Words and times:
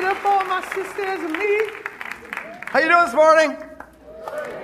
beautiful, 0.00 0.30
my 0.44 0.62
sisters 0.74 1.20
and 1.24 1.32
me. 1.32 1.60
How 2.66 2.78
you 2.78 2.88
doing 2.88 3.04
this 3.04 3.14
morning? 3.14 3.56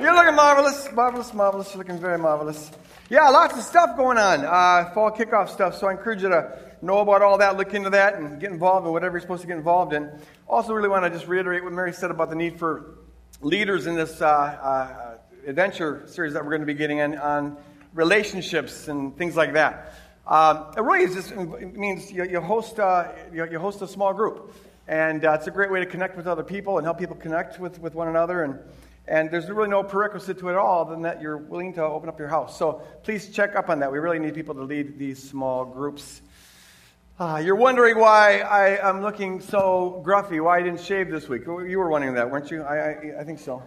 You're 0.01 0.15
looking 0.15 0.37
marvelous, 0.37 0.93
marvelous, 0.93 1.35
marvelous. 1.35 1.71
You're 1.71 1.79
looking 1.79 1.99
very 1.99 2.19
marvelous. 2.19 2.71
Yeah, 3.11 3.29
lots 3.31 3.57
of 3.57 3.65
stuff 3.65 3.97
going 3.97 4.17
on. 4.17 4.45
Uh, 4.45 4.93
fall 4.95 5.11
kickoff 5.11 5.49
stuff. 5.49 5.77
So 5.77 5.89
I 5.89 5.93
encourage 5.93 6.23
you 6.23 6.29
to 6.29 6.57
know 6.83 7.01
about 7.01 7.23
all 7.23 7.37
that, 7.39 7.57
look 7.57 7.75
into 7.75 7.91
that, 7.91 8.15
and 8.15 8.39
get 8.41 8.53
involved 8.53 8.87
in 8.87 8.93
whatever 8.93 9.15
you're 9.15 9.23
supposed 9.23 9.43
to 9.43 9.49
get 9.49 9.57
involved 9.57 9.93
in. 9.93 10.09
Also, 10.47 10.73
really 10.73 10.89
want 10.89 11.05
to 11.05 11.11
just 11.11 11.27
reiterate 11.27 11.65
what 11.65 11.73
Mary 11.73 11.93
said 11.93 12.13
about 12.13 12.31
the 12.31 12.37
need 12.37 12.57
for 12.57 12.99
leaders 13.41 13.89
in 13.89 13.97
this 13.97 14.23
uh, 14.23 14.27
uh, 14.27 15.17
adventure 15.49 16.05
series 16.07 16.35
that 16.35 16.45
we're 16.45 16.51
going 16.51 16.63
to 16.63 16.67
be 16.67 16.75
getting 16.75 16.99
in 16.99 17.19
on 17.19 17.57
relationships 17.93 18.87
and 18.87 19.19
things 19.19 19.35
like 19.35 19.55
that. 19.55 19.95
Um, 20.29 20.73
it 20.77 20.81
really 20.81 21.05
is 21.05 21.15
just 21.15 21.33
it 21.33 21.77
means 21.77 22.11
you, 22.13 22.25
you 22.25 22.41
host 22.41 22.79
uh, 22.79 23.09
you, 23.33 23.45
you, 23.51 23.59
host 23.59 23.83
a 23.83 23.89
small 23.89 24.15
group, 24.15 24.55
and 24.89 25.25
uh, 25.25 25.33
it's 25.33 25.47
a 25.47 25.51
great 25.51 25.71
way 25.71 25.81
to 25.81 25.87
connect 25.87 26.17
with 26.17 26.27
other 26.27 26.45
people 26.45 26.79
and 26.79 26.87
help 26.87 26.99
people 26.99 27.17
connect 27.17 27.59
with, 27.59 27.79
with 27.79 27.95
one 27.95 28.09
another. 28.09 28.45
And 28.45 28.59
and 29.07 29.31
there's 29.31 29.51
really 29.51 29.69
no 29.69 29.83
prerequisite 29.83 30.39
to 30.39 30.49
it 30.49 30.57
all 30.57 30.87
than 30.87 31.03
that 31.03 31.21
you're 31.21 31.37
willing 31.37 31.75
to 31.75 31.83
open 31.83 32.09
up 32.09 32.19
your 32.19 32.29
house. 32.29 32.59
So 32.59 32.81
please 33.03 33.29
check 33.29 33.55
up 33.55 33.69
on 33.69 33.81
that. 33.81 33.93
We 33.93 33.99
really 33.99 34.19
need 34.19 34.35
people 34.35 34.55
to 34.55 34.63
lead 34.63 34.99
these 34.99 35.23
small 35.23 35.67
groups. 35.67 36.23
Uh, 37.21 37.41
you're 37.45 37.55
wondering 37.55 37.99
why 37.99 38.41
I, 38.41 38.89
am 38.89 39.03
looking 39.03 39.41
so 39.41 40.03
gruffy, 40.05 40.43
why 40.43 40.59
I 40.59 40.63
didn't 40.63 40.81
shave 40.81 41.11
this 41.11 41.29
week. 41.29 41.43
You 41.45 41.79
were 41.79 41.89
wondering 41.89 42.15
that, 42.15 42.31
weren't 42.31 42.51
you? 42.51 42.63
I, 42.63 42.77
I, 42.77 43.21
I 43.21 43.25
think 43.25 43.39
so. 43.39 43.63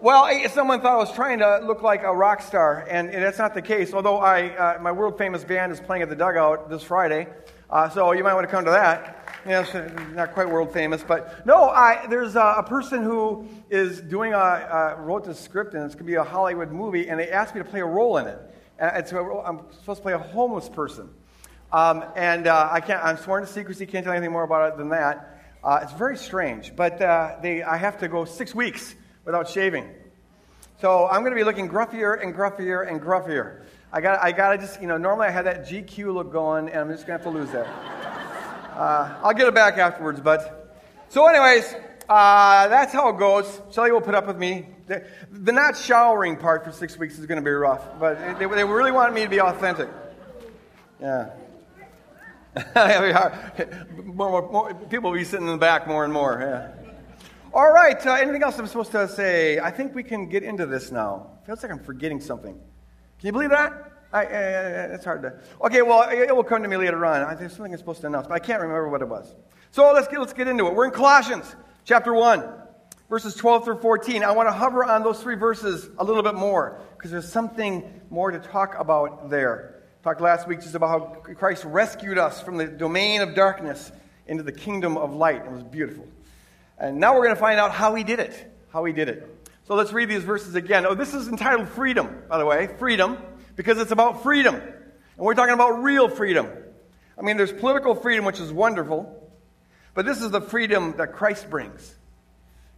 Well, 0.00 0.28
someone 0.48 0.80
thought 0.80 0.94
I 0.94 0.96
was 0.96 1.12
trying 1.12 1.38
to 1.38 1.60
look 1.62 1.82
like 1.82 2.02
a 2.02 2.14
rock 2.14 2.42
star, 2.42 2.86
and, 2.90 3.10
and 3.10 3.22
that's 3.22 3.38
not 3.38 3.54
the 3.54 3.62
case. 3.62 3.94
Although 3.94 4.18
I, 4.18 4.48
uh, 4.48 4.78
my 4.82 4.92
world 4.92 5.18
famous 5.18 5.44
band 5.44 5.72
is 5.72 5.80
playing 5.80 6.02
at 6.02 6.08
the 6.08 6.16
dugout 6.16 6.68
this 6.68 6.82
Friday, 6.82 7.28
uh, 7.70 7.88
so 7.88 8.12
you 8.12 8.24
might 8.24 8.34
want 8.34 8.46
to 8.46 8.50
come 8.50 8.64
to 8.64 8.70
that. 8.72 9.19
Yeah, 9.46 9.88
not 10.14 10.34
quite 10.34 10.50
world 10.50 10.72
famous, 10.72 11.02
but 11.02 11.46
no, 11.46 11.70
I, 11.70 12.06
there's 12.08 12.36
a, 12.36 12.56
a, 12.58 12.62
person 12.62 13.02
who 13.02 13.48
is 13.70 14.00
doing 14.02 14.34
a, 14.34 14.36
a 14.36 15.00
wrote 15.00 15.24
the 15.24 15.34
script, 15.34 15.72
and 15.72 15.82
it's 15.84 15.94
going 15.94 16.04
to 16.04 16.10
be 16.10 16.16
a 16.16 16.24
Hollywood 16.24 16.70
movie, 16.70 17.08
and 17.08 17.18
they 17.18 17.30
asked 17.30 17.54
me 17.54 17.62
to 17.62 17.68
play 17.68 17.80
a 17.80 17.86
role 17.86 18.18
in 18.18 18.26
it. 18.26 18.38
And 18.78 18.98
it's 18.98 19.12
I'm 19.12 19.60
supposed 19.78 19.98
to 19.98 20.02
play 20.02 20.12
a 20.12 20.18
homeless 20.18 20.68
person, 20.68 21.08
um, 21.72 22.04
and 22.16 22.46
uh, 22.46 22.68
I 22.70 22.80
can't. 22.80 23.02
I'm 23.02 23.16
sworn 23.16 23.42
to 23.42 23.50
secrecy. 23.50 23.86
Can't 23.86 24.04
tell 24.04 24.12
anything 24.12 24.32
more 24.32 24.44
about 24.44 24.72
it 24.72 24.78
than 24.78 24.90
that. 24.90 25.42
Uh, 25.64 25.80
it's 25.82 25.92
very 25.92 26.18
strange, 26.18 26.76
but 26.76 27.00
uh, 27.00 27.36
they, 27.42 27.62
I 27.62 27.78
have 27.78 27.98
to 28.00 28.08
go 28.08 28.26
six 28.26 28.54
weeks 28.54 28.94
without 29.24 29.48
shaving. 29.48 29.88
So 30.80 31.06
I'm 31.06 31.20
going 31.20 31.32
to 31.32 31.36
be 31.36 31.44
looking 31.44 31.68
gruffier 31.68 32.22
and 32.22 32.34
gruffier 32.34 32.88
and 32.88 33.00
gruffier. 33.00 33.64
I 33.92 34.00
got, 34.00 34.22
I 34.22 34.32
got 34.32 34.52
to 34.52 34.58
just, 34.58 34.80
you 34.80 34.86
know, 34.86 34.96
normally 34.96 35.26
I 35.26 35.30
had 35.30 35.44
that 35.46 35.66
GQ 35.66 36.14
look 36.14 36.32
going, 36.32 36.68
and 36.70 36.78
I'm 36.78 36.90
just 36.90 37.06
going 37.06 37.18
to 37.18 37.24
have 37.24 37.32
to 37.32 37.38
lose 37.38 37.50
that. 37.52 37.99
Uh, 38.76 39.20
I'll 39.22 39.34
get 39.34 39.46
it 39.46 39.54
back 39.54 39.78
afterwards, 39.78 40.20
but. 40.20 40.56
So, 41.08 41.26
anyways, 41.26 41.74
uh, 42.08 42.68
that's 42.68 42.92
how 42.92 43.08
it 43.08 43.18
goes. 43.18 43.60
Shelly 43.72 43.92
will 43.92 44.00
put 44.00 44.14
up 44.14 44.26
with 44.26 44.36
me. 44.36 44.66
The, 44.86 45.04
the, 45.30 45.52
not 45.52 45.76
showering 45.76 46.36
part 46.36 46.64
for 46.64 46.72
six 46.72 46.98
weeks 46.98 47.18
is 47.18 47.26
going 47.26 47.38
to 47.38 47.44
be 47.44 47.50
rough, 47.50 47.84
but 48.00 48.38
they, 48.38 48.46
they 48.46 48.64
really 48.64 48.92
wanted 48.92 49.14
me 49.14 49.22
to 49.22 49.28
be 49.28 49.40
authentic. 49.40 49.88
Yeah. 51.00 51.30
more, 54.04 54.30
more, 54.30 54.50
more, 54.50 54.74
people 54.74 55.10
will 55.10 55.18
be 55.18 55.24
sitting 55.24 55.46
in 55.46 55.52
the 55.52 55.58
back 55.58 55.86
more 55.86 56.02
and 56.04 56.12
more. 56.12 56.38
Yeah. 56.40 56.72
All 57.52 57.72
right, 57.72 58.04
uh, 58.06 58.12
anything 58.14 58.42
else 58.42 58.58
I'm 58.58 58.66
supposed 58.66 58.92
to 58.92 59.08
say? 59.08 59.58
I 59.58 59.70
think 59.70 59.94
we 59.94 60.02
can 60.02 60.28
get 60.28 60.42
into 60.42 60.66
this 60.66 60.90
now. 60.90 61.38
Feels 61.46 61.62
like 61.62 61.72
I'm 61.72 61.82
forgetting 61.82 62.20
something. 62.20 62.54
Can 62.54 63.26
you 63.26 63.32
believe 63.32 63.50
that? 63.50 63.72
I, 64.12 64.22
it's 64.24 65.04
hard 65.04 65.22
to. 65.22 65.34
Okay, 65.62 65.82
well, 65.82 66.08
it 66.10 66.34
will 66.34 66.44
come 66.44 66.62
to 66.62 66.68
me 66.68 66.76
later 66.76 67.04
on. 67.06 67.22
I, 67.22 67.34
there's 67.34 67.52
something 67.52 67.72
I'm 67.72 67.78
supposed 67.78 68.00
to 68.00 68.08
announce, 68.08 68.26
but 68.26 68.34
I 68.34 68.40
can't 68.40 68.60
remember 68.60 68.88
what 68.88 69.02
it 69.02 69.08
was. 69.08 69.32
So 69.70 69.92
let's 69.92 70.08
get, 70.08 70.18
let's 70.18 70.32
get 70.32 70.48
into 70.48 70.66
it. 70.66 70.74
We're 70.74 70.86
in 70.86 70.90
Colossians 70.90 71.54
chapter 71.84 72.12
1, 72.12 72.44
verses 73.08 73.36
12 73.36 73.64
through 73.64 73.78
14. 73.78 74.24
I 74.24 74.32
want 74.32 74.48
to 74.48 74.52
hover 74.52 74.84
on 74.84 75.04
those 75.04 75.22
three 75.22 75.36
verses 75.36 75.88
a 75.98 76.04
little 76.04 76.24
bit 76.24 76.34
more 76.34 76.80
because 76.96 77.12
there's 77.12 77.30
something 77.30 78.00
more 78.10 78.32
to 78.32 78.40
talk 78.40 78.74
about 78.78 79.30
there. 79.30 79.76
Talked 80.02 80.20
last 80.20 80.48
week 80.48 80.60
just 80.60 80.74
about 80.74 80.88
how 80.88 81.34
Christ 81.34 81.64
rescued 81.64 82.18
us 82.18 82.40
from 82.40 82.56
the 82.56 82.66
domain 82.66 83.20
of 83.20 83.34
darkness 83.34 83.92
into 84.26 84.42
the 84.42 84.52
kingdom 84.52 84.96
of 84.96 85.14
light. 85.14 85.44
It 85.44 85.52
was 85.52 85.62
beautiful. 85.62 86.08
And 86.78 86.98
now 86.98 87.14
we're 87.14 87.24
going 87.24 87.36
to 87.36 87.40
find 87.40 87.60
out 87.60 87.70
how 87.70 87.94
he 87.94 88.02
did 88.02 88.18
it. 88.18 88.52
How 88.72 88.84
he 88.84 88.92
did 88.92 89.08
it. 89.08 89.36
So 89.68 89.74
let's 89.74 89.92
read 89.92 90.08
these 90.08 90.24
verses 90.24 90.56
again. 90.56 90.84
Oh, 90.84 90.94
this 90.94 91.14
is 91.14 91.28
entitled 91.28 91.68
Freedom, 91.68 92.22
by 92.28 92.38
the 92.38 92.46
way. 92.46 92.68
Freedom, 92.78 93.18
because 93.60 93.76
it's 93.76 93.90
about 93.90 94.22
freedom. 94.22 94.54
And 94.54 94.64
we're 95.18 95.34
talking 95.34 95.52
about 95.52 95.82
real 95.82 96.08
freedom. 96.08 96.48
I 97.18 97.20
mean, 97.20 97.36
there's 97.36 97.52
political 97.52 97.94
freedom, 97.94 98.24
which 98.24 98.40
is 98.40 98.50
wonderful, 98.50 99.30
but 99.92 100.06
this 100.06 100.22
is 100.22 100.30
the 100.30 100.40
freedom 100.40 100.94
that 100.96 101.12
Christ 101.12 101.50
brings. 101.50 101.94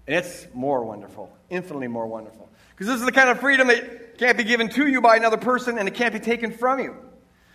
And 0.08 0.16
it's 0.16 0.48
more 0.52 0.84
wonderful, 0.84 1.32
infinitely 1.48 1.86
more 1.86 2.08
wonderful. 2.08 2.50
Because 2.70 2.88
this 2.88 2.98
is 2.98 3.06
the 3.06 3.12
kind 3.12 3.30
of 3.30 3.38
freedom 3.38 3.68
that 3.68 4.18
can't 4.18 4.36
be 4.36 4.42
given 4.42 4.70
to 4.70 4.88
you 4.88 5.00
by 5.00 5.14
another 5.14 5.36
person 5.36 5.78
and 5.78 5.86
it 5.86 5.94
can't 5.94 6.12
be 6.12 6.18
taken 6.18 6.50
from 6.50 6.80
you. 6.80 6.96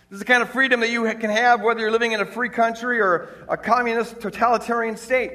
This 0.08 0.16
is 0.16 0.20
the 0.20 0.24
kind 0.24 0.42
of 0.42 0.48
freedom 0.48 0.80
that 0.80 0.88
you 0.88 1.02
can 1.16 1.28
have 1.28 1.60
whether 1.60 1.80
you're 1.80 1.90
living 1.90 2.12
in 2.12 2.22
a 2.22 2.26
free 2.26 2.48
country 2.48 2.98
or 2.98 3.28
a 3.46 3.58
communist 3.58 4.22
totalitarian 4.22 4.96
state. 4.96 5.32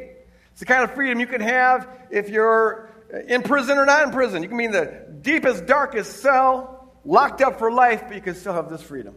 It's 0.53 0.61
the 0.61 0.65
kind 0.65 0.83
of 0.83 0.95
freedom 0.95 1.19
you 1.19 1.27
can 1.27 1.41
have 1.41 1.87
if 2.09 2.29
you're 2.29 2.89
in 3.27 3.43
prison 3.43 3.77
or 3.77 3.85
not 3.85 4.01
in 4.01 4.11
prison. 4.11 4.41
You 4.41 4.49
can 4.49 4.57
be 4.57 4.65
in 4.65 4.71
the 4.71 5.05
deepest, 5.21 5.67
darkest 5.67 6.21
cell, 6.21 6.82
locked 7.05 7.41
up 7.41 7.59
for 7.59 7.71
life, 7.71 8.03
but 8.07 8.15
you 8.15 8.21
can 8.21 8.35
still 8.35 8.53
have 8.53 8.69
this 8.69 8.81
freedom. 8.81 9.15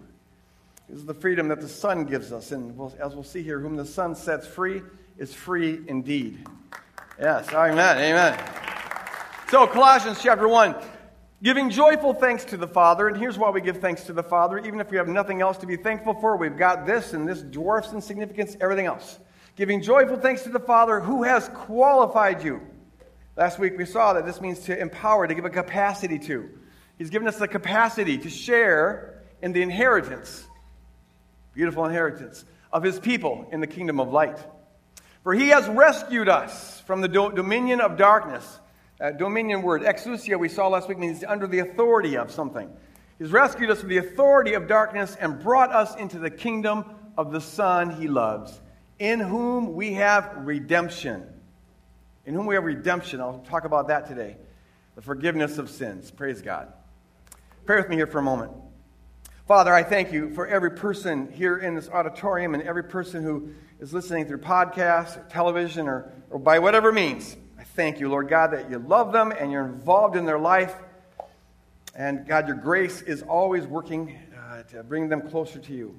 This 0.88 0.98
is 0.98 1.04
the 1.04 1.14
freedom 1.14 1.48
that 1.48 1.60
the 1.60 1.69
Son 1.69 2.04
gives 2.04 2.32
us. 2.32 2.52
And 2.52 2.76
we'll, 2.76 2.94
as 3.00 3.14
we'll 3.14 3.24
see 3.24 3.42
here, 3.42 3.58
whom 3.58 3.76
the 3.76 3.84
Son 3.84 4.14
sets 4.14 4.47
free 4.47 4.82
is 5.19 5.34
free 5.34 5.80
indeed. 5.88 6.47
Yes, 7.20 7.52
amen, 7.52 7.98
amen. 7.98 8.38
So, 9.50 9.66
Colossians 9.66 10.22
chapter 10.22 10.48
1. 10.48 10.74
Giving 11.42 11.69
joyful 11.69 12.14
thanks 12.14 12.44
to 12.47 12.56
the 12.56 12.66
Father, 12.66 13.08
and 13.08 13.16
here's 13.16 13.36
why 13.36 13.50
we 13.50 13.60
give 13.60 13.78
thanks 13.78 14.04
to 14.04 14.12
the 14.12 14.22
Father. 14.22 14.58
Even 14.58 14.80
if 14.80 14.91
we 14.91 14.97
have 14.97 15.06
nothing 15.06 15.42
else 15.42 15.58
to 15.58 15.66
be 15.66 15.76
thankful 15.76 16.14
for, 16.14 16.36
we've 16.36 16.56
got 16.56 16.86
this, 16.86 17.12
and 17.12 17.28
this 17.28 17.42
dwarfs 17.42 17.92
in 17.92 18.00
significance 18.00 18.56
everything 18.60 18.86
else 18.86 19.18
giving 19.56 19.80
joyful 19.80 20.18
thanks 20.18 20.42
to 20.42 20.50
the 20.50 20.60
Father 20.60 21.00
who 21.00 21.22
has 21.22 21.48
qualified 21.48 22.44
you. 22.44 22.60
Last 23.36 23.58
week 23.58 23.76
we 23.76 23.86
saw 23.86 24.12
that 24.12 24.26
this 24.26 24.41
means 24.41 24.60
to 24.60 24.78
empower, 24.78 25.26
to 25.26 25.34
give 25.34 25.47
a 25.47 25.50
capacity 25.50 26.18
to. 26.20 26.48
He's 26.98 27.10
given 27.10 27.28
us 27.28 27.36
the 27.36 27.48
capacity 27.48 28.18
to 28.18 28.30
share 28.30 29.22
in 29.42 29.52
the 29.52 29.62
inheritance, 29.62 30.46
beautiful 31.54 31.84
inheritance, 31.84 32.44
of 32.72 32.82
his 32.82 32.98
people 32.98 33.48
in 33.52 33.60
the 33.60 33.66
kingdom 33.66 34.00
of 34.00 34.12
light. 34.12 34.38
For 35.22 35.34
he 35.34 35.48
has 35.48 35.68
rescued 35.68 36.28
us 36.28 36.80
from 36.80 37.00
the 37.00 37.08
do- 37.08 37.32
dominion 37.32 37.80
of 37.80 37.96
darkness. 37.96 38.60
Dominion 39.18 39.62
word, 39.62 39.82
exousia, 39.82 40.38
we 40.38 40.48
saw 40.48 40.68
last 40.68 40.88
week, 40.88 40.98
means 40.98 41.22
under 41.22 41.46
the 41.46 41.58
authority 41.58 42.16
of 42.16 42.30
something. 42.30 42.70
He's 43.18 43.30
rescued 43.30 43.70
us 43.70 43.80
from 43.80 43.90
the 43.90 43.98
authority 43.98 44.54
of 44.54 44.68
darkness 44.68 45.16
and 45.20 45.42
brought 45.42 45.72
us 45.72 45.94
into 45.96 46.18
the 46.18 46.30
kingdom 46.30 46.84
of 47.18 47.32
the 47.32 47.40
Son 47.40 47.90
he 47.90 48.08
loves 48.08 48.60
in 48.98 49.20
whom 49.20 49.74
we 49.74 49.94
have 49.94 50.32
redemption. 50.38 51.26
In 52.24 52.34
whom 52.34 52.46
we 52.46 52.54
have 52.54 52.64
redemption. 52.64 53.20
I'll 53.20 53.40
talk 53.40 53.64
about 53.64 53.88
that 53.88 54.06
today. 54.06 54.36
The 54.94 55.02
forgiveness 55.02 55.58
of 55.58 55.70
sins. 55.70 56.10
Praise 56.10 56.42
God. 56.42 56.72
Pray 57.66 57.78
with 57.78 57.88
me 57.88 57.97
here 57.97 58.06
for 58.06 58.19
a 58.19 58.22
moment. 58.22 58.53
Father, 59.49 59.75
I 59.75 59.82
thank 59.82 60.12
you 60.12 60.32
for 60.34 60.47
every 60.47 60.71
person 60.71 61.32
here 61.32 61.59
in 61.59 61.75
this 61.75 61.88
auditorium 61.88 62.54
and 62.54 62.62
every 62.62 62.84
person 62.84 63.25
who 63.25 63.50
is 63.81 63.93
listening 63.93 64.25
through 64.27 64.38
podcasts 64.38 65.16
or 65.16 65.28
television 65.28 65.88
or, 65.88 66.12
or 66.31 66.38
by 66.38 66.60
whatever 66.60 66.93
means. 66.93 67.37
I 67.59 67.65
thank 67.65 67.99
you, 67.99 68.09
Lord 68.09 68.28
God, 68.28 68.53
that 68.53 68.71
you 68.71 68.78
love 68.78 69.12
them 69.12 69.32
and 69.37 69.50
you're 69.50 69.65
involved 69.65 70.15
in 70.15 70.27
their 70.27 70.38
life. 70.38 70.77
And 71.97 72.25
God, 72.25 72.47
your 72.47 72.56
grace 72.56 73.03
is 73.03 73.22
always 73.22 73.66
working 73.66 74.16
uh, 74.38 74.62
to 74.62 74.84
bring 74.84 75.09
them 75.09 75.28
closer 75.28 75.59
to 75.59 75.72
you. 75.72 75.98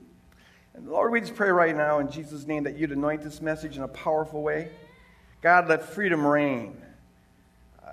And 0.74 0.88
Lord, 0.88 1.12
we 1.12 1.20
just 1.20 1.36
pray 1.36 1.50
right 1.50 1.76
now 1.76 2.00
in 2.00 2.10
Jesus' 2.10 2.48
name 2.48 2.64
that 2.64 2.78
you'd 2.78 2.94
anoint 2.94 3.24
this 3.24 3.42
message 3.42 3.76
in 3.76 3.84
a 3.84 3.90
powerful 3.90 4.42
way. 4.42 4.72
God, 5.42 5.68
let 5.68 5.84
freedom 5.84 6.26
reign. 6.26 6.82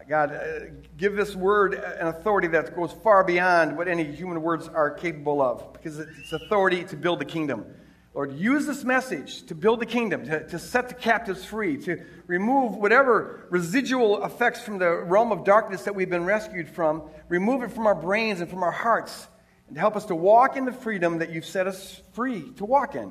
God, 0.08 0.32
uh, 0.32 0.60
give 0.98 1.16
this 1.16 1.34
word 1.34 1.74
an 1.74 2.08
authority 2.08 2.48
that 2.48 2.76
goes 2.76 2.92
far 2.92 3.24
beyond 3.24 3.76
what 3.76 3.88
any 3.88 4.04
human 4.04 4.42
words 4.42 4.68
are 4.68 4.90
capable 4.90 5.40
of, 5.40 5.72
because 5.72 5.98
it's 5.98 6.32
authority 6.32 6.84
to 6.84 6.96
build 6.96 7.20
the 7.20 7.24
kingdom. 7.24 7.64
Lord, 8.12 8.32
use 8.34 8.66
this 8.66 8.84
message 8.84 9.44
to 9.46 9.54
build 9.54 9.80
the 9.80 9.86
kingdom, 9.86 10.24
to, 10.26 10.46
to 10.48 10.58
set 10.58 10.88
the 10.88 10.94
captives 10.94 11.44
free, 11.44 11.78
to 11.78 12.04
remove 12.26 12.76
whatever 12.76 13.46
residual 13.50 14.24
effects 14.24 14.60
from 14.60 14.78
the 14.78 14.90
realm 14.90 15.32
of 15.32 15.44
darkness 15.44 15.82
that 15.82 15.94
we've 15.94 16.10
been 16.10 16.24
rescued 16.24 16.68
from, 16.68 17.02
remove 17.28 17.62
it 17.62 17.72
from 17.72 17.86
our 17.86 17.94
brains 17.94 18.40
and 18.40 18.50
from 18.50 18.62
our 18.62 18.70
hearts, 18.70 19.26
and 19.68 19.78
help 19.78 19.96
us 19.96 20.04
to 20.06 20.14
walk 20.14 20.56
in 20.56 20.64
the 20.64 20.72
freedom 20.72 21.18
that 21.18 21.30
you've 21.30 21.46
set 21.46 21.66
us 21.66 22.02
free 22.12 22.52
to 22.52 22.64
walk 22.64 22.94
in. 22.94 23.10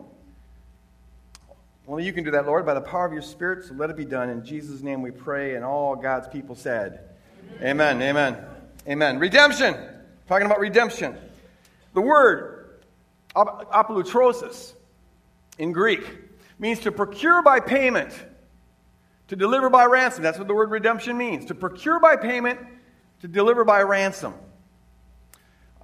Only 1.88 2.06
you 2.06 2.14
can 2.14 2.24
do 2.24 2.32
that, 2.32 2.46
Lord, 2.46 2.66
by 2.66 2.74
the 2.74 2.82
power 2.82 3.06
of 3.06 3.12
your 3.12 3.22
Spirit, 3.22 3.66
so 3.66 3.74
let 3.74 3.90
it 3.90 3.98
be 3.98 4.06
done. 4.06 4.30
In 4.30 4.46
Jesus' 4.46 4.82
name 4.82 5.02
we 5.02 5.12
pray, 5.12 5.56
and 5.56 5.66
all 5.66 5.96
God's 5.96 6.28
people 6.30 6.56
said, 6.56 7.10
Amen, 7.62 8.02
amen, 8.02 8.02
amen. 8.02 8.46
amen. 8.88 9.20
Redemption. 9.20 9.76
Talking 10.28 10.46
about 10.46 10.60
redemption. 10.60 11.18
The 11.94 12.02
word 12.02 12.80
apolutrosis 13.36 14.74
in 15.58 15.74
Greek 15.74 16.04
means 16.58 16.80
to 16.82 16.92
procure 16.92 17.42
by 17.42 17.60
payment, 17.60 18.14
To 19.28 19.36
deliver 19.36 19.70
by 19.70 19.86
ransom. 19.86 20.24
That's 20.24 20.38
what 20.38 20.48
the 20.48 20.54
word 20.54 20.72
redemption 20.72 21.18
means. 21.18 21.46
To 21.46 21.56
procure 21.56 22.00
by 22.00 22.16
payment, 22.16 22.60
to 23.22 23.28
deliver 23.28 23.66
by 23.66 23.82
ransom. 23.82 24.34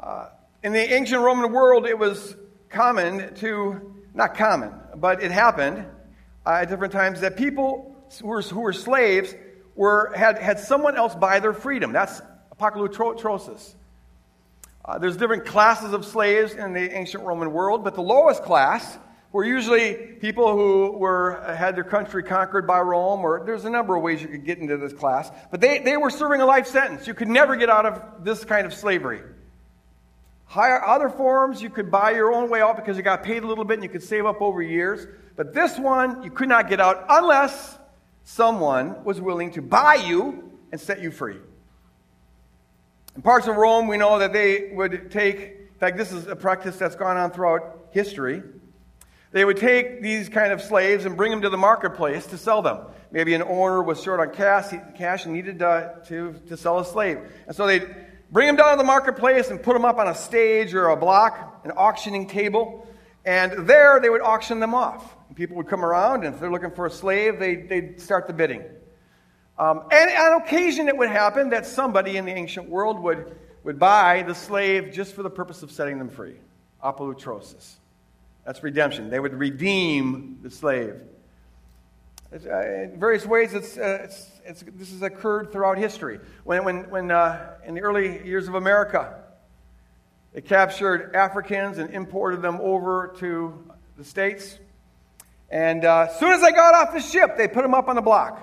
Uh, 0.01 0.29
in 0.63 0.71
the 0.71 0.93
ancient 0.93 1.21
Roman 1.21 1.51
world, 1.51 1.85
it 1.85 1.99
was 1.99 2.35
common 2.69 3.33
to, 3.35 3.95
not 4.13 4.35
common, 4.37 4.73
but 4.95 5.23
it 5.23 5.31
happened 5.31 5.85
uh, 6.45 6.59
at 6.61 6.69
different 6.69 6.93
times 6.93 7.21
that 7.21 7.37
people 7.37 7.95
who 8.21 8.27
were, 8.27 8.41
who 8.41 8.61
were 8.61 8.73
slaves 8.73 9.33
were, 9.75 10.11
had, 10.15 10.37
had 10.37 10.59
someone 10.59 10.97
else 10.97 11.15
buy 11.15 11.39
their 11.39 11.53
freedom. 11.53 11.93
That's 11.93 12.21
apolutrosis. 12.59 13.75
Uh, 14.83 14.97
there's 14.97 15.17
different 15.17 15.45
classes 15.45 15.93
of 15.93 16.05
slaves 16.05 16.53
in 16.53 16.73
the 16.73 16.91
ancient 16.91 17.23
Roman 17.23 17.51
world, 17.53 17.83
but 17.83 17.95
the 17.95 18.01
lowest 18.01 18.43
class 18.43 18.97
were 19.31 19.43
usually 19.43 19.93
people 19.93 20.51
who 20.51 20.97
were, 20.97 21.41
had 21.55 21.75
their 21.75 21.83
country 21.83 22.23
conquered 22.23 22.65
by 22.65 22.79
Rome, 22.79 23.21
or 23.21 23.43
there's 23.45 23.65
a 23.65 23.69
number 23.69 23.95
of 23.95 24.01
ways 24.01 24.21
you 24.21 24.27
could 24.27 24.43
get 24.43 24.57
into 24.57 24.77
this 24.77 24.93
class. 24.93 25.29
But 25.51 25.61
they, 25.61 25.79
they 25.79 25.97
were 25.97 26.09
serving 26.09 26.41
a 26.41 26.45
life 26.45 26.65
sentence. 26.65 27.05
You 27.05 27.13
could 27.13 27.27
never 27.27 27.55
get 27.55 27.69
out 27.69 27.85
of 27.85 28.23
this 28.25 28.43
kind 28.43 28.65
of 28.65 28.73
slavery. 28.73 29.21
Higher, 30.49 30.83
other 30.83 31.09
forms, 31.09 31.61
you 31.61 31.69
could 31.69 31.91
buy 31.91 32.09
your 32.09 32.33
own 32.33 32.49
way 32.49 32.59
out 32.59 32.75
because 32.75 32.97
you 32.97 33.03
got 33.03 33.21
paid 33.21 33.43
a 33.43 33.47
little 33.47 33.65
bit 33.65 33.75
and 33.75 33.83
you 33.83 33.89
could 33.89 34.01
save 34.01 34.25
up 34.25 34.41
over 34.41 34.63
years. 34.63 35.05
But 35.35 35.53
this 35.53 35.77
one, 35.77 36.23
you 36.23 36.31
could 36.31 36.49
not 36.49 36.67
get 36.67 36.81
out 36.81 37.05
unless 37.07 37.77
someone 38.23 39.03
was 39.03 39.21
willing 39.21 39.51
to 39.51 39.61
buy 39.61 39.93
you 39.93 40.51
and 40.71 40.81
set 40.81 41.03
you 41.03 41.11
free. 41.11 41.37
In 43.15 43.21
parts 43.21 43.45
of 43.45 43.57
Rome, 43.57 43.87
we 43.87 43.97
know 43.97 44.17
that 44.17 44.33
they 44.33 44.71
would 44.73 45.11
take, 45.11 45.37
in 45.37 45.79
fact, 45.79 45.97
this 45.97 46.11
is 46.11 46.25
a 46.25 46.35
practice 46.35 46.77
that's 46.77 46.95
gone 46.95 47.15
on 47.15 47.29
throughout 47.29 47.89
history. 47.91 48.41
They 49.31 49.45
would 49.45 49.57
take 49.57 50.01
these 50.01 50.29
kind 50.29 50.51
of 50.51 50.63
slaves 50.63 51.05
and 51.05 51.15
bring 51.15 51.29
them 51.29 51.43
to 51.43 51.51
the 51.51 51.57
marketplace 51.57 52.25
to 52.25 52.39
sell 52.39 52.63
them. 52.63 52.79
Maybe 53.11 53.35
an 53.35 53.43
owner 53.43 53.83
was 53.83 54.01
short 54.01 54.19
on 54.19 54.33
cash, 54.33 54.73
cash 54.97 55.25
and 55.25 55.33
needed 55.35 55.61
uh, 55.61 55.89
to, 56.07 56.33
to 56.47 56.57
sell 56.57 56.79
a 56.79 56.85
slave. 56.85 57.19
And 57.45 57.55
so 57.55 57.67
they'd 57.67 57.87
bring 58.31 58.47
them 58.47 58.55
down 58.55 58.71
to 58.71 58.77
the 58.77 58.83
marketplace 58.83 59.49
and 59.49 59.61
put 59.61 59.73
them 59.73 59.85
up 59.85 59.97
on 59.97 60.07
a 60.07 60.15
stage 60.15 60.73
or 60.73 60.89
a 60.89 60.95
block, 60.95 61.61
an 61.63 61.71
auctioning 61.71 62.27
table. 62.27 62.87
And 63.25 63.67
there 63.67 63.99
they 63.99 64.09
would 64.09 64.21
auction 64.21 64.59
them 64.59 64.73
off. 64.73 65.15
People 65.35 65.57
would 65.57 65.67
come 65.67 65.85
around, 65.85 66.25
and 66.25 66.33
if 66.33 66.41
they're 66.41 66.51
looking 66.51 66.71
for 66.71 66.85
a 66.85 66.91
slave, 66.91 67.39
they, 67.39 67.55
they'd 67.55 68.01
start 68.01 68.27
the 68.27 68.33
bidding. 68.33 68.63
Um, 69.57 69.83
and 69.91 70.11
on 70.11 70.41
occasion, 70.41 70.87
it 70.87 70.97
would 70.97 71.09
happen 71.09 71.49
that 71.49 71.65
somebody 71.65 72.17
in 72.17 72.25
the 72.25 72.31
ancient 72.31 72.69
world 72.69 72.99
would, 72.99 73.37
would 73.63 73.77
buy 73.77 74.23
the 74.23 74.33
slave 74.33 74.91
just 74.93 75.13
for 75.13 75.23
the 75.23 75.29
purpose 75.29 75.63
of 75.63 75.71
setting 75.71 75.97
them 75.97 76.09
free. 76.09 76.35
Apolutrosis. 76.83 77.75
That's 78.45 78.63
redemption. 78.63 79.09
They 79.09 79.19
would 79.19 79.33
redeem 79.33 80.39
the 80.41 80.49
slave. 80.49 81.01
Uh, 82.33 82.37
in 82.37 82.99
various 82.99 83.25
ways, 83.25 83.53
it's, 83.53 83.77
uh, 83.77 83.99
it's, 84.03 84.29
this 84.49 84.91
has 84.91 85.03
occurred 85.03 85.51
throughout 85.51 85.77
history. 85.77 86.19
When, 86.43 86.63
when, 86.63 86.89
when 86.89 87.11
uh, 87.11 87.53
in 87.65 87.75
the 87.75 87.81
early 87.81 88.25
years 88.25 88.47
of 88.47 88.55
America, 88.55 89.13
they 90.33 90.41
captured 90.41 91.15
Africans 91.15 91.77
and 91.77 91.91
imported 91.91 92.41
them 92.41 92.57
over 92.59 93.13
to 93.19 93.63
the 93.95 94.03
States. 94.03 94.57
And 95.51 95.85
uh, 95.85 96.07
as 96.09 96.19
soon 96.19 96.31
as 96.31 96.41
they 96.41 96.51
got 96.51 96.73
off 96.73 96.93
the 96.93 96.99
ship, 96.99 97.37
they 97.37 97.47
put 97.47 97.61
them 97.61 97.75
up 97.75 97.89
on 97.89 97.95
the 97.95 98.01
block. 98.01 98.41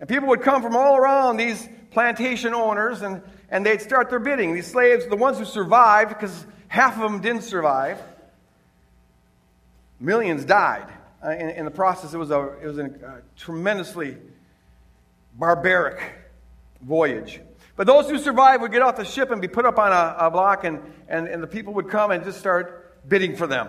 And 0.00 0.08
people 0.08 0.28
would 0.28 0.40
come 0.40 0.62
from 0.62 0.74
all 0.74 0.96
around, 0.96 1.36
these 1.36 1.68
plantation 1.90 2.54
owners, 2.54 3.02
and, 3.02 3.20
and 3.50 3.64
they'd 3.64 3.82
start 3.82 4.08
their 4.08 4.18
bidding. 4.18 4.54
These 4.54 4.70
slaves, 4.70 5.06
the 5.06 5.16
ones 5.16 5.38
who 5.38 5.44
survived, 5.44 6.10
because 6.10 6.46
half 6.68 6.94
of 6.94 7.02
them 7.02 7.20
didn't 7.20 7.42
survive, 7.42 8.02
millions 10.00 10.46
died. 10.46 10.88
Uh, 11.22 11.30
in, 11.30 11.50
in, 11.50 11.64
the 11.66 11.70
process, 11.70 12.12
it 12.14 12.18
was 12.18 12.30
a, 12.30 12.54
it 12.62 12.66
was 12.66 12.78
a 12.78 12.84
uh, 12.84 13.20
tremendously 13.36 14.16
barbaric 15.34 16.00
voyage. 16.80 17.40
But 17.76 17.86
those 17.86 18.08
who 18.08 18.18
survived 18.18 18.62
would 18.62 18.72
get 18.72 18.82
off 18.82 18.96
the 18.96 19.04
ship 19.04 19.30
and 19.30 19.40
be 19.40 19.48
put 19.48 19.66
up 19.66 19.78
on 19.78 19.92
a, 19.92 20.26
a 20.26 20.30
block, 20.30 20.64
and, 20.64 20.80
and, 21.08 21.26
and 21.26 21.42
the 21.42 21.46
people 21.46 21.74
would 21.74 21.88
come 21.88 22.12
and 22.12 22.24
just 22.24 22.38
start 22.38 23.08
bidding 23.08 23.36
for 23.36 23.46
them. 23.46 23.68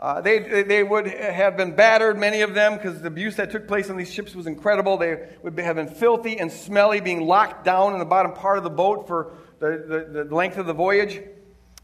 Uh, 0.00 0.20
they, 0.20 0.62
they 0.62 0.84
would 0.84 1.08
have 1.08 1.56
been 1.56 1.74
battered, 1.74 2.16
many 2.16 2.42
of 2.42 2.54
them, 2.54 2.74
because 2.74 3.00
the 3.00 3.08
abuse 3.08 3.36
that 3.36 3.50
took 3.50 3.66
place 3.66 3.90
on 3.90 3.96
these 3.96 4.12
ships 4.12 4.34
was 4.34 4.46
incredible. 4.46 4.96
They 4.96 5.28
would 5.42 5.58
have 5.58 5.76
been 5.76 5.88
filthy 5.88 6.38
and 6.38 6.52
smelly, 6.52 7.00
being 7.00 7.26
locked 7.26 7.64
down 7.64 7.94
in 7.94 7.98
the 7.98 8.04
bottom 8.04 8.32
part 8.32 8.58
of 8.58 8.64
the 8.64 8.70
boat 8.70 9.08
for 9.08 9.32
the, 9.58 10.06
the, 10.14 10.24
the 10.24 10.34
length 10.34 10.56
of 10.56 10.66
the 10.66 10.72
voyage. 10.72 11.20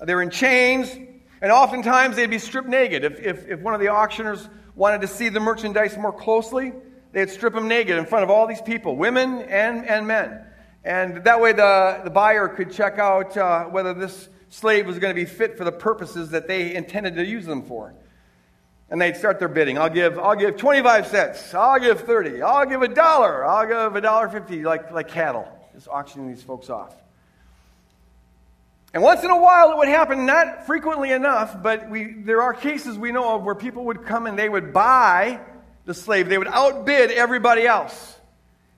They 0.01 0.15
were 0.15 0.23
in 0.23 0.31
chains, 0.31 0.93
and 1.41 1.53
oftentimes 1.53 2.15
they'd 2.15 2.31
be 2.31 2.39
stripped 2.39 2.69
naked. 2.69 3.05
If, 3.05 3.21
if, 3.21 3.49
if 3.49 3.61
one 3.61 3.75
of 3.75 3.81
the 3.81 3.89
auctioneers 3.89 4.49
wanted 4.77 5.01
to 5.01 5.09
see 5.09 5.29
the 5.29 5.41
merchandise 5.41 5.97
more 5.97 6.13
closely, 6.13 6.73
they'd 7.15 7.31
strip 7.31 7.55
them 7.55 7.69
naked 7.69 7.97
in 7.97 8.05
front 8.05 8.25
of 8.25 8.31
all 8.31 8.47
these 8.47 8.61
people, 8.61 8.97
women 8.97 9.41
and, 9.43 9.89
and 9.89 10.07
men. 10.07 10.45
And 10.85 11.25
that 11.25 11.41
way 11.41 11.53
the, 11.53 12.03
the 12.05 12.11
buyer 12.11 12.49
could 12.49 12.71
check 12.73 12.99
out 12.99 13.37
uh, 13.37 13.65
whether 13.65 13.95
this 13.95 14.29
slave 14.51 14.87
was 14.87 14.99
going 14.99 15.15
to 15.15 15.21
be 15.21 15.25
fit 15.25 15.57
for 15.57 15.65
the 15.65 15.73
purposes 15.73 16.31
that 16.31 16.47
they 16.47 16.75
intended 16.75 17.17
to 17.17 17.25
use 17.25 17.47
them 17.47 17.63
for 17.63 17.95
and 18.91 19.01
they'd 19.01 19.17
start 19.17 19.39
their 19.39 19.49
bidding. 19.49 19.79
I'll 19.79 19.91
give, 19.91 20.19
I'll 20.19 20.37
give 20.37 20.57
25 20.57 21.07
cents. 21.09 21.55
I'll 21.55 21.81
give 21.81 22.03
30. 22.03 22.43
I'll 22.43 22.67
give 22.67 22.83
a 22.83 22.89
dollar. 22.89 23.45
I'll 23.45 23.67
give 23.67 23.97
a 23.97 24.01
dollar 24.01 24.29
50, 24.29 24.63
like, 24.63 24.93
like 24.93 25.09
cattle, 25.09 25.49
just 25.75 25.89
auctioning 25.89 26.29
these 26.29 26.43
folks 26.43 26.71
off. 26.71 26.95
And 28.93 29.03
once 29.03 29.25
in 29.25 29.31
a 29.31 29.41
while 29.41 29.73
it 29.73 29.79
would 29.79 29.89
happen, 29.89 30.27
not 30.27 30.67
frequently 30.67 31.11
enough, 31.11 31.61
but 31.61 31.91
we, 31.91 32.13
there 32.13 32.43
are 32.43 32.55
cases 32.55 32.97
we 32.97 33.11
know 33.11 33.35
of 33.35 33.43
where 33.43 33.57
people 33.57 33.87
would 33.87 34.05
come 34.05 34.27
and 34.27 34.39
they 34.39 34.49
would 34.49 34.73
buy 34.73 35.41
the 35.85 35.95
slave. 35.95 36.29
They 36.29 36.39
would 36.39 36.49
outbid 36.49 37.11
everybody 37.11 37.67
else 37.67 38.17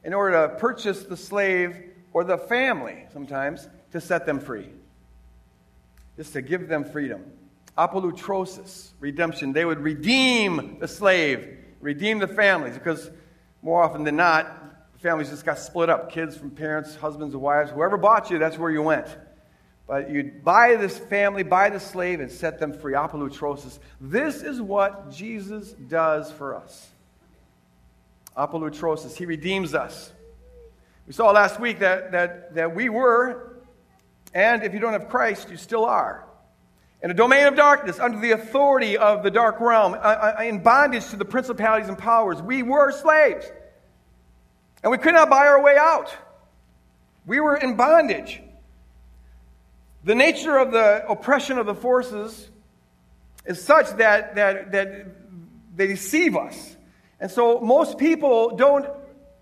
in 0.05 0.14
order 0.14 0.49
to 0.49 0.55
purchase 0.56 1.05
the 1.05 1.17
slave 1.17 1.76
or 2.12 2.25
the 2.25 2.38
family 2.38 3.06
sometimes 3.12 3.69
to 3.93 4.00
set 4.00 4.26
them 4.26 4.41
free, 4.41 4.69
just 6.17 6.32
to 6.32 6.43
give 6.43 6.69
them 6.69 6.85
freedom 6.85 7.25
apolutrosis, 7.76 8.91
redemption. 9.00 9.53
They 9.53 9.64
would 9.64 9.81
redeem 9.81 10.79
the 10.79 10.88
slave, 10.88 11.58
redeem 11.81 12.19
the 12.19 12.29
families, 12.29 12.75
because 12.75 13.11
more 13.62 13.82
often 13.82 14.05
than 14.05 14.17
not, 14.17 14.50
families 15.02 15.31
just 15.31 15.44
got 15.44 15.59
split 15.59 15.91
up. 15.91 16.11
Kids 16.11 16.37
from 16.37 16.50
parents, 16.50 16.94
husbands 16.97 17.35
and 17.35 17.43
wives, 17.43 17.70
whoever 17.70 17.97
bought 17.97 18.31
you, 18.31 18.38
that's 18.38 18.59
where 18.59 18.70
you 18.70 18.82
went. 18.82 19.06
But 19.87 20.11
you'd 20.11 20.43
buy 20.43 20.76
this 20.76 20.99
family, 20.99 21.44
buy 21.44 21.70
the 21.70 21.79
slave, 21.79 22.20
and 22.20 22.31
set 22.31 22.59
them 22.59 22.73
free. 22.73 22.94
Apolutrosis. 22.94 23.79
This 24.00 24.43
is 24.43 24.61
what 24.61 25.12
Jesus 25.12 25.73
does 25.73 26.32
for 26.32 26.56
us. 26.56 26.88
Apolutrosis. 28.37 29.16
He 29.16 29.26
redeems 29.26 29.75
us. 29.75 30.12
We 31.07 31.12
saw 31.12 31.31
last 31.31 31.61
week 31.61 31.78
that, 31.81 32.12
that, 32.12 32.55
that 32.55 32.75
we 32.75 32.88
were, 32.88 33.57
and 34.35 34.62
if 34.62 34.75
you 34.75 34.81
don't 34.81 34.93
have 34.93 35.09
Christ, 35.09 35.50
you 35.50 35.57
still 35.57 35.85
are, 35.85 36.25
in 37.02 37.11
a 37.11 37.14
domain 37.14 37.47
of 37.47 37.55
darkness, 37.55 38.00
under 38.00 38.19
the 38.19 38.33
authority 38.33 38.97
of 38.97 39.23
the 39.23 39.31
dark 39.31 39.61
realm, 39.61 39.95
uh, 39.95 39.97
uh, 39.97 40.43
in 40.43 40.62
bondage 40.62 41.07
to 41.09 41.16
the 41.16 41.25
principalities 41.25 41.88
and 41.88 41.97
powers. 41.97 42.43
We 42.43 42.62
were 42.62 42.90
slaves. 42.90 43.47
And 44.83 44.90
we 44.90 44.99
could 44.99 45.14
not 45.14 45.31
buy 45.31 45.47
our 45.47 45.62
way 45.62 45.76
out. 45.78 46.14
We 47.26 47.40
were 47.40 47.57
in 47.57 47.76
bondage. 47.76 48.40
The 50.05 50.14
nature 50.14 50.57
of 50.57 50.73
the 50.73 51.05
oppression 51.09 51.59
of 51.59 51.66
the 51.66 51.75
forces 51.75 52.49
is 53.45 53.62
such 53.62 53.90
that, 53.99 54.37
that, 54.37 54.73
that 54.73 55.07
they 55.76 55.87
deceive 55.88 56.37
us. 56.37 56.75
And 57.20 57.30
so 57.30 57.61
most 57.61 57.99
people 57.99 58.56
don't 58.56 58.87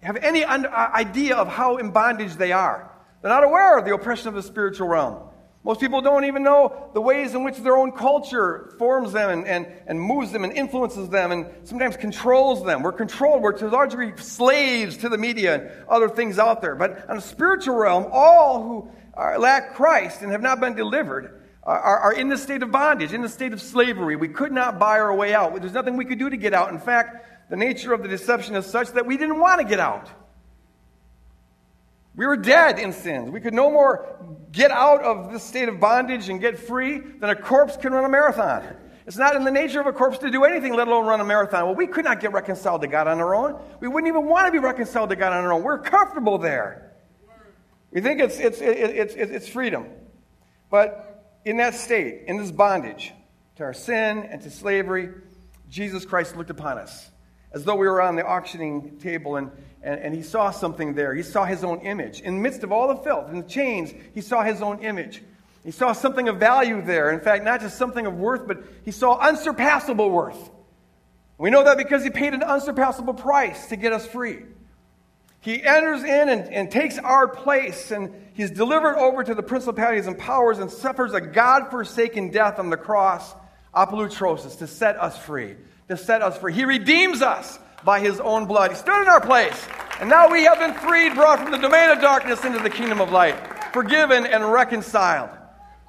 have 0.02 0.16
any 0.16 0.44
uh, 0.44 0.68
idea 0.92 1.36
of 1.36 1.48
how 1.48 1.78
in 1.78 1.90
bondage 1.90 2.34
they 2.34 2.52
are. 2.52 2.90
They're 3.22 3.30
not 3.30 3.44
aware 3.44 3.78
of 3.78 3.84
the 3.84 3.94
oppression 3.94 4.28
of 4.28 4.34
the 4.34 4.42
spiritual 4.42 4.88
realm. 4.88 5.30
Most 5.64 5.80
people 5.80 6.02
don't 6.02 6.26
even 6.26 6.42
know 6.42 6.90
the 6.92 7.00
ways 7.00 7.34
in 7.34 7.42
which 7.42 7.56
their 7.56 7.74
own 7.74 7.92
culture 7.92 8.74
forms 8.78 9.12
them 9.12 9.30
and, 9.30 9.46
and, 9.46 9.66
and 9.86 9.98
moves 9.98 10.30
them 10.30 10.44
and 10.44 10.52
influences 10.52 11.08
them 11.08 11.32
and 11.32 11.46
sometimes 11.66 11.96
controls 11.96 12.62
them. 12.66 12.82
We're 12.82 12.92
controlled. 12.92 13.40
We're 13.40 13.52
to 13.52 13.68
a 13.68 13.70
large 13.70 13.92
degree 13.92 14.12
slaves 14.18 14.98
to 14.98 15.08
the 15.08 15.16
media 15.16 15.54
and 15.54 15.88
other 15.88 16.10
things 16.10 16.38
out 16.38 16.60
there. 16.60 16.74
But 16.74 17.08
on 17.08 17.16
a 17.16 17.20
spiritual 17.20 17.76
realm, 17.76 18.06
all 18.12 18.62
who 18.62 18.90
are, 19.14 19.38
lack 19.38 19.74
Christ 19.74 20.20
and 20.20 20.32
have 20.32 20.42
not 20.42 20.60
been 20.60 20.74
delivered 20.74 21.40
are, 21.62 21.98
are 21.98 22.12
in 22.12 22.28
the 22.28 22.36
state 22.36 22.62
of 22.62 22.70
bondage, 22.70 23.14
in 23.14 23.22
the 23.22 23.28
state 23.30 23.54
of 23.54 23.62
slavery. 23.62 24.16
We 24.16 24.28
could 24.28 24.52
not 24.52 24.78
buy 24.78 25.00
our 25.00 25.14
way 25.14 25.32
out. 25.32 25.58
There's 25.58 25.72
nothing 25.72 25.96
we 25.96 26.04
could 26.04 26.18
do 26.18 26.28
to 26.28 26.36
get 26.36 26.52
out. 26.52 26.70
In 26.72 26.78
fact, 26.78 27.33
the 27.50 27.56
nature 27.56 27.92
of 27.92 28.02
the 28.02 28.08
deception 28.08 28.54
is 28.56 28.66
such 28.66 28.90
that 28.92 29.06
we 29.06 29.16
didn't 29.16 29.38
want 29.38 29.60
to 29.60 29.66
get 29.66 29.80
out. 29.80 30.08
We 32.16 32.26
were 32.26 32.36
dead 32.36 32.78
in 32.78 32.92
sins. 32.92 33.30
We 33.30 33.40
could 33.40 33.54
no 33.54 33.70
more 33.70 34.16
get 34.52 34.70
out 34.70 35.02
of 35.02 35.32
this 35.32 35.42
state 35.42 35.68
of 35.68 35.80
bondage 35.80 36.28
and 36.28 36.40
get 36.40 36.58
free 36.58 36.98
than 37.00 37.28
a 37.28 37.34
corpse 37.34 37.76
can 37.76 37.92
run 37.92 38.04
a 38.04 38.08
marathon. 38.08 38.64
It's 39.06 39.16
not 39.16 39.36
in 39.36 39.44
the 39.44 39.50
nature 39.50 39.80
of 39.80 39.86
a 39.86 39.92
corpse 39.92 40.18
to 40.18 40.30
do 40.30 40.44
anything, 40.44 40.74
let 40.74 40.88
alone 40.88 41.06
run 41.06 41.20
a 41.20 41.24
marathon. 41.24 41.66
Well, 41.66 41.74
we 41.74 41.86
could 41.86 42.04
not 42.04 42.20
get 42.20 42.32
reconciled 42.32 42.82
to 42.82 42.86
God 42.86 43.08
on 43.08 43.18
our 43.18 43.34
own. 43.34 43.60
We 43.80 43.88
wouldn't 43.88 44.08
even 44.08 44.26
want 44.26 44.46
to 44.46 44.52
be 44.52 44.58
reconciled 44.58 45.10
to 45.10 45.16
God 45.16 45.32
on 45.32 45.44
our 45.44 45.52
own. 45.52 45.62
We're 45.62 45.80
comfortable 45.80 46.38
there. 46.38 46.92
We 47.90 48.00
think 48.00 48.20
it's, 48.20 48.38
it's, 48.38 48.60
it's, 48.60 49.14
it's, 49.14 49.48
freedom. 49.48 49.86
But 50.70 51.38
in 51.44 51.58
that 51.58 51.74
state, 51.74 52.22
in 52.26 52.38
this 52.38 52.50
bondage 52.50 53.12
to 53.56 53.64
our 53.64 53.74
sin 53.74 54.26
and 54.30 54.40
to 54.42 54.50
slavery, 54.50 55.10
Jesus 55.68 56.04
Christ 56.04 56.36
looked 56.36 56.50
upon 56.50 56.78
us 56.78 57.10
as 57.54 57.64
though 57.64 57.76
we 57.76 57.86
were 57.86 58.02
on 58.02 58.16
the 58.16 58.26
auctioning 58.26 58.98
table 58.98 59.36
and, 59.36 59.50
and, 59.82 60.00
and 60.00 60.14
he 60.14 60.22
saw 60.22 60.50
something 60.50 60.94
there. 60.94 61.14
He 61.14 61.22
saw 61.22 61.44
his 61.44 61.62
own 61.62 61.80
image. 61.80 62.20
In 62.20 62.34
the 62.34 62.40
midst 62.40 62.64
of 62.64 62.72
all 62.72 62.88
the 62.88 62.96
filth 62.96 63.30
and 63.30 63.44
the 63.44 63.48
chains, 63.48 63.94
he 64.12 64.20
saw 64.20 64.42
his 64.42 64.60
own 64.60 64.80
image. 64.80 65.22
He 65.64 65.70
saw 65.70 65.92
something 65.92 66.28
of 66.28 66.38
value 66.38 66.82
there. 66.82 67.10
In 67.10 67.20
fact, 67.20 67.44
not 67.44 67.60
just 67.60 67.78
something 67.78 68.06
of 68.06 68.14
worth, 68.14 68.46
but 68.46 68.64
he 68.84 68.90
saw 68.90 69.18
unsurpassable 69.18 70.10
worth. 70.10 70.50
We 71.38 71.50
know 71.50 71.64
that 71.64 71.78
because 71.78 72.02
he 72.02 72.10
paid 72.10 72.34
an 72.34 72.42
unsurpassable 72.42 73.14
price 73.14 73.68
to 73.68 73.76
get 73.76 73.92
us 73.92 74.06
free. 74.06 74.42
He 75.40 75.62
enters 75.62 76.02
in 76.02 76.28
and, 76.28 76.52
and 76.52 76.70
takes 76.70 76.98
our 76.98 77.28
place, 77.28 77.90
and 77.90 78.14
he's 78.34 78.50
delivered 78.50 78.96
over 78.96 79.22
to 79.22 79.34
the 79.34 79.42
principalities 79.42 80.06
and 80.06 80.18
powers 80.18 80.58
and 80.58 80.70
suffers 80.70 81.12
a 81.12 81.20
God 81.20 81.70
forsaken 81.70 82.30
death 82.30 82.58
on 82.58 82.70
the 82.70 82.76
cross, 82.76 83.34
apolutrosis, 83.74 84.58
to 84.58 84.66
set 84.66 84.98
us 84.98 85.18
free. 85.18 85.56
To 85.88 85.96
set 85.96 86.22
us 86.22 86.38
free. 86.38 86.54
He 86.54 86.64
redeems 86.64 87.20
us 87.20 87.58
by 87.84 88.00
his 88.00 88.18
own 88.20 88.46
blood. 88.46 88.70
He 88.70 88.76
stood 88.76 89.02
in 89.02 89.08
our 89.08 89.20
place, 89.20 89.68
and 90.00 90.08
now 90.08 90.30
we 90.30 90.44
have 90.44 90.58
been 90.58 90.74
freed, 90.74 91.14
brought 91.14 91.40
from 91.40 91.50
the 91.50 91.58
domain 91.58 91.90
of 91.90 92.00
darkness 92.00 92.44
into 92.44 92.58
the 92.58 92.70
kingdom 92.70 93.00
of 93.00 93.12
light, 93.12 93.36
forgiven 93.72 94.24
and 94.24 94.50
reconciled, 94.50 95.30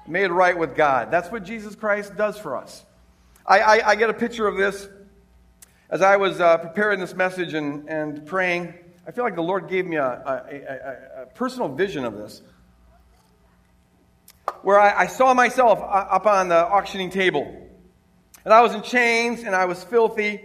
made 0.06 0.30
right 0.30 0.56
with 0.56 0.76
God. 0.76 1.10
That's 1.10 1.32
what 1.32 1.44
Jesus 1.44 1.74
Christ 1.74 2.14
does 2.16 2.36
for 2.38 2.56
us. 2.56 2.84
I, 3.46 3.60
I, 3.60 3.88
I 3.90 3.94
get 3.96 4.10
a 4.10 4.14
picture 4.14 4.46
of 4.46 4.56
this 4.56 4.86
as 5.88 6.02
I 6.02 6.16
was 6.16 6.40
uh, 6.40 6.58
preparing 6.58 7.00
this 7.00 7.14
message 7.14 7.54
and, 7.54 7.88
and 7.88 8.26
praying. 8.26 8.74
I 9.06 9.12
feel 9.12 9.24
like 9.24 9.36
the 9.36 9.42
Lord 9.42 9.68
gave 9.68 9.86
me 9.86 9.96
a, 9.96 10.04
a, 10.04 11.20
a, 11.20 11.22
a 11.22 11.26
personal 11.26 11.68
vision 11.68 12.04
of 12.04 12.14
this, 12.14 12.42
where 14.62 14.80
I, 14.80 15.02
I, 15.02 15.06
saw 15.06 15.32
myself 15.32 15.78
up 15.80 16.26
on 16.26 16.48
the 16.48 16.56
auctioning 16.66 17.10
table. 17.10 17.65
And 18.46 18.54
I 18.54 18.62
was 18.62 18.74
in 18.74 18.82
chains, 18.82 19.42
and 19.42 19.56
I 19.56 19.64
was 19.64 19.82
filthy. 19.82 20.40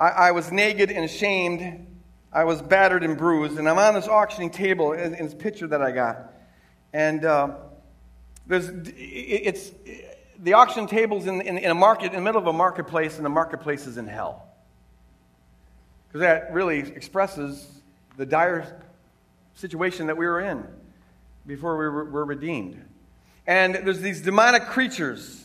I, 0.00 0.08
I 0.08 0.30
was 0.32 0.50
naked 0.50 0.90
and 0.90 1.04
ashamed. 1.04 1.86
I 2.32 2.42
was 2.42 2.60
battered 2.60 3.04
and 3.04 3.16
bruised. 3.16 3.56
And 3.56 3.68
I'm 3.68 3.78
on 3.78 3.94
this 3.94 4.08
auctioning 4.08 4.50
table 4.50 4.94
in, 4.94 5.14
in 5.14 5.26
this 5.26 5.34
picture 5.34 5.68
that 5.68 5.80
I 5.80 5.92
got. 5.92 6.34
And 6.92 7.24
uh, 7.24 7.54
there's, 8.48 8.68
it's, 8.96 9.70
the 10.40 10.54
auction 10.54 10.88
table's 10.88 11.28
in, 11.28 11.40
in, 11.40 11.58
in 11.58 11.70
a 11.70 11.74
market, 11.74 12.06
in 12.06 12.16
the 12.16 12.20
middle 12.20 12.40
of 12.40 12.48
a 12.48 12.52
marketplace, 12.52 13.14
and 13.14 13.24
the 13.24 13.30
marketplace 13.30 13.86
is 13.86 13.96
in 13.96 14.08
hell. 14.08 14.48
Because 16.08 16.22
that 16.22 16.52
really 16.52 16.80
expresses 16.80 17.80
the 18.16 18.26
dire 18.26 18.82
situation 19.54 20.08
that 20.08 20.16
we 20.16 20.26
were 20.26 20.40
in 20.40 20.66
before 21.46 21.78
we 21.78 21.84
were, 21.84 22.04
were 22.06 22.24
redeemed. 22.24 22.84
And 23.46 23.76
there's 23.76 24.00
these 24.00 24.20
demonic 24.20 24.64
creatures 24.64 25.44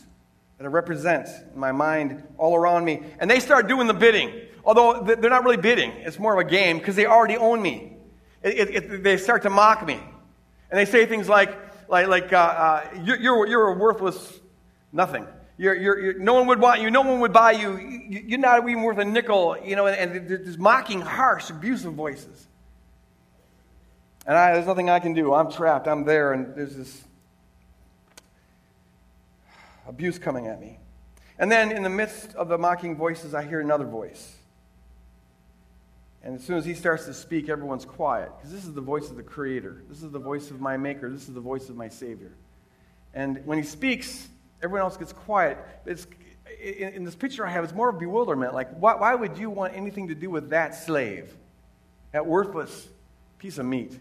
that 0.58 0.64
I 0.64 0.68
represent 0.68 1.28
in 1.52 1.58
my 1.58 1.72
mind 1.72 2.22
all 2.38 2.54
around 2.54 2.84
me, 2.84 3.02
and 3.18 3.30
they 3.30 3.40
start 3.40 3.68
doing 3.68 3.86
the 3.86 3.94
bidding. 3.94 4.32
Although 4.64 5.02
they're 5.02 5.30
not 5.30 5.44
really 5.44 5.58
bidding, 5.58 5.90
it's 5.90 6.18
more 6.18 6.32
of 6.32 6.46
a 6.46 6.48
game 6.48 6.78
because 6.78 6.96
they 6.96 7.06
already 7.06 7.36
own 7.36 7.60
me. 7.60 7.96
It, 8.42 8.58
it, 8.58 8.70
it, 8.74 9.02
they 9.02 9.16
start 9.16 9.42
to 9.42 9.50
mock 9.50 9.86
me. 9.86 10.00
And 10.70 10.78
they 10.78 10.84
say 10.84 11.06
things 11.06 11.28
like, 11.28 11.56
like, 11.88 12.08
like 12.08 12.32
uh, 12.32 12.36
uh, 12.36 12.88
you're, 13.04 13.20
you're, 13.20 13.46
you're 13.46 13.68
a 13.68 13.78
worthless 13.78 14.40
nothing. 14.92 15.26
You're, 15.56 15.74
you're, 15.74 16.00
you're, 16.00 16.18
no 16.18 16.34
one 16.34 16.46
would 16.46 16.60
want 16.60 16.80
you. 16.80 16.90
No 16.90 17.02
one 17.02 17.20
would 17.20 17.32
buy 17.32 17.52
you. 17.52 17.76
you 17.78 18.36
are 18.36 18.40
not 18.40 18.68
even 18.68 18.82
worth 18.82 18.98
a 18.98 19.04
nickel. 19.04 19.56
You 19.62 19.76
know, 19.76 19.86
and, 19.86 20.12
and 20.12 20.28
there's 20.28 20.58
mocking, 20.58 21.00
harsh, 21.00 21.50
abusive 21.50 21.92
voices. 21.92 22.46
And 24.26 24.36
I, 24.36 24.54
there's 24.54 24.66
nothing 24.66 24.88
I 24.88 25.00
can 25.00 25.12
do. 25.12 25.34
I'm 25.34 25.52
trapped. 25.52 25.86
I'm 25.86 26.04
there, 26.04 26.32
and 26.32 26.54
there's 26.56 26.74
this 26.74 27.04
abuse 29.86 30.18
coming 30.18 30.46
at 30.46 30.60
me. 30.60 30.78
And 31.38 31.50
then, 31.50 31.72
in 31.72 31.82
the 31.82 31.90
midst 31.90 32.34
of 32.34 32.48
the 32.48 32.58
mocking 32.58 32.96
voices, 32.96 33.34
I 33.34 33.42
hear 33.42 33.60
another 33.60 33.86
voice. 33.86 34.36
And 36.22 36.36
as 36.36 36.44
soon 36.44 36.56
as 36.56 36.64
he 36.64 36.74
starts 36.74 37.04
to 37.06 37.14
speak, 37.14 37.48
everyone's 37.48 37.84
quiet 37.84 38.30
because 38.36 38.52
this 38.52 38.64
is 38.64 38.72
the 38.72 38.80
voice 38.80 39.10
of 39.10 39.16
the 39.16 39.22
Creator. 39.22 39.82
This 39.88 40.02
is 40.02 40.10
the 40.10 40.18
voice 40.18 40.50
of 40.50 40.60
my 40.60 40.76
Maker. 40.76 41.10
This 41.10 41.28
is 41.28 41.34
the 41.34 41.40
voice 41.40 41.68
of 41.68 41.76
my 41.76 41.88
Savior. 41.88 42.32
And 43.12 43.44
when 43.44 43.58
he 43.58 43.64
speaks, 43.64 44.28
Everyone 44.64 44.80
else 44.80 44.96
gets 44.96 45.12
quiet. 45.12 45.58
It's, 45.84 46.06
in, 46.58 47.04
this 47.04 47.14
picture 47.14 47.46
I 47.46 47.50
have, 47.50 47.64
it's 47.64 47.74
more 47.74 47.90
of 47.90 47.98
bewilderment. 47.98 48.54
Like, 48.54 48.70
why, 48.78 48.94
why 48.94 49.14
would 49.14 49.36
you 49.36 49.50
want 49.50 49.74
anything 49.74 50.08
to 50.08 50.14
do 50.14 50.30
with 50.30 50.48
that 50.50 50.74
slave, 50.74 51.36
that 52.12 52.24
worthless 52.24 52.88
piece 53.38 53.58
of 53.58 53.66
meat? 53.66 53.98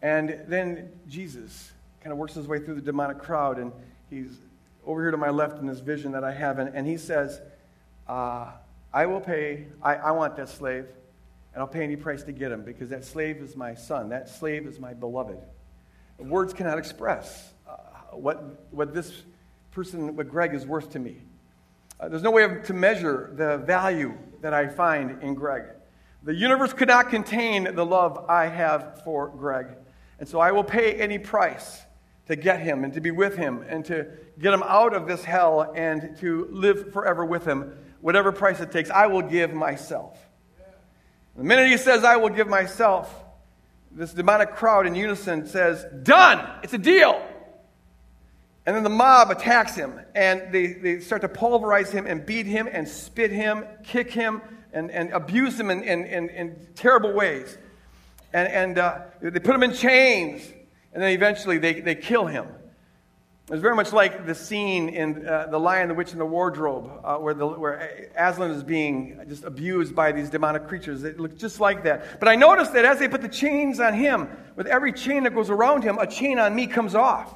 And 0.00 0.40
then 0.48 0.90
Jesus 1.06 1.70
kind 2.02 2.12
of 2.12 2.18
works 2.18 2.32
his 2.32 2.46
way 2.46 2.60
through 2.60 2.76
the 2.76 2.80
demonic 2.80 3.18
crowd, 3.18 3.58
and 3.58 3.72
he's 4.10 4.36
over 4.84 5.02
here 5.02 5.10
to 5.10 5.16
my 5.16 5.30
left 5.30 5.58
in 5.58 5.66
this 5.66 5.80
vision 5.80 6.12
that 6.12 6.24
I 6.24 6.32
have, 6.32 6.58
and, 6.58 6.74
and 6.74 6.86
he 6.86 6.96
says, 6.96 7.40
uh, 8.08 8.48
I 8.92 9.06
will 9.06 9.20
pay, 9.20 9.66
I, 9.82 9.94
I 9.94 10.10
want 10.10 10.36
that 10.36 10.48
slave, 10.48 10.86
and 11.52 11.62
I'll 11.62 11.68
pay 11.68 11.84
any 11.84 11.96
price 11.96 12.22
to 12.24 12.32
get 12.32 12.50
him, 12.50 12.62
because 12.62 12.88
that 12.90 13.04
slave 13.04 13.36
is 13.38 13.56
my 13.56 13.74
son. 13.74 14.08
That 14.08 14.28
slave 14.28 14.66
is 14.66 14.78
my 14.78 14.94
beloved. 14.94 15.38
Words 16.18 16.52
cannot 16.52 16.78
express 16.78 17.52
what, 18.12 18.66
what 18.70 18.92
this 18.92 19.22
person, 19.70 20.16
what 20.16 20.28
Greg 20.28 20.54
is 20.54 20.66
worth 20.66 20.90
to 20.90 20.98
me. 20.98 21.18
Uh, 21.98 22.08
there's 22.08 22.22
no 22.22 22.30
way 22.30 22.46
to 22.64 22.72
measure 22.72 23.32
the 23.36 23.58
value 23.58 24.14
that 24.40 24.54
I 24.54 24.68
find 24.68 25.22
in 25.22 25.34
Greg. 25.34 25.64
The 26.22 26.34
universe 26.34 26.72
could 26.72 26.88
not 26.88 27.08
contain 27.08 27.74
the 27.74 27.84
love 27.84 28.26
I 28.28 28.46
have 28.46 29.02
for 29.04 29.28
Greg. 29.28 29.66
And 30.18 30.28
so 30.28 30.40
I 30.40 30.52
will 30.52 30.64
pay 30.64 30.94
any 30.94 31.18
price 31.18 31.82
to 32.30 32.36
get 32.36 32.60
him 32.60 32.84
and 32.84 32.94
to 32.94 33.00
be 33.00 33.10
with 33.10 33.36
him 33.36 33.64
and 33.68 33.84
to 33.84 34.06
get 34.38 34.54
him 34.54 34.62
out 34.62 34.94
of 34.94 35.08
this 35.08 35.24
hell 35.24 35.72
and 35.74 36.16
to 36.18 36.46
live 36.52 36.92
forever 36.92 37.24
with 37.24 37.44
him. 37.44 37.76
Whatever 38.00 38.30
price 38.30 38.60
it 38.60 38.70
takes, 38.70 38.88
I 38.88 39.08
will 39.08 39.22
give 39.22 39.52
myself. 39.52 40.16
The 41.36 41.42
minute 41.42 41.68
he 41.68 41.76
says, 41.76 42.04
I 42.04 42.18
will 42.18 42.28
give 42.28 42.46
myself, 42.46 43.12
this 43.90 44.12
demonic 44.12 44.54
crowd 44.54 44.86
in 44.86 44.94
unison 44.94 45.48
says, 45.48 45.84
Done! 46.04 46.48
It's 46.62 46.72
a 46.72 46.78
deal! 46.78 47.20
And 48.64 48.76
then 48.76 48.84
the 48.84 48.90
mob 48.90 49.30
attacks 49.32 49.74
him, 49.74 49.98
and 50.14 50.52
they, 50.52 50.74
they 50.74 51.00
start 51.00 51.22
to 51.22 51.28
pulverize 51.28 51.90
him 51.90 52.06
and 52.06 52.24
beat 52.24 52.46
him 52.46 52.68
and 52.70 52.86
spit 52.86 53.32
him, 53.32 53.64
kick 53.82 54.12
him, 54.12 54.40
and, 54.72 54.92
and 54.92 55.10
abuse 55.10 55.58
him 55.58 55.68
in, 55.70 55.82
in, 55.82 56.04
in, 56.04 56.28
in 56.28 56.68
terrible 56.76 57.12
ways. 57.12 57.58
And, 58.32 58.46
and 58.46 58.78
uh, 58.78 59.00
they 59.20 59.40
put 59.40 59.56
him 59.56 59.64
in 59.64 59.72
chains, 59.72 60.42
and 60.92 61.02
then 61.02 61.10
eventually 61.10 61.58
they, 61.58 61.80
they 61.80 61.94
kill 61.94 62.26
him. 62.26 62.46
It's 63.50 63.60
very 63.60 63.74
much 63.74 63.92
like 63.92 64.26
the 64.26 64.34
scene 64.34 64.88
in 64.88 65.26
uh, 65.26 65.48
The 65.50 65.58
Lion, 65.58 65.88
the 65.88 65.94
Witch, 65.94 66.12
and 66.12 66.20
the 66.20 66.26
Wardrobe, 66.26 66.88
uh, 67.02 67.16
where, 67.16 67.34
the, 67.34 67.48
where 67.48 68.08
Aslan 68.16 68.52
is 68.52 68.62
being 68.62 69.20
just 69.28 69.42
abused 69.42 69.92
by 69.92 70.12
these 70.12 70.30
demonic 70.30 70.68
creatures. 70.68 71.02
It 71.02 71.18
looks 71.18 71.34
just 71.34 71.58
like 71.58 71.82
that. 71.82 72.20
But 72.20 72.28
I 72.28 72.36
noticed 72.36 72.72
that 72.74 72.84
as 72.84 73.00
they 73.00 73.08
put 73.08 73.22
the 73.22 73.28
chains 73.28 73.80
on 73.80 73.94
him, 73.94 74.28
with 74.54 74.68
every 74.68 74.92
chain 74.92 75.24
that 75.24 75.34
goes 75.34 75.50
around 75.50 75.82
him, 75.82 75.98
a 75.98 76.06
chain 76.06 76.38
on 76.38 76.54
me 76.54 76.68
comes 76.68 76.94
off. 76.94 77.34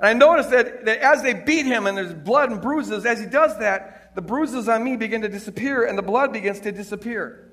And 0.00 0.08
I 0.08 0.14
noticed 0.14 0.50
that, 0.50 0.84
that 0.84 0.98
as 0.98 1.22
they 1.22 1.32
beat 1.32 1.64
him 1.64 1.86
and 1.86 1.96
there's 1.96 2.12
blood 2.12 2.50
and 2.50 2.60
bruises, 2.60 3.06
as 3.06 3.20
he 3.20 3.26
does 3.26 3.56
that, 3.58 4.16
the 4.16 4.22
bruises 4.22 4.68
on 4.68 4.82
me 4.82 4.96
begin 4.96 5.22
to 5.22 5.28
disappear 5.28 5.84
and 5.84 5.96
the 5.96 6.02
blood 6.02 6.32
begins 6.32 6.58
to 6.60 6.72
disappear. 6.72 7.51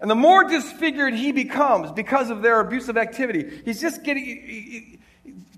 And 0.00 0.10
the 0.10 0.14
more 0.14 0.44
disfigured 0.44 1.14
he 1.14 1.32
becomes 1.32 1.90
because 1.92 2.30
of 2.30 2.42
their 2.42 2.60
abusive 2.60 2.96
activity, 2.96 3.62
he's 3.64 3.80
just 3.80 4.04
getting 4.04 4.24
he, 4.24 4.34
he, 4.34 4.98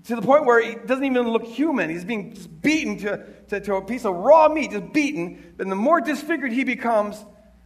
to 0.05 0.15
the 0.15 0.21
point 0.21 0.45
where 0.45 0.61
he 0.63 0.75
doesn't 0.75 1.05
even 1.05 1.29
look 1.29 1.45
human. 1.45 1.89
He's 1.89 2.03
being 2.03 2.35
beaten 2.61 2.97
to, 2.99 3.23
to, 3.49 3.59
to 3.59 3.75
a 3.75 3.81
piece 3.83 4.03
of 4.03 4.15
raw 4.15 4.49
meat, 4.49 4.71
just 4.71 4.91
beaten. 4.91 5.53
And 5.59 5.71
the 5.71 5.75
more 5.75 6.01
disfigured 6.01 6.51
he 6.51 6.63
becomes, 6.63 7.23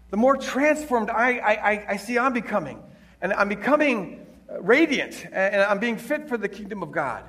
the 0.09 0.17
more 0.17 0.35
transformed 0.35 1.09
I, 1.09 1.37
I, 1.37 1.85
I 1.91 1.97
see 1.97 2.17
I'm 2.17 2.33
becoming. 2.33 2.83
And 3.21 3.31
I'm 3.33 3.49
becoming 3.49 4.25
radiant, 4.59 5.25
and 5.31 5.61
I'm 5.61 5.79
being 5.79 5.97
fit 5.97 6.27
for 6.27 6.37
the 6.37 6.49
kingdom 6.49 6.83
of 6.83 6.91
God. 6.91 7.23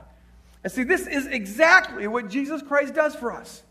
And 0.65 0.73
see, 0.73 0.83
this 0.83 1.07
is 1.07 1.27
exactly 1.27 2.09
what 2.09 2.29
Jesus 2.29 2.61
Christ 2.63 2.95
does 2.95 3.15
for 3.15 3.33
us. 3.33 3.63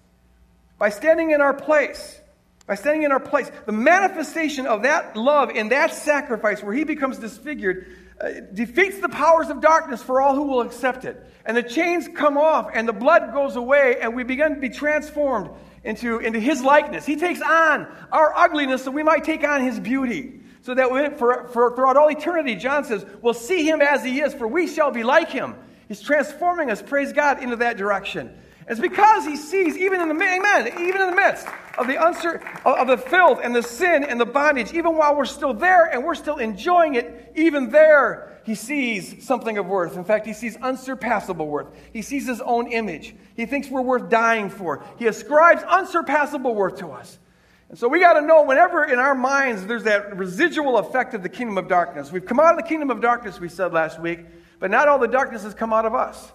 By 0.77 0.89
standing 0.89 1.31
in 1.31 1.41
our 1.41 1.53
place, 1.53 2.19
by 2.67 2.75
standing 2.75 3.03
in 3.03 3.11
our 3.11 3.19
place, 3.19 3.51
the 3.65 3.71
manifestation 3.71 4.65
of 4.65 4.83
that 4.83 5.15
love 5.15 5.51
in 5.51 5.69
that 5.69 5.93
sacrifice 5.93 6.63
where 6.63 6.73
he 6.73 6.83
becomes 6.83 7.19
disfigured 7.19 7.95
uh, 8.19 8.29
defeats 8.53 8.99
the 8.99 9.09
powers 9.09 9.49
of 9.49 9.61
darkness 9.61 10.01
for 10.01 10.21
all 10.21 10.35
who 10.35 10.43
will 10.43 10.61
accept 10.61 11.05
it. 11.05 11.23
And 11.45 11.55
the 11.55 11.63
chains 11.63 12.07
come 12.15 12.37
off 12.37 12.69
and 12.73 12.87
the 12.87 12.93
blood 12.93 13.33
goes 13.33 13.55
away 13.55 13.97
and 14.01 14.15
we 14.15 14.23
begin 14.23 14.55
to 14.55 14.59
be 14.59 14.69
transformed 14.69 15.51
into, 15.83 16.17
into 16.17 16.39
his 16.39 16.63
likeness. 16.63 17.05
He 17.05 17.17
takes 17.17 17.41
on 17.41 17.87
our 18.11 18.33
ugliness 18.35 18.83
so 18.83 18.91
we 18.91 19.03
might 19.03 19.23
take 19.23 19.43
on 19.43 19.61
his 19.61 19.79
beauty. 19.79 20.39
So 20.63 20.73
that 20.73 20.91
we, 20.91 21.09
for, 21.19 21.47
for, 21.49 21.75
throughout 21.75 21.95
all 21.95 22.09
eternity, 22.09 22.55
John 22.55 22.85
says, 22.85 23.05
we'll 23.21 23.35
see 23.35 23.69
him 23.69 23.81
as 23.83 24.03
he 24.03 24.21
is, 24.21 24.33
for 24.33 24.47
we 24.47 24.65
shall 24.65 24.89
be 24.89 25.03
like 25.03 25.29
him. 25.29 25.53
He's 25.87 26.01
transforming 26.01 26.71
us, 26.71 26.81
praise 26.81 27.13
God, 27.13 27.43
into 27.43 27.57
that 27.57 27.77
direction. 27.77 28.35
It's 28.67 28.79
because 28.79 29.25
he 29.25 29.37
sees, 29.37 29.77
even 29.77 30.01
in 30.01 30.07
the 30.07 30.15
amen, 30.15 30.67
even 30.79 31.01
in 31.01 31.11
the 31.11 31.15
midst 31.15 31.45
of 31.77 31.87
the 31.87 31.95
uncer- 31.95 32.41
of 32.65 32.87
the 32.87 32.97
filth 32.97 33.39
and 33.43 33.55
the 33.55 33.63
sin 33.63 34.03
and 34.03 34.19
the 34.19 34.25
bondage, 34.25 34.73
even 34.73 34.97
while 34.97 35.15
we're 35.15 35.25
still 35.25 35.53
there 35.53 35.85
and 35.85 36.03
we're 36.03 36.15
still 36.15 36.37
enjoying 36.37 36.95
it, 36.95 37.33
even 37.35 37.69
there, 37.69 38.39
he 38.45 38.55
sees 38.55 39.25
something 39.25 39.57
of 39.57 39.65
worth. 39.65 39.97
In 39.97 40.03
fact, 40.03 40.25
he 40.25 40.33
sees 40.33 40.55
unsurpassable 40.57 41.47
worth. 41.47 41.67
He 41.91 42.01
sees 42.01 42.27
his 42.27 42.41
own 42.41 42.71
image. 42.71 43.15
He 43.35 43.45
thinks 43.45 43.69
we're 43.69 43.81
worth 43.81 44.09
dying 44.09 44.49
for. 44.49 44.83
He 44.97 45.07
ascribes 45.07 45.63
unsurpassable 45.63 46.53
worth 46.53 46.77
to 46.77 46.89
us. 46.89 47.17
And 47.69 47.79
so 47.79 47.87
we 47.87 47.99
got 47.99 48.13
to 48.13 48.21
know 48.21 48.43
whenever 48.43 48.85
in 48.85 48.99
our 48.99 49.15
minds 49.15 49.65
there's 49.65 49.83
that 49.83 50.15
residual 50.15 50.77
effect 50.77 51.13
of 51.15 51.23
the 51.23 51.29
kingdom 51.29 51.57
of 51.57 51.67
darkness. 51.67 52.11
We've 52.11 52.25
come 52.25 52.39
out 52.39 52.51
of 52.51 52.57
the 52.57 52.67
kingdom 52.67 52.91
of 52.91 53.01
darkness, 53.01 53.39
we 53.39 53.49
said 53.49 53.73
last 53.73 53.99
week, 53.99 54.19
but 54.59 54.69
not 54.69 54.87
all 54.87 54.99
the 54.99 55.07
darkness 55.07 55.43
has 55.43 55.55
come 55.55 55.73
out 55.73 55.85
of 55.85 55.95
us. 55.95 56.31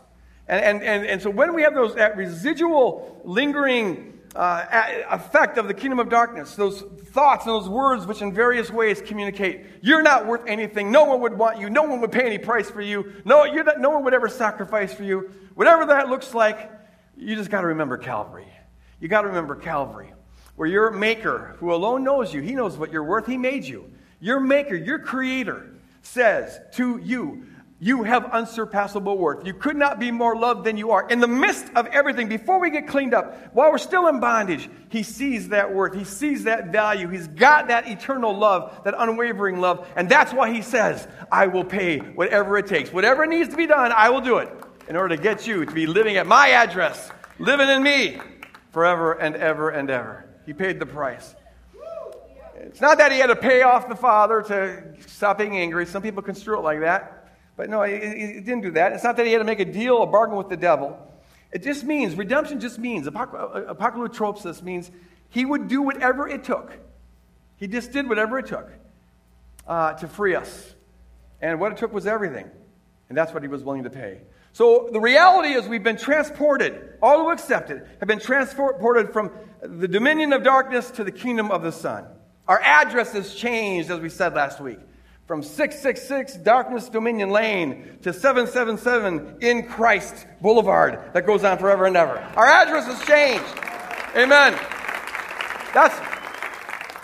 And, 0.48 0.64
and, 0.64 0.82
and, 0.82 1.06
and 1.06 1.22
so 1.22 1.30
when 1.30 1.54
we 1.54 1.62
have 1.62 1.74
those, 1.74 1.94
that 1.94 2.16
residual, 2.16 3.20
lingering 3.24 4.19
uh, 4.36 4.64
effect 5.10 5.58
of 5.58 5.66
the 5.68 5.74
kingdom 5.74 5.98
of 5.98 6.08
darkness, 6.08 6.54
those 6.54 6.82
thoughts 6.82 7.46
and 7.46 7.54
those 7.54 7.68
words 7.68 8.06
which 8.06 8.22
in 8.22 8.32
various 8.32 8.70
ways 8.70 9.02
communicate, 9.02 9.66
you're 9.82 10.02
not 10.02 10.26
worth 10.26 10.42
anything, 10.46 10.90
no 10.90 11.04
one 11.04 11.20
would 11.20 11.36
want 11.36 11.58
you, 11.58 11.68
no 11.68 11.82
one 11.82 12.00
would 12.00 12.12
pay 12.12 12.26
any 12.26 12.38
price 12.38 12.70
for 12.70 12.80
you, 12.80 13.12
no, 13.24 13.44
not, 13.44 13.80
no 13.80 13.90
one 13.90 14.04
would 14.04 14.14
ever 14.14 14.28
sacrifice 14.28 14.94
for 14.94 15.02
you, 15.02 15.30
whatever 15.54 15.86
that 15.86 16.08
looks 16.08 16.34
like, 16.34 16.70
you 17.16 17.34
just 17.34 17.50
got 17.50 17.62
to 17.62 17.68
remember 17.68 17.98
Calvary. 17.98 18.46
You 19.00 19.08
got 19.08 19.22
to 19.22 19.28
remember 19.28 19.56
Calvary 19.56 20.12
where 20.60 20.68
your 20.68 20.90
maker, 20.90 21.56
who 21.58 21.72
alone 21.72 22.04
knows 22.04 22.34
you, 22.34 22.42
he 22.42 22.54
knows 22.54 22.76
what 22.76 22.92
you're 22.92 23.02
worth, 23.02 23.26
he 23.26 23.38
made 23.38 23.64
you. 23.64 23.90
Your 24.20 24.40
maker, 24.40 24.74
your 24.74 24.98
creator, 24.98 25.70
says 26.02 26.60
to 26.74 27.00
you, 27.02 27.46
You 27.82 28.02
have 28.02 28.26
unsurpassable 28.26 29.16
worth. 29.16 29.46
You 29.46 29.54
could 29.54 29.76
not 29.76 29.98
be 29.98 30.10
more 30.10 30.36
loved 30.36 30.64
than 30.64 30.76
you 30.76 30.90
are. 30.90 31.08
In 31.08 31.18
the 31.18 31.26
midst 31.26 31.64
of 31.74 31.86
everything, 31.86 32.28
before 32.28 32.60
we 32.60 32.68
get 32.68 32.86
cleaned 32.86 33.14
up, 33.14 33.54
while 33.54 33.70
we're 33.70 33.78
still 33.78 34.06
in 34.08 34.20
bondage, 34.20 34.68
he 34.90 35.02
sees 35.02 35.48
that 35.48 35.72
worth. 35.72 35.94
He 35.94 36.04
sees 36.04 36.44
that 36.44 36.72
value. 36.72 37.08
He's 37.08 37.26
got 37.26 37.68
that 37.68 37.88
eternal 37.88 38.36
love, 38.36 38.82
that 38.84 38.94
unwavering 38.98 39.60
love. 39.60 39.88
And 39.96 40.10
that's 40.10 40.30
why 40.34 40.52
he 40.52 40.60
says, 40.60 41.08
I 41.32 41.46
will 41.46 41.64
pay 41.64 42.00
whatever 42.00 42.58
it 42.58 42.66
takes. 42.66 42.92
Whatever 42.92 43.24
needs 43.24 43.48
to 43.48 43.56
be 43.56 43.66
done, 43.66 43.92
I 43.92 44.10
will 44.10 44.20
do 44.20 44.38
it 44.38 44.50
in 44.86 44.94
order 44.94 45.16
to 45.16 45.22
get 45.22 45.46
you 45.46 45.64
to 45.64 45.72
be 45.72 45.86
living 45.86 46.16
at 46.16 46.26
my 46.26 46.50
address, 46.50 47.10
living 47.38 47.70
in 47.70 47.82
me 47.82 48.20
forever 48.72 49.14
and 49.14 49.34
ever 49.36 49.70
and 49.70 49.88
ever. 49.88 50.28
He 50.44 50.52
paid 50.52 50.80
the 50.80 50.86
price. 50.86 51.34
It's 52.56 52.82
not 52.82 52.98
that 52.98 53.10
he 53.10 53.18
had 53.18 53.28
to 53.28 53.36
pay 53.36 53.62
off 53.62 53.88
the 53.88 53.96
father 53.96 54.42
to 54.42 54.94
stop 55.06 55.38
being 55.38 55.56
angry. 55.56 55.86
Some 55.86 56.02
people 56.02 56.22
construe 56.22 56.58
it 56.58 56.62
like 56.62 56.80
that. 56.80 57.19
But 57.60 57.68
no, 57.68 57.82
he, 57.82 57.92
he 57.92 58.40
didn't 58.40 58.62
do 58.62 58.70
that. 58.70 58.92
It's 58.92 59.04
not 59.04 59.18
that 59.18 59.26
he 59.26 59.32
had 59.32 59.40
to 59.40 59.44
make 59.44 59.60
a 59.60 59.66
deal, 59.66 60.02
a 60.02 60.06
bargain 60.06 60.38
with 60.38 60.48
the 60.48 60.56
devil. 60.56 60.98
It 61.52 61.62
just 61.62 61.84
means, 61.84 62.14
redemption 62.14 62.58
just 62.58 62.78
means, 62.78 63.06
apocalyptropsis 63.06 64.62
means 64.62 64.90
he 65.28 65.44
would 65.44 65.68
do 65.68 65.82
whatever 65.82 66.26
it 66.26 66.42
took. 66.42 66.72
He 67.56 67.66
just 67.66 67.92
did 67.92 68.08
whatever 68.08 68.38
it 68.38 68.46
took 68.46 68.70
uh, 69.68 69.92
to 69.92 70.08
free 70.08 70.34
us. 70.36 70.74
And 71.42 71.60
what 71.60 71.72
it 71.72 71.76
took 71.76 71.92
was 71.92 72.06
everything. 72.06 72.50
And 73.10 73.18
that's 73.18 73.34
what 73.34 73.42
he 73.42 73.48
was 73.50 73.62
willing 73.62 73.82
to 73.82 73.90
pay. 73.90 74.22
So 74.54 74.88
the 74.90 74.98
reality 74.98 75.50
is 75.50 75.68
we've 75.68 75.84
been 75.84 75.98
transported, 75.98 76.94
all 77.02 77.24
who 77.24 77.30
accept 77.30 77.68
have 77.68 78.08
been 78.08 78.20
transported 78.20 79.12
from 79.12 79.32
the 79.60 79.86
dominion 79.86 80.32
of 80.32 80.44
darkness 80.44 80.90
to 80.92 81.04
the 81.04 81.12
kingdom 81.12 81.50
of 81.50 81.62
the 81.62 81.72
Son. 81.72 82.06
Our 82.48 82.62
address 82.62 83.12
has 83.12 83.34
changed, 83.34 83.90
as 83.90 84.00
we 84.00 84.08
said 84.08 84.32
last 84.32 84.62
week, 84.62 84.78
from 85.30 85.44
666 85.44 86.38
Darkness 86.38 86.88
Dominion 86.88 87.30
Lane 87.30 87.98
to 88.02 88.12
777 88.12 89.36
In 89.40 89.64
Christ 89.64 90.26
Boulevard 90.40 90.98
that 91.14 91.24
goes 91.24 91.44
on 91.44 91.56
forever 91.56 91.86
and 91.86 91.96
ever. 91.96 92.18
Our 92.34 92.46
address 92.46 92.86
has 92.86 93.00
changed. 93.06 93.44
Amen. 94.16 94.58
That's, 95.72 95.94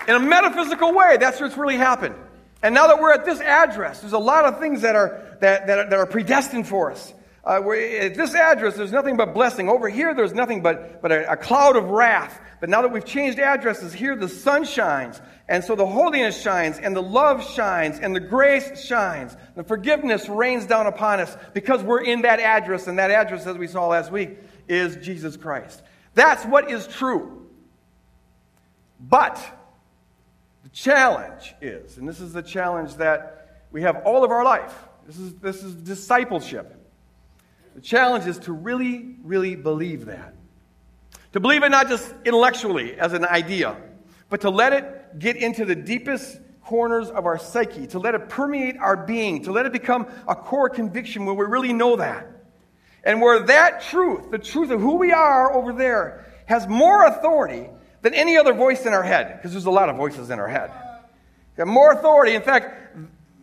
in 0.09 0.16
a 0.16 0.18
metaphysical 0.18 0.92
way, 0.92 1.18
that's 1.18 1.40
what's 1.40 1.56
really 1.56 1.76
happened. 1.76 2.16
And 2.64 2.75
now 2.75 2.88
that 2.88 2.99
we're 2.99 3.12
at 3.12 3.25
this 3.25 3.40
address, 3.40 4.00
there's 4.00 4.12
a 4.12 4.18
lot 4.18 4.45
of 4.45 4.59
things 4.59 4.83
that 4.83 4.97
are, 4.97 5.38
that, 5.40 5.68
that, 5.68 5.78
are, 5.78 5.90
that 5.90 5.97
are 6.00 6.06
predestined 6.06 6.66
for 6.66 6.90
us. 6.90 7.14
Uh, 7.45 7.61
at 7.71 8.16
this 8.16 8.35
address, 8.35 8.75
there's 8.75 8.90
nothing 8.90 9.16
but 9.16 9.35
blessing. 9.35 9.68
Over 9.68 9.88
here, 9.88 10.16
there's 10.16 10.35
nothing 10.35 10.62
but, 10.62 11.00
but 11.00 11.12
a, 11.12 11.30
a, 11.30 11.37
cloud 11.37 11.76
of 11.76 11.90
wrath. 11.90 12.40
But 12.60 12.68
now 12.70 12.82
that 12.82 12.92
we've 12.92 13.04
changed 13.04 13.38
addresses, 13.38 13.92
here 13.92 14.16
the 14.16 14.28
sun 14.28 14.64
shines. 14.64 15.20
And 15.48 15.62
so 15.62 15.76
the 15.76 15.86
holiness 15.86 16.40
shines, 16.40 16.78
and 16.78 16.96
the 16.96 17.02
love 17.02 17.44
shines, 17.44 17.98
and 18.00 18.14
the 18.14 18.20
grace 18.20 18.85
shines. 18.85 19.37
The 19.54 19.62
forgiveness 19.62 20.28
rains 20.28 20.66
down 20.66 20.87
upon 20.87 21.20
us 21.20 21.37
because 21.54 21.83
we're 21.83 22.02
in 22.02 22.22
that 22.22 22.40
address. 22.40 22.87
And 22.87 22.98
that 22.98 23.11
address, 23.11 23.46
as 23.46 23.57
we 23.57 23.66
saw 23.66 23.88
last 23.88 24.11
week, 24.11 24.38
is 24.68 24.96
Jesus 24.96 25.37
Christ. 25.37 25.83
That's 26.14 26.44
what 26.44 26.70
is 26.70 26.87
true. 26.87 27.46
But 28.98 29.38
the 30.62 30.70
challenge 30.70 31.54
is, 31.61 31.98
and 31.98 32.09
this 32.09 32.20
is 32.20 32.33
the 32.33 32.42
challenge 32.42 32.94
that 32.94 33.64
we 33.70 33.83
have 33.83 34.02
all 34.04 34.24
of 34.24 34.31
our 34.31 34.42
life, 34.42 34.74
this 35.07 35.18
is, 35.18 35.35
this 35.35 35.62
is 35.62 35.74
discipleship. 35.74 36.72
The 37.74 37.83
challenge 37.83 38.26
is 38.26 38.38
to 38.40 38.52
really, 38.52 39.16
really 39.22 39.54
believe 39.54 40.07
that. 40.07 40.35
To 41.37 41.40
believe 41.40 41.62
it 41.64 41.68
not 41.68 41.88
just 41.88 42.14
intellectually 42.25 42.99
as 42.99 43.12
an 43.12 43.27
idea, 43.27 43.77
but 44.31 44.40
to 44.40 44.49
let 44.49 44.72
it 44.72 45.18
get 45.18 45.37
into 45.37 45.66
the 45.66 45.75
deepest 45.75 46.40
corners 46.64 47.11
of 47.11 47.27
our 47.27 47.38
psyche, 47.38 47.87
to 47.88 47.99
let 47.99 48.14
it 48.14 48.31
permeate 48.31 48.79
our 48.79 48.96
being, 48.96 49.44
to 49.44 49.53
let 49.53 49.66
it 49.66 49.72
become 49.72 50.07
a 50.27 50.35
core 50.35 50.70
conviction 50.70 51.27
where 51.27 51.35
we 51.35 51.44
really 51.44 51.75
know 51.75 51.96
that. 51.96 52.27
And 53.05 53.20
where 53.20 53.40
that 53.49 53.83
truth, 53.83 54.31
the 54.31 54.38
truth 54.38 54.70
of 54.70 54.81
who 54.81 54.96
we 54.96 55.12
are 55.12 55.53
over 55.53 55.75
there, 55.75 56.25
has 56.46 56.66
more 56.66 57.05
authority 57.05 57.68
than 58.01 58.14
any 58.14 58.38
other 58.38 58.55
voice 58.55 58.87
in 58.87 58.94
our 58.94 59.03
head, 59.03 59.37
because 59.37 59.53
there's 59.53 59.66
a 59.66 59.70
lot 59.70 59.90
of 59.90 59.96
voices 59.96 60.31
in 60.31 60.38
our 60.38 60.49
head. 60.49 60.70
Got 61.59 61.66
more 61.66 61.92
authority. 61.92 62.35
In 62.35 62.40
fact, 62.40 62.96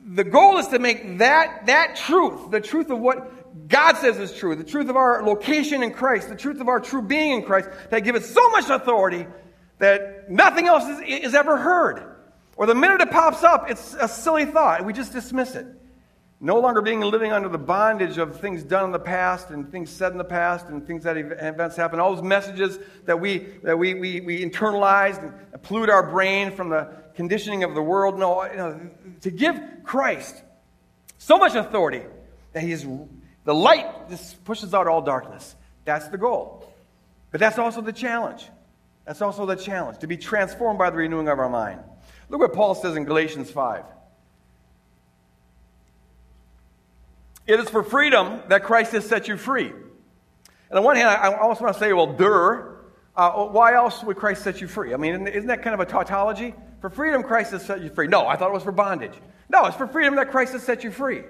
the 0.03 0.23
goal 0.23 0.57
is 0.57 0.65
to 0.69 0.79
make 0.79 1.19
that, 1.19 1.67
that 1.67 1.95
truth, 1.95 2.49
the 2.49 2.59
truth 2.59 2.89
of 2.89 2.97
what 2.97 3.42
God 3.67 3.97
says 3.97 4.17
is 4.17 4.33
true, 4.33 4.55
the 4.55 4.63
truth 4.63 4.89
of 4.89 4.95
our 4.95 5.23
location 5.23 5.83
in 5.83 5.93
Christ, 5.93 6.29
the 6.29 6.35
truth 6.35 6.59
of 6.59 6.67
our 6.67 6.79
true 6.79 7.01
being 7.01 7.31
in 7.31 7.43
Christ, 7.43 7.69
that 7.89 7.99
give 7.99 8.15
it 8.15 8.23
so 8.23 8.49
much 8.49 8.69
authority 8.69 9.27
that 9.79 10.29
nothing 10.29 10.67
else 10.67 10.85
is, 10.85 11.23
is 11.23 11.35
ever 11.35 11.57
heard. 11.57 12.15
Or 12.55 12.65
the 12.65 12.75
minute 12.75 13.01
it 13.01 13.11
pops 13.11 13.43
up, 13.43 13.69
it's 13.69 13.95
a 13.99 14.07
silly 14.07 14.45
thought, 14.45 14.79
and 14.79 14.87
we 14.87 14.93
just 14.93 15.11
dismiss 15.11 15.55
it. 15.55 15.65
No 16.39 16.59
longer 16.59 16.81
being 16.81 16.99
living 16.99 17.31
under 17.31 17.47
the 17.47 17.57
bondage 17.57 18.17
of 18.17 18.41
things 18.41 18.63
done 18.63 18.85
in 18.85 18.91
the 18.91 18.99
past 18.99 19.49
and 19.49 19.71
things 19.71 19.89
said 19.89 20.11
in 20.11 20.17
the 20.17 20.25
past 20.25 20.67
and 20.67 20.85
things 20.85 21.05
that 21.05 21.15
events 21.15 21.77
happen. 21.77 22.01
All 22.01 22.13
those 22.13 22.23
messages 22.23 22.77
that 23.05 23.21
we, 23.21 23.39
that 23.63 23.79
we, 23.79 23.93
we, 23.93 24.19
we 24.19 24.43
internalized 24.43 25.23
and 25.23 25.63
pollute 25.63 25.89
our 25.89 26.09
brain 26.09 26.51
from 26.51 26.67
the 26.67 26.91
conditioning 27.15 27.63
of 27.63 27.75
the 27.75 27.81
world. 27.81 28.19
No, 28.19 28.43
you 28.43 28.57
know, 28.57 28.89
to 29.21 29.31
give 29.31 29.57
Christ 29.83 30.43
so 31.17 31.37
much 31.37 31.55
authority 31.55 32.01
that 32.51 32.61
he 32.61 32.73
is 32.73 32.85
the 33.45 33.53
light 33.53 34.09
just 34.09 34.43
pushes 34.45 34.73
out 34.73 34.87
all 34.87 35.01
darkness. 35.01 35.55
That's 35.85 36.07
the 36.07 36.17
goal. 36.17 36.71
But 37.31 37.39
that's 37.39 37.57
also 37.57 37.81
the 37.81 37.93
challenge. 37.93 38.47
That's 39.05 39.21
also 39.21 39.45
the 39.45 39.55
challenge 39.55 39.99
to 39.99 40.07
be 40.07 40.17
transformed 40.17 40.79
by 40.79 40.89
the 40.89 40.97
renewing 40.97 41.27
of 41.27 41.39
our 41.39 41.49
mind. 41.49 41.81
Look 42.29 42.39
what 42.39 42.53
Paul 42.53 42.75
says 42.75 42.95
in 42.95 43.03
Galatians 43.03 43.51
5. 43.51 43.83
It 47.45 47.59
is 47.59 47.69
for 47.69 47.83
freedom 47.83 48.41
that 48.47 48.63
Christ 48.63 48.93
has 48.93 49.05
set 49.05 49.27
you 49.27 49.35
free. 49.35 49.71
And 50.69 50.79
on 50.79 50.83
one 50.83 50.95
hand, 50.95 51.09
I 51.09 51.33
also 51.33 51.65
want 51.65 51.75
to 51.75 51.79
say, 51.79 51.91
well, 51.93 52.13
dur. 52.13 52.69
Uh, 53.15 53.45
why 53.45 53.75
else 53.75 54.03
would 54.03 54.17
Christ 54.17 54.43
set 54.43 54.59
you 54.59 54.67
free? 54.67 54.93
I 54.93 54.97
mean, 54.97 55.27
isn't 55.27 55.47
that 55.47 55.61
kind 55.61 55.75
of 55.75 55.79
a 55.79 55.85
tautology? 55.85 56.55
For 56.81 56.89
freedom, 56.89 57.21
Christ 57.21 57.51
has 57.51 57.63
set 57.63 57.81
you 57.81 57.89
free. 57.89 58.07
No, 58.07 58.25
I 58.25 58.35
thought 58.35 58.49
it 58.49 58.53
was 58.53 58.63
for 58.63 58.71
bondage. 58.71 59.13
No, 59.49 59.65
it's 59.65 59.77
for 59.77 59.85
freedom 59.85 60.15
that 60.15 60.31
Christ 60.31 60.53
has 60.53 60.63
set 60.63 60.83
you 60.83 60.89
free. 60.89 61.23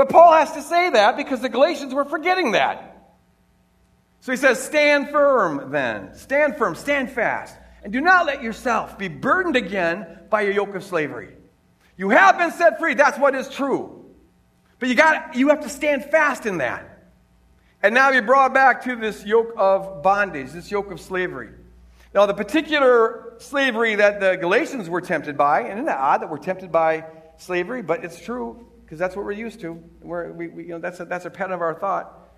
But 0.00 0.08
Paul 0.08 0.32
has 0.32 0.52
to 0.52 0.62
say 0.62 0.88
that 0.88 1.18
because 1.18 1.42
the 1.42 1.50
Galatians 1.50 1.92
were 1.92 2.06
forgetting 2.06 2.52
that. 2.52 3.18
So 4.20 4.32
he 4.32 4.38
says, 4.38 4.58
Stand 4.58 5.10
firm 5.10 5.70
then. 5.70 6.14
Stand 6.14 6.56
firm, 6.56 6.74
stand 6.74 7.10
fast. 7.10 7.54
And 7.84 7.92
do 7.92 8.00
not 8.00 8.24
let 8.24 8.42
yourself 8.42 8.96
be 8.96 9.08
burdened 9.08 9.56
again 9.56 10.20
by 10.30 10.40
your 10.40 10.52
yoke 10.52 10.74
of 10.74 10.84
slavery. 10.84 11.34
You 11.98 12.08
have 12.08 12.38
been 12.38 12.50
set 12.50 12.78
free. 12.78 12.94
That's 12.94 13.18
what 13.18 13.34
is 13.34 13.50
true. 13.50 14.06
But 14.78 14.88
you 14.88 14.94
got 14.94 15.36
you 15.36 15.48
have 15.48 15.60
to 15.64 15.68
stand 15.68 16.06
fast 16.06 16.46
in 16.46 16.56
that. 16.58 17.10
And 17.82 17.94
now 17.94 18.08
you're 18.08 18.22
brought 18.22 18.54
back 18.54 18.84
to 18.84 18.96
this 18.96 19.22
yoke 19.26 19.52
of 19.58 20.02
bondage, 20.02 20.52
this 20.52 20.70
yoke 20.70 20.90
of 20.90 20.98
slavery. 20.98 21.50
Now, 22.14 22.24
the 22.24 22.32
particular 22.32 23.34
slavery 23.36 23.96
that 23.96 24.18
the 24.18 24.36
Galatians 24.36 24.88
were 24.88 25.02
tempted 25.02 25.36
by, 25.36 25.64
and 25.64 25.72
isn't 25.72 25.84
that 25.84 25.98
odd 25.98 26.22
that 26.22 26.30
we're 26.30 26.38
tempted 26.38 26.72
by 26.72 27.04
slavery? 27.36 27.82
But 27.82 28.02
it's 28.02 28.18
true 28.18 28.66
because 28.90 28.98
that's 28.98 29.14
what 29.14 29.24
we're 29.24 29.30
used 29.30 29.60
to. 29.60 29.80
We're, 30.02 30.32
we, 30.32 30.48
we, 30.48 30.62
you 30.64 30.70
know, 30.70 30.80
that's, 30.80 30.98
a, 30.98 31.04
that's 31.04 31.24
a 31.24 31.30
pattern 31.30 31.52
of 31.52 31.60
our 31.60 31.74
thought. 31.74 32.32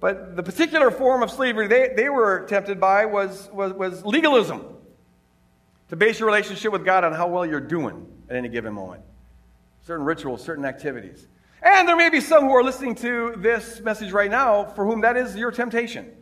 But 0.00 0.36
the 0.36 0.42
particular 0.42 0.90
form 0.90 1.22
of 1.22 1.30
slavery 1.30 1.66
they, 1.66 1.94
they 1.96 2.10
were 2.10 2.44
tempted 2.46 2.78
by 2.78 3.06
was, 3.06 3.48
was, 3.54 3.72
was 3.72 4.04
legalism. 4.04 4.66
To 5.88 5.96
base 5.96 6.20
your 6.20 6.26
relationship 6.26 6.72
with 6.72 6.84
God 6.84 7.04
on 7.04 7.14
how 7.14 7.28
well 7.28 7.46
you're 7.46 7.58
doing 7.58 8.06
at 8.28 8.36
any 8.36 8.50
given 8.50 8.74
moment. 8.74 9.02
Certain 9.86 10.04
rituals, 10.04 10.44
certain 10.44 10.66
activities. 10.66 11.26
And 11.62 11.88
there 11.88 11.96
may 11.96 12.10
be 12.10 12.20
some 12.20 12.44
who 12.44 12.52
are 12.52 12.62
listening 12.62 12.96
to 12.96 13.32
this 13.38 13.80
message 13.80 14.12
right 14.12 14.30
now 14.30 14.66
for 14.66 14.84
whom 14.84 15.00
that 15.00 15.16
is 15.16 15.34
your 15.34 15.52
temptation. 15.52 16.12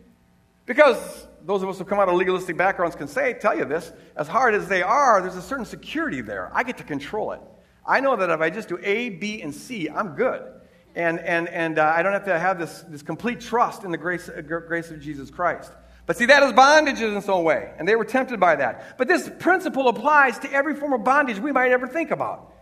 Because 0.64 1.26
those 1.44 1.64
of 1.64 1.68
us 1.68 1.78
who 1.78 1.84
come 1.84 1.98
out 1.98 2.08
of 2.08 2.14
legalistic 2.14 2.56
backgrounds 2.56 2.94
can 2.94 3.08
say, 3.08 3.34
tell 3.34 3.58
you 3.58 3.64
this, 3.64 3.92
as 4.14 4.28
hard 4.28 4.54
as 4.54 4.68
they 4.68 4.82
are, 4.82 5.20
there's 5.20 5.34
a 5.34 5.42
certain 5.42 5.64
security 5.64 6.20
there. 6.20 6.52
I 6.54 6.62
get 6.62 6.78
to 6.78 6.84
control 6.84 7.32
it. 7.32 7.40
I 7.86 8.00
know 8.00 8.16
that 8.16 8.30
if 8.30 8.40
I 8.40 8.50
just 8.50 8.68
do 8.68 8.78
A, 8.82 9.10
B, 9.10 9.42
and 9.42 9.54
C, 9.54 9.88
I'm 9.88 10.14
good. 10.14 10.42
And, 10.94 11.18
and, 11.20 11.48
and 11.48 11.78
uh, 11.78 11.92
I 11.96 12.02
don't 12.02 12.12
have 12.12 12.26
to 12.26 12.38
have 12.38 12.58
this, 12.58 12.84
this 12.88 13.02
complete 13.02 13.40
trust 13.40 13.82
in 13.84 13.90
the 13.90 13.98
grace, 13.98 14.28
uh, 14.28 14.40
grace 14.42 14.90
of 14.90 15.00
Jesus 15.00 15.30
Christ. 15.30 15.72
But 16.04 16.16
see, 16.16 16.26
that 16.26 16.42
is 16.42 16.52
bondage 16.52 17.00
in 17.00 17.16
its 17.16 17.28
own 17.28 17.44
way, 17.44 17.72
and 17.78 17.88
they 17.88 17.94
were 17.94 18.04
tempted 18.04 18.40
by 18.40 18.56
that. 18.56 18.98
But 18.98 19.08
this 19.08 19.30
principle 19.38 19.88
applies 19.88 20.38
to 20.40 20.52
every 20.52 20.74
form 20.74 20.92
of 20.92 21.04
bondage 21.04 21.38
we 21.38 21.52
might 21.52 21.70
ever 21.70 21.86
think 21.86 22.10
about. 22.10 22.52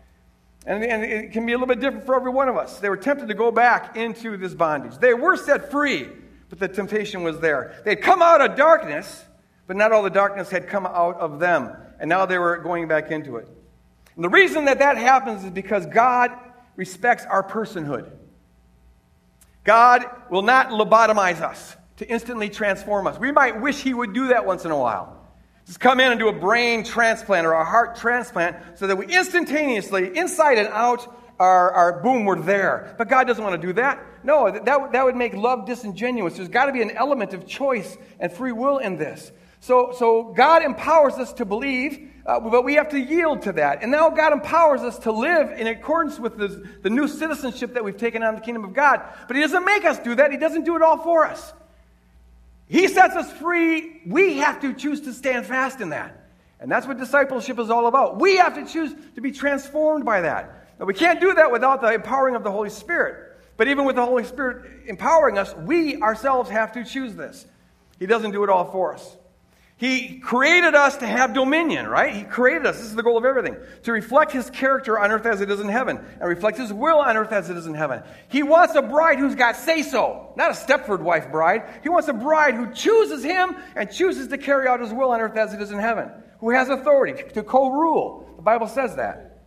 And, 0.67 0.85
and 0.85 1.03
it 1.03 1.33
can 1.33 1.47
be 1.47 1.53
a 1.53 1.57
little 1.57 1.75
bit 1.75 1.81
different 1.81 2.05
for 2.05 2.15
every 2.15 2.31
one 2.31 2.49
of 2.49 2.57
us. 2.57 2.81
They 2.81 2.91
were 2.91 2.99
tempted 2.99 3.29
to 3.29 3.35
go 3.35 3.51
back 3.51 3.97
into 3.97 4.37
this 4.37 4.53
bondage. 4.53 4.99
They 4.99 5.15
were 5.15 5.37
set 5.37 5.71
free, 5.71 6.07
but 6.51 6.59
the 6.59 6.69
temptation 6.69 7.23
was 7.23 7.41
there. 7.41 7.81
They 7.85 7.93
had 7.93 8.03
come 8.03 8.21
out 8.21 8.43
of 8.43 8.57
darkness, 8.57 9.25
but 9.67 9.77
not 9.77 9.91
all 9.91 10.03
the 10.03 10.11
darkness 10.11 10.51
had 10.51 10.69
come 10.69 10.85
out 10.85 11.17
of 11.17 11.41
them. 11.41 11.75
And 11.99 12.09
now 12.09 12.27
they 12.27 12.39
were 12.39 12.59
going 12.59 12.89
back 12.89 13.11
into 13.11 13.37
it. 13.37 13.49
And 14.15 14.25
the 14.25 14.29
reason 14.29 14.67
that 14.67 14.79
that 14.81 14.97
happens 14.97 15.45
is 15.45 15.51
because 15.51 15.87
God 15.87 16.33
respects 16.77 17.25
our 17.25 17.43
personhood. 17.43 18.11
God 19.65 20.05
will 20.31 20.43
not 20.43 20.69
lobotomize 20.69 21.41
us 21.41 21.77
to 21.99 22.09
instantly 22.09 22.49
transform 22.49 23.07
us. 23.07 23.19
We 23.19 23.31
might 23.33 23.61
wish 23.61 23.83
He 23.83 23.93
would 23.93 24.15
do 24.15 24.29
that 24.29 24.47
once 24.47 24.65
in 24.65 24.71
a 24.71 24.79
while. 24.79 25.17
Just 25.67 25.81
come 25.81 26.01
in 26.01 26.11
and 26.11 26.19
do 26.19 26.29
a 26.29 26.33
brain 26.33 26.83
transplant 26.83 27.47
or 27.47 27.53
a 27.53 27.65
heart 27.65 27.97
transplant 27.97 28.57
so 28.79 28.87
that 28.87 28.97
we 28.97 29.07
instantaneously, 29.07 30.17
inside 30.17 30.59
and 30.59 30.69
out, 30.69 31.15
are, 31.39 31.71
are 31.73 32.03
boom, 32.03 32.25
we're 32.25 32.41
there. 32.41 32.95
But 32.99 33.09
God 33.09 33.27
doesn't 33.27 33.43
want 33.43 33.61
to 33.61 33.67
do 33.67 33.73
that. 33.75 34.05
No, 34.23 34.51
that, 34.51 34.65
that 34.65 35.05
would 35.05 35.17
make 35.17 35.35
love 35.35 35.67
disingenuous. 35.67 36.37
There's 36.37 36.49
got 36.49 36.67
to 36.67 36.73
be 36.73 36.83
an 36.83 36.91
element 36.91 37.33
of 37.33 37.47
choice 37.47 37.97
and 38.19 38.31
free 38.33 38.53
will 38.53 38.79
in 38.79 38.97
this. 38.97 39.33
So, 39.61 39.95
so 39.97 40.35
God 40.37 40.63
empowers 40.63 41.15
us 41.15 41.33
to 41.35 41.45
believe, 41.45 42.10
uh, 42.27 42.39
but 42.41 42.65
we 42.65 42.75
have 42.75 42.89
to 42.91 42.99
yield 42.99 43.43
to 43.43 43.53
that. 43.53 43.83
And 43.83 43.91
now 43.91 44.11
God 44.11 44.33
empowers 44.33 44.83
us 44.83 44.99
to 45.01 45.13
live 45.13 45.59
in 45.59 45.67
accordance 45.67 46.19
with 46.19 46.37
the, 46.37 46.91
new 46.91 47.09
citizenship 47.09 47.75
that 47.75 47.85
we've 47.85 47.97
taken 47.97 48.23
on 48.23 48.35
the 48.35 48.41
kingdom 48.41 48.65
of 48.65 48.75
God. 48.75 49.03
But 49.27 49.37
He 49.37 49.43
doesn't 49.43 49.65
make 49.65 49.85
us 49.85 49.99
do 49.99 50.15
that, 50.17 50.31
He 50.31 50.37
doesn't 50.37 50.65
do 50.65 50.77
it 50.77 50.83
all 50.83 50.99
for 50.99 51.27
us. 51.27 51.53
He 52.69 52.87
sets 52.87 53.17
us 53.17 53.33
free. 53.33 54.01
We 54.07 54.39
have 54.39 54.61
to 54.61 54.73
choose 54.73 55.01
to 55.03 55.13
stand 55.13 55.47
fast 55.47 55.81
in 55.81 55.89
that. 55.91 56.29
And 56.61 56.71
that's 56.71 56.87
what 56.87 56.99
discipleship 56.99 57.59
is 57.59 57.71
all 57.71 57.87
about. 57.87 58.21
We 58.21 58.37
have 58.37 58.55
to 58.55 58.67
choose 58.67 58.95
to 59.15 59.21
be 59.21 59.33
transformed 59.33 60.05
by 60.05 60.21
that. 60.21 60.69
Now, 60.79 60.85
we 60.85 60.95
can't 60.95 61.21
do 61.21 61.35
that 61.35 61.51
without 61.51 61.81
the 61.81 61.93
empowering 61.93 62.37
of 62.37 62.45
the 62.45 62.51
Holy 62.51 62.71
Spirit. 62.71 63.37
But 63.57 63.69
even 63.69 63.85
with 63.85 63.97
the 63.97 64.05
Holy 64.05 64.25
Spirit 64.25 64.87
empowering 64.87 65.37
us, 65.37 65.55
we 65.55 66.01
ourselves 66.01 66.49
have 66.51 66.73
to 66.73 66.85
choose 66.85 67.15
this. 67.15 67.45
He 67.99 68.07
doesn't 68.07 68.31
do 68.31 68.45
it 68.45 68.51
all 68.51 68.71
for 68.71 68.95
us. 68.95 69.17
He 69.81 70.19
created 70.19 70.75
us 70.75 70.99
to 70.99 71.07
have 71.07 71.33
dominion, 71.33 71.89
right? 71.89 72.15
He 72.15 72.25
created 72.25 72.67
us. 72.67 72.77
This 72.77 72.89
is 72.89 72.95
the 72.95 73.03
goal 73.03 73.17
of 73.17 73.25
everything. 73.25 73.57
To 73.85 73.93
reflect 73.93 74.31
His 74.31 74.51
character 74.51 74.99
on 74.99 75.11
earth 75.11 75.25
as 75.25 75.41
it 75.41 75.51
is 75.51 75.59
in 75.59 75.71
heaven, 75.71 75.97
and 75.97 76.29
reflect 76.29 76.59
His 76.59 76.71
will 76.71 76.99
on 76.99 77.17
earth 77.17 77.33
as 77.33 77.49
it 77.49 77.57
is 77.57 77.65
in 77.65 77.73
heaven. 77.73 78.03
He 78.29 78.43
wants 78.43 78.75
a 78.75 78.83
bride 78.83 79.19
who's 79.19 79.35
got 79.35 79.57
say 79.57 79.83
so, 79.83 80.35
not 80.37 80.51
a 80.51 80.53
Stepford 80.53 81.01
wife 81.01 81.33
bride. 81.33 81.63
He 81.83 81.89
wants 81.89 82.09
a 82.09 82.13
bride 82.13 82.57
who 82.57 82.71
chooses 82.75 83.25
Him 83.25 83.57
and 83.75 83.91
chooses 83.91 84.29
to 84.29 84.37
carry 84.37 84.69
out 84.69 84.81
His 84.81 84.93
will 84.93 85.13
on 85.13 85.21
earth 85.23 85.39
as 85.39 85.55
it 85.55 85.63
is 85.63 85.71
in 85.71 85.79
heaven, 85.79 86.11
who 86.41 86.51
has 86.51 86.69
authority 86.69 87.23
to 87.33 87.43
co 87.43 87.71
rule. 87.71 88.31
The 88.37 88.43
Bible 88.43 88.69
says 88.69 88.97
that. 88.97 89.47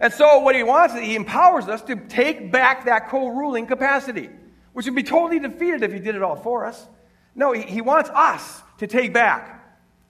And 0.00 0.12
so, 0.12 0.40
what 0.40 0.54
He 0.54 0.64
wants 0.64 0.94
is 0.94 1.00
He 1.00 1.16
empowers 1.16 1.66
us 1.66 1.80
to 1.84 1.96
take 1.96 2.52
back 2.52 2.84
that 2.84 3.08
co 3.08 3.28
ruling 3.28 3.66
capacity, 3.66 4.28
which 4.74 4.84
would 4.84 4.94
be 4.94 5.02
totally 5.02 5.38
defeated 5.38 5.82
if 5.82 5.94
He 5.94 5.98
did 5.98 6.14
it 6.14 6.22
all 6.22 6.36
for 6.36 6.66
us. 6.66 6.86
No, 7.34 7.52
He, 7.52 7.62
he 7.62 7.80
wants 7.80 8.10
us 8.10 8.62
to 8.78 8.86
take 8.86 9.12
back. 9.12 9.56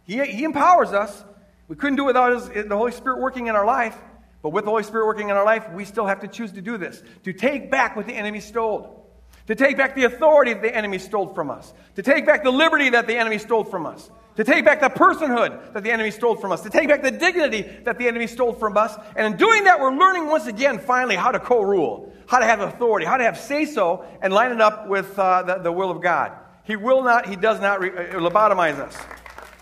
He, 0.05 0.25
he 0.25 0.45
empowers 0.45 0.93
us. 0.93 1.25
We 1.69 1.77
couldn't 1.77 1.97
do 1.97 2.05
it 2.05 2.07
without 2.07 2.33
his, 2.33 2.67
the 2.69 2.77
Holy 2.77 2.93
Spirit 2.93 3.21
working 3.21 3.49
in 3.49 3.57
our 3.57 3.67
life. 3.67 3.97
But 4.43 4.51
with 4.51 4.65
the 4.65 4.71
Holy 4.71 4.85
Spirit 4.85 5.07
working 5.07 5.29
in 5.29 5.37
our 5.37 5.45
life, 5.45 5.69
we 5.73 5.85
still 5.85 6.07
have 6.07 6.21
to 6.21 6.29
choose 6.29 6.53
to 6.53 6.63
do 6.63 6.79
this 6.79 7.03
to 7.25 7.33
take 7.33 7.69
back 7.71 7.97
what 7.97 8.07
the 8.07 8.15
enemy 8.15 8.39
stole, 8.41 9.11
to 9.49 9.57
take 9.57 9.77
back 9.77 9.97
the 9.97 10.05
authority 10.05 10.53
that 10.53 10.63
the 10.63 10.73
enemy 10.75 10.99
stole 10.99 11.27
from 11.35 11.51
us, 11.51 11.75
to 11.97 12.03
take 12.03 12.27
back 12.27 12.45
the 12.45 12.51
liberty 12.51 12.91
that 12.91 13.09
the 13.09 13.17
enemy 13.17 13.39
stole 13.39 13.65
from 13.65 13.87
us, 13.87 14.09
to 14.37 14.45
take 14.45 14.65
back 14.65 14.81
the 14.81 14.89
personhood 14.89 15.73
that 15.73 15.83
the 15.83 15.91
enemy 15.91 16.13
stole 16.13 16.37
from 16.37 16.53
us, 16.53 16.61
to 16.61 16.71
take 16.71 16.89
back 16.89 17.03
the 17.03 17.11
dignity 17.11 17.63
that 17.85 17.99
the 17.99 18.07
enemy 18.07 18.29
stole 18.29 18.53
from 18.53 18.77
us. 18.77 18.95
And 19.17 19.27
in 19.27 19.37
doing 19.37 19.65
that, 19.65 19.81
we're 19.81 19.97
learning 19.97 20.29
once 20.29 20.47
again, 20.47 20.79
finally, 20.79 21.17
how 21.17 21.33
to 21.33 21.41
co 21.41 21.63
rule, 21.63 22.13
how 22.29 22.39
to 22.39 22.45
have 22.45 22.61
authority, 22.61 23.05
how 23.05 23.17
to 23.17 23.25
have 23.25 23.39
say 23.39 23.65
so, 23.65 24.05
and 24.23 24.33
line 24.33 24.53
it 24.53 24.61
up 24.61 24.87
with 24.87 25.19
uh, 25.19 25.43
the, 25.43 25.59
the 25.59 25.73
will 25.73 25.91
of 25.91 26.01
God. 26.03 26.33
He 26.67 26.77
will 26.77 27.03
not, 27.03 27.27
He 27.29 27.37
does 27.37 27.61
not 27.61 27.81
re- 27.81 27.91
uh, 27.91 28.19
lobotomize 28.19 28.79
us. 28.79 28.97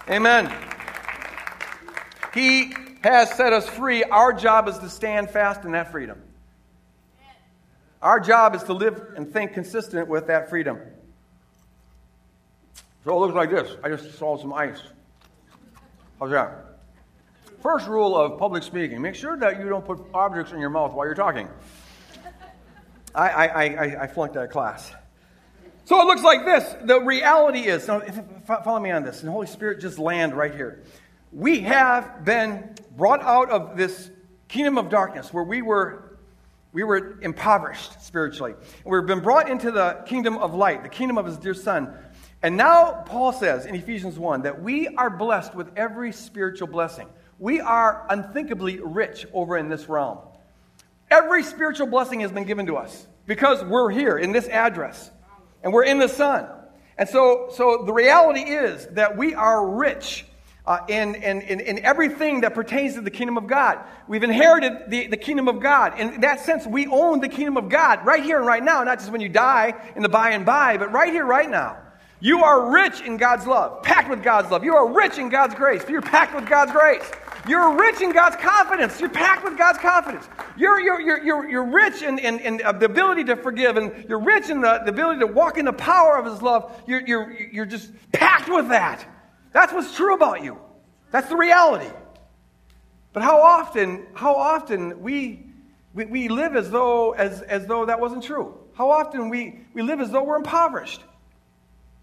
Amen. 0.08 0.52
He 2.32 2.74
has 3.02 3.30
set 3.34 3.52
us 3.52 3.68
free. 3.68 4.02
Our 4.02 4.32
job 4.32 4.68
is 4.68 4.78
to 4.78 4.88
stand 4.88 5.30
fast 5.30 5.64
in 5.64 5.72
that 5.72 5.92
freedom. 5.92 6.20
Our 8.00 8.20
job 8.20 8.54
is 8.54 8.62
to 8.64 8.72
live 8.72 9.00
and 9.16 9.32
think 9.32 9.54
consistent 9.54 10.08
with 10.08 10.26
that 10.26 10.50
freedom. 10.50 10.78
So 13.04 13.14
it 13.16 13.20
looks 13.20 13.34
like 13.34 13.50
this. 13.50 13.76
I 13.82 13.90
just 13.90 14.18
saw 14.18 14.36
some 14.38 14.52
ice. 14.52 14.82
How's 16.18 16.30
that? 16.30 16.78
First 17.62 17.86
rule 17.86 18.16
of 18.16 18.38
public 18.38 18.62
speaking 18.62 19.00
make 19.00 19.14
sure 19.14 19.36
that 19.38 19.58
you 19.58 19.68
don't 19.68 19.84
put 19.84 20.00
objects 20.12 20.52
in 20.52 20.60
your 20.60 20.70
mouth 20.70 20.92
while 20.92 21.06
you're 21.06 21.14
talking. 21.14 21.48
I, 23.14 23.28
I, 23.28 23.46
I, 23.46 24.02
I 24.02 24.06
flunked 24.06 24.34
that 24.34 24.50
class. 24.50 24.92
So 25.86 26.00
it 26.00 26.06
looks 26.06 26.22
like 26.22 26.46
this. 26.46 26.76
The 26.84 27.00
reality 27.00 27.60
is, 27.60 27.86
now, 27.86 28.00
follow 28.46 28.80
me 28.80 28.90
on 28.90 29.04
this, 29.04 29.22
and 29.22 29.30
Holy 29.30 29.46
Spirit 29.46 29.80
just 29.80 29.98
land 29.98 30.34
right 30.34 30.54
here. 30.54 30.82
We 31.30 31.60
have 31.60 32.24
been 32.24 32.74
brought 32.96 33.20
out 33.22 33.50
of 33.50 33.76
this 33.76 34.10
kingdom 34.48 34.78
of 34.78 34.88
darkness 34.88 35.32
where 35.32 35.44
we 35.44 35.60
were, 35.60 36.18
we 36.72 36.84
were 36.84 37.20
impoverished 37.20 38.02
spiritually. 38.02 38.54
We've 38.86 39.04
been 39.04 39.20
brought 39.20 39.50
into 39.50 39.70
the 39.70 40.02
kingdom 40.06 40.38
of 40.38 40.54
light, 40.54 40.84
the 40.84 40.88
kingdom 40.88 41.18
of 41.18 41.26
his 41.26 41.36
dear 41.36 41.54
son. 41.54 41.94
And 42.42 42.56
now 42.56 43.02
Paul 43.04 43.32
says 43.32 43.66
in 43.66 43.74
Ephesians 43.74 44.18
1 44.18 44.42
that 44.42 44.62
we 44.62 44.88
are 44.88 45.10
blessed 45.10 45.54
with 45.54 45.70
every 45.76 46.12
spiritual 46.12 46.68
blessing. 46.68 47.08
We 47.38 47.60
are 47.60 48.06
unthinkably 48.08 48.80
rich 48.80 49.26
over 49.34 49.58
in 49.58 49.68
this 49.68 49.88
realm. 49.88 50.18
Every 51.10 51.42
spiritual 51.42 51.88
blessing 51.88 52.20
has 52.20 52.32
been 52.32 52.44
given 52.44 52.66
to 52.66 52.76
us 52.76 53.06
because 53.26 53.62
we're 53.64 53.90
here 53.90 54.16
in 54.16 54.32
this 54.32 54.48
address 54.48 55.10
and 55.64 55.72
we're 55.72 55.84
in 55.84 55.98
the 55.98 56.08
sun. 56.08 56.46
And 56.96 57.08
so, 57.08 57.48
so 57.52 57.82
the 57.84 57.92
reality 57.92 58.42
is 58.42 58.86
that 58.92 59.16
we 59.16 59.34
are 59.34 59.66
rich 59.66 60.24
uh, 60.66 60.78
in, 60.88 61.16
in, 61.16 61.40
in, 61.42 61.60
in, 61.60 61.84
everything 61.84 62.42
that 62.42 62.54
pertains 62.54 62.94
to 62.94 63.00
the 63.00 63.10
kingdom 63.10 63.36
of 63.36 63.46
God. 63.46 63.80
We've 64.08 64.22
inherited 64.22 64.84
the, 64.88 65.08
the 65.08 65.16
kingdom 65.16 65.48
of 65.48 65.60
God. 65.60 65.98
In 65.98 66.20
that 66.22 66.40
sense, 66.40 66.66
we 66.66 66.86
own 66.86 67.20
the 67.20 67.28
kingdom 67.28 67.58
of 67.58 67.68
God 67.68 68.06
right 68.06 68.22
here 68.22 68.38
and 68.38 68.46
right 68.46 68.62
now, 68.62 68.82
not 68.84 68.98
just 68.98 69.10
when 69.10 69.20
you 69.20 69.28
die 69.28 69.74
in 69.94 70.02
the 70.02 70.08
by 70.08 70.30
and 70.30 70.46
by, 70.46 70.78
but 70.78 70.90
right 70.92 71.12
here, 71.12 71.26
right 71.26 71.50
now. 71.50 71.76
You 72.20 72.42
are 72.42 72.72
rich 72.72 73.00
in 73.00 73.16
God's 73.16 73.46
love, 73.46 73.82
packed 73.82 74.08
with 74.08 74.22
God's 74.22 74.50
love. 74.50 74.64
You 74.64 74.74
are 74.74 74.92
rich 74.92 75.18
in 75.18 75.28
God's 75.28 75.54
grace. 75.54 75.82
You're 75.88 76.02
packed 76.02 76.34
with 76.34 76.48
God's 76.48 76.72
grace. 76.72 77.02
You're 77.46 77.76
rich 77.76 78.00
in 78.00 78.12
God's 78.12 78.36
confidence. 78.36 78.98
You're 79.00 79.10
packed 79.10 79.44
with 79.44 79.58
God's 79.58 79.78
confidence. 79.78 80.26
You're, 80.56 80.80
you're, 80.80 81.00
you're, 81.00 81.22
you're, 81.22 81.50
you're 81.50 81.64
rich 81.64 82.02
in, 82.02 82.18
in, 82.18 82.38
in 82.40 82.62
uh, 82.64 82.72
the 82.72 82.86
ability 82.86 83.24
to 83.24 83.36
forgive, 83.36 83.76
and 83.76 84.06
you're 84.08 84.20
rich 84.20 84.48
in 84.48 84.62
the, 84.62 84.80
the 84.84 84.90
ability 84.90 85.20
to 85.20 85.26
walk 85.26 85.58
in 85.58 85.66
the 85.66 85.72
power 85.72 86.16
of 86.16 86.24
His 86.24 86.40
love. 86.40 86.82
You're, 86.86 87.06
you're, 87.06 87.38
you're 87.52 87.66
just 87.66 87.90
packed 88.12 88.48
with 88.48 88.68
that. 88.68 89.06
That's 89.52 89.72
what's 89.72 89.94
true 89.94 90.14
about 90.14 90.42
you. 90.42 90.58
That's 91.10 91.28
the 91.28 91.36
reality. 91.36 91.90
But 93.12 93.22
how 93.22 93.40
often, 93.40 94.06
how 94.14 94.34
often 94.34 95.00
we, 95.00 95.46
we, 95.92 96.06
we 96.06 96.28
live 96.28 96.56
as 96.56 96.70
though, 96.70 97.12
as, 97.12 97.42
as 97.42 97.66
though 97.66 97.84
that 97.84 98.00
wasn't 98.00 98.24
true? 98.24 98.58
How 98.72 98.90
often 98.90 99.28
we, 99.28 99.60
we 99.74 99.82
live 99.82 100.00
as 100.00 100.10
though 100.10 100.24
we're 100.24 100.36
impoverished? 100.36 101.02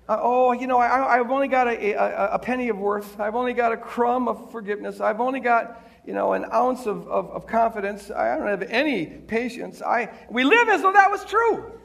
Uh, 0.09 0.17
oh, 0.19 0.51
you 0.51 0.67
know, 0.67 0.79
I, 0.79 1.17
have 1.17 1.31
only 1.31 1.47
got 1.47 1.67
a, 1.67 1.93
a, 1.93 2.33
a, 2.33 2.39
penny 2.39 2.69
of 2.69 2.77
worth. 2.77 3.19
I've 3.19 3.35
only 3.35 3.53
got 3.53 3.71
a 3.71 3.77
crumb 3.77 4.27
of 4.27 4.51
forgiveness. 4.51 4.99
I've 4.99 5.21
only 5.21 5.39
got, 5.39 5.87
you 6.05 6.13
know, 6.13 6.33
an 6.33 6.45
ounce 6.51 6.85
of, 6.85 7.07
of, 7.07 7.29
of 7.29 7.47
confidence. 7.47 8.09
I 8.09 8.35
don't 8.35 8.47
have 8.47 8.63
any 8.63 9.05
patience. 9.05 9.81
I, 9.81 10.09
we 10.29 10.43
live 10.43 10.67
as 10.69 10.81
though 10.81 10.91
that 10.91 11.11
was 11.11 11.23
true. 11.23 11.79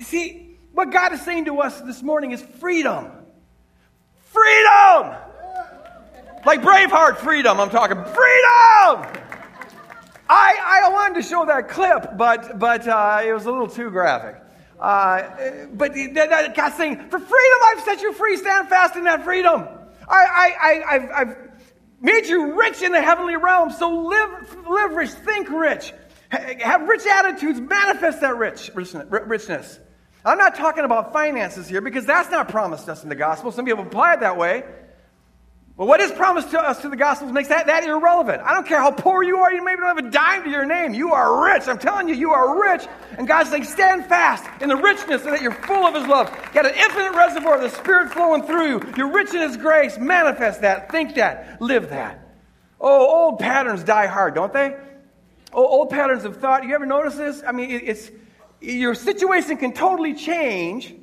See, 0.00 0.58
what 0.72 0.90
God 0.90 1.12
is 1.12 1.20
saying 1.20 1.44
to 1.44 1.60
us 1.60 1.80
this 1.82 2.02
morning 2.02 2.32
is 2.32 2.42
freedom. 2.42 3.12
Freedom! 4.24 5.14
Like 6.46 6.62
Braveheart 6.62 7.18
freedom, 7.18 7.60
I'm 7.60 7.68
talking 7.68 7.96
freedom! 7.96 9.20
I, 10.32 10.84
I 10.84 10.88
wanted 10.90 11.20
to 11.20 11.28
show 11.28 11.44
that 11.46 11.68
clip, 11.68 12.16
but, 12.16 12.58
but 12.58 12.88
uh, 12.88 13.20
it 13.24 13.32
was 13.32 13.46
a 13.46 13.50
little 13.50 13.68
too 13.68 13.90
graphic. 13.90 14.40
Uh, 14.80 15.66
but 15.74 15.94
God's 15.94 16.76
saying, 16.76 16.96
For 17.10 17.18
freedom, 17.18 17.58
I've 17.66 17.80
set 17.84 18.00
you 18.00 18.12
free. 18.12 18.36
Stand 18.36 18.68
fast 18.68 18.96
in 18.96 19.04
that 19.04 19.24
freedom. 19.24 19.68
I, 20.08 20.54
I, 20.60 20.82
I, 20.88 21.18
have 21.18 21.36
made 22.00 22.26
you 22.26 22.58
rich 22.58 22.82
in 22.82 22.92
the 22.92 23.02
heavenly 23.02 23.36
realm. 23.36 23.70
So 23.70 23.90
live, 23.90 24.56
live 24.66 24.92
rich, 24.92 25.10
think 25.10 25.50
rich, 25.50 25.92
have 26.30 26.88
rich 26.88 27.06
attitudes, 27.06 27.60
manifest 27.60 28.22
that 28.22 28.36
rich, 28.36 28.70
richness. 28.74 29.78
I'm 30.24 30.38
not 30.38 30.54
talking 30.54 30.84
about 30.84 31.12
finances 31.12 31.68
here 31.68 31.80
because 31.80 32.06
that's 32.06 32.30
not 32.30 32.48
promised 32.48 32.88
us 32.88 33.02
in 33.02 33.08
the 33.08 33.14
gospel. 33.14 33.52
Some 33.52 33.64
people 33.64 33.84
apply 33.84 34.14
it 34.14 34.20
that 34.20 34.36
way. 34.36 34.64
Well, 35.76 35.88
what 35.88 36.00
is 36.00 36.12
promised 36.12 36.50
to 36.50 36.60
us 36.60 36.82
to 36.82 36.90
the 36.90 36.96
Gospels 36.96 37.32
makes 37.32 37.48
that, 37.48 37.66
that 37.66 37.84
irrelevant. 37.84 38.42
I 38.42 38.52
don't 38.52 38.66
care 38.66 38.80
how 38.80 38.90
poor 38.90 39.22
you 39.22 39.38
are, 39.38 39.52
you 39.52 39.64
maybe 39.64 39.78
don't 39.78 39.96
have 39.96 40.06
a 40.06 40.10
dime 40.10 40.44
to 40.44 40.50
your 40.50 40.66
name. 40.66 40.92
You 40.92 41.12
are 41.12 41.42
rich. 41.44 41.68
I'm 41.68 41.78
telling 41.78 42.06
you, 42.06 42.14
you 42.14 42.32
are 42.32 42.60
rich. 42.60 42.86
And 43.16 43.26
God's 43.26 43.48
saying, 43.48 43.64
stand 43.64 44.04
fast 44.04 44.44
in 44.60 44.68
the 44.68 44.76
richness 44.76 45.24
and 45.24 45.32
that 45.32 45.40
you're 45.40 45.52
full 45.52 45.86
of 45.86 45.94
His 45.94 46.06
love. 46.06 46.28
Got 46.52 46.66
an 46.66 46.74
infinite 46.74 47.12
reservoir 47.12 47.56
of 47.56 47.62
the 47.62 47.70
Spirit 47.70 48.12
flowing 48.12 48.42
through 48.42 48.68
you. 48.68 48.92
You're 48.96 49.10
rich 49.10 49.32
in 49.32 49.40
His 49.40 49.56
grace. 49.56 49.96
Manifest 49.96 50.60
that. 50.60 50.90
Think 50.90 51.14
that. 51.14 51.62
Live 51.62 51.88
that. 51.88 52.28
Oh, 52.78 53.28
old 53.28 53.38
patterns 53.38 53.82
die 53.82 54.06
hard, 54.06 54.34
don't 54.34 54.52
they? 54.52 54.76
Oh, 55.52 55.66
old 55.66 55.90
patterns 55.90 56.24
of 56.24 56.36
thought. 56.36 56.64
You 56.64 56.74
ever 56.74 56.86
notice 56.86 57.16
this? 57.16 57.42
I 57.46 57.52
mean, 57.52 57.70
it's 57.70 58.10
your 58.60 58.94
situation 58.94 59.56
can 59.56 59.72
totally 59.72 60.14
change 60.14 60.94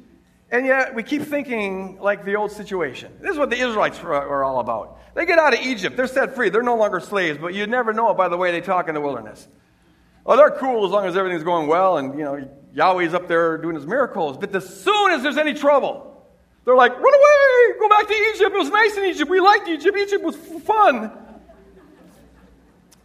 and 0.49 0.65
yet, 0.65 0.95
we 0.95 1.03
keep 1.03 1.23
thinking 1.23 1.97
like 1.99 2.23
the 2.23 2.35
old 2.35 2.51
situation. 2.51 3.11
This 3.19 3.31
is 3.31 3.37
what 3.37 3.49
the 3.49 3.57
Israelites 3.57 3.99
are 3.99 4.45
all 4.45 4.61
about. 4.61 4.99
They 5.13 5.25
get 5.25 5.39
out 5.39 5.53
of 5.53 5.59
Egypt, 5.59 5.97
they're 5.97 6.07
set 6.07 6.35
free, 6.35 6.49
they're 6.49 6.63
no 6.63 6.77
longer 6.77 6.99
slaves, 7.01 7.37
but 7.37 7.53
you 7.53 7.67
never 7.67 7.91
know 7.91 8.11
it 8.11 8.17
by 8.17 8.29
the 8.29 8.37
way 8.37 8.51
they 8.51 8.61
talk 8.61 8.87
in 8.87 8.93
the 8.93 9.01
wilderness. 9.01 9.45
Oh, 10.25 10.37
they're 10.37 10.51
cool 10.51 10.85
as 10.85 10.91
long 10.91 11.05
as 11.05 11.17
everything's 11.17 11.43
going 11.43 11.67
well 11.67 11.97
and, 11.97 12.17
you 12.17 12.23
know, 12.23 12.49
Yahweh's 12.73 13.13
up 13.13 13.27
there 13.27 13.57
doing 13.57 13.75
his 13.75 13.85
miracles. 13.85 14.37
But 14.37 14.55
as 14.55 14.83
soon 14.83 15.11
as 15.11 15.23
there's 15.23 15.37
any 15.37 15.53
trouble, 15.53 16.25
they're 16.63 16.75
like, 16.75 16.91
run 16.91 17.13
away, 17.13 17.79
go 17.79 17.89
back 17.89 18.07
to 18.07 18.13
Egypt. 18.13 18.53
It 18.53 18.57
was 18.57 18.69
nice 18.69 18.95
in 18.97 19.05
Egypt. 19.05 19.29
We 19.29 19.39
liked 19.39 19.67
Egypt. 19.67 19.97
Egypt 19.97 20.23
was 20.23 20.35
fun. 20.35 21.11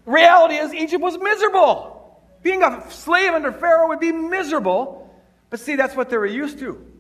Reality 0.05 0.57
is, 0.57 0.75
Egypt 0.75 1.03
was 1.03 1.19
miserable. 1.19 2.21
Being 2.43 2.63
a 2.63 2.89
slave 2.91 3.33
under 3.33 3.53
Pharaoh 3.53 3.89
would 3.89 4.01
be 4.01 4.13
miserable. 4.13 5.11
But 5.49 5.61
see, 5.61 5.77
that's 5.77 5.97
what 5.97 6.11
they 6.11 6.19
were 6.19 6.27
used 6.27 6.59
to 6.59 6.92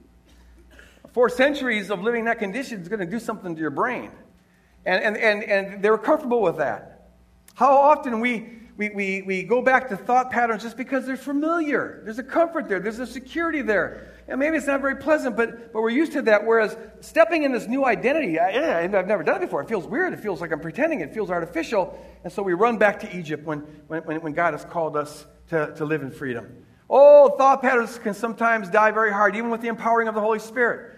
four 1.12 1.29
centuries 1.29 1.90
of 1.90 2.03
living 2.03 2.20
in 2.20 2.27
that 2.27 2.38
condition 2.38 2.81
is 2.81 2.88
going 2.88 3.01
to 3.01 3.07
do 3.07 3.20
something 3.20 3.55
to 3.55 3.61
your 3.61 3.70
brain. 3.70 4.11
And, 4.85 5.03
and, 5.05 5.16
and, 5.16 5.44
and 5.44 5.83
they 5.83 5.90
were 5.90 5.98
comfortable 5.98 6.42
with 6.42 6.57
that. 6.57 7.11
How 7.55 7.77
often 7.77 8.20
we, 8.20 8.48
we, 8.77 8.88
we, 8.90 9.22
we 9.22 9.42
go 9.42 9.62
back 9.62 9.88
to 9.90 9.96
thought 9.96 10.31
patterns 10.31 10.62
just 10.62 10.77
because 10.77 11.07
they're 11.07 11.16
familiar. 11.16 12.01
There's 12.05 12.18
a 12.18 12.22
comfort 12.22 12.68
there, 12.68 12.81
there's 12.81 12.98
a 12.98 13.07
security 13.07 13.62
there. 13.62 14.09
And 14.29 14.40
maybe 14.40 14.57
it's 14.57 14.66
not 14.66 14.81
very 14.81 14.96
pleasant, 14.96 15.37
but, 15.37 15.72
but 15.72 15.83
we're 15.83 15.90
used 15.90 16.12
to 16.12 16.22
that. 16.22 16.46
Whereas 16.46 16.77
stepping 17.01 17.42
in 17.42 17.53
this 17.53 17.66
new 17.66 17.85
identity, 17.85 18.38
I, 18.38 18.85
I've 18.85 19.07
never 19.07 19.22
done 19.22 19.37
it 19.37 19.40
before. 19.40 19.62
It 19.62 19.68
feels 19.68 19.87
weird. 19.87 20.12
It 20.12 20.20
feels 20.20 20.40
like 20.40 20.53
I'm 20.53 20.61
pretending. 20.61 21.01
It 21.01 21.12
feels 21.12 21.31
artificial. 21.31 21.98
And 22.25 22.33
so 22.33 22.42
we 22.42 22.55
run 22.55 22.79
back 22.79 23.01
to 23.01 23.16
Egypt 23.16 23.44
when, 23.44 23.59
when, 23.88 24.03
when 24.20 24.33
God 24.33 24.55
has 24.55 24.64
called 24.64 24.96
us 24.96 25.27
to, 25.51 25.75
to 25.77 25.85
live 25.85 26.03
in 26.03 26.11
freedom. 26.11 26.64
Oh, 26.88 27.37
thought 27.37 27.62
patterns 27.62 27.98
can 27.98 28.14
sometimes 28.14 28.68
die 28.68 28.90
very 28.90 29.12
hard, 29.12 29.37
even 29.37 29.51
with 29.51 29.61
the 29.61 29.68
empowering 29.68 30.09
of 30.09 30.14
the 30.14 30.20
Holy 30.20 30.38
Spirit. 30.38 30.91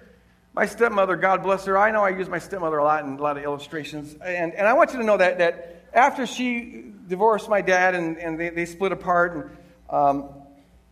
My 0.54 0.66
stepmother, 0.66 1.16
God 1.16 1.42
bless 1.42 1.64
her, 1.64 1.76
I 1.76 1.90
know 1.90 2.04
I 2.04 2.10
use 2.10 2.28
my 2.28 2.38
stepmother 2.38 2.78
a 2.78 2.84
lot 2.84 3.04
in 3.04 3.14
a 3.14 3.22
lot 3.22 3.36
of 3.36 3.42
illustrations. 3.42 4.14
And, 4.14 4.54
and 4.54 4.68
I 4.68 4.72
want 4.74 4.92
you 4.92 5.00
to 5.00 5.04
know 5.04 5.16
that, 5.16 5.38
that 5.38 5.84
after 5.92 6.26
she 6.26 6.92
divorced 7.08 7.48
my 7.48 7.60
dad 7.60 7.96
and, 7.96 8.16
and 8.18 8.38
they, 8.38 8.50
they 8.50 8.64
split 8.64 8.92
apart, 8.92 9.34
and, 9.34 9.56
um, 9.90 10.28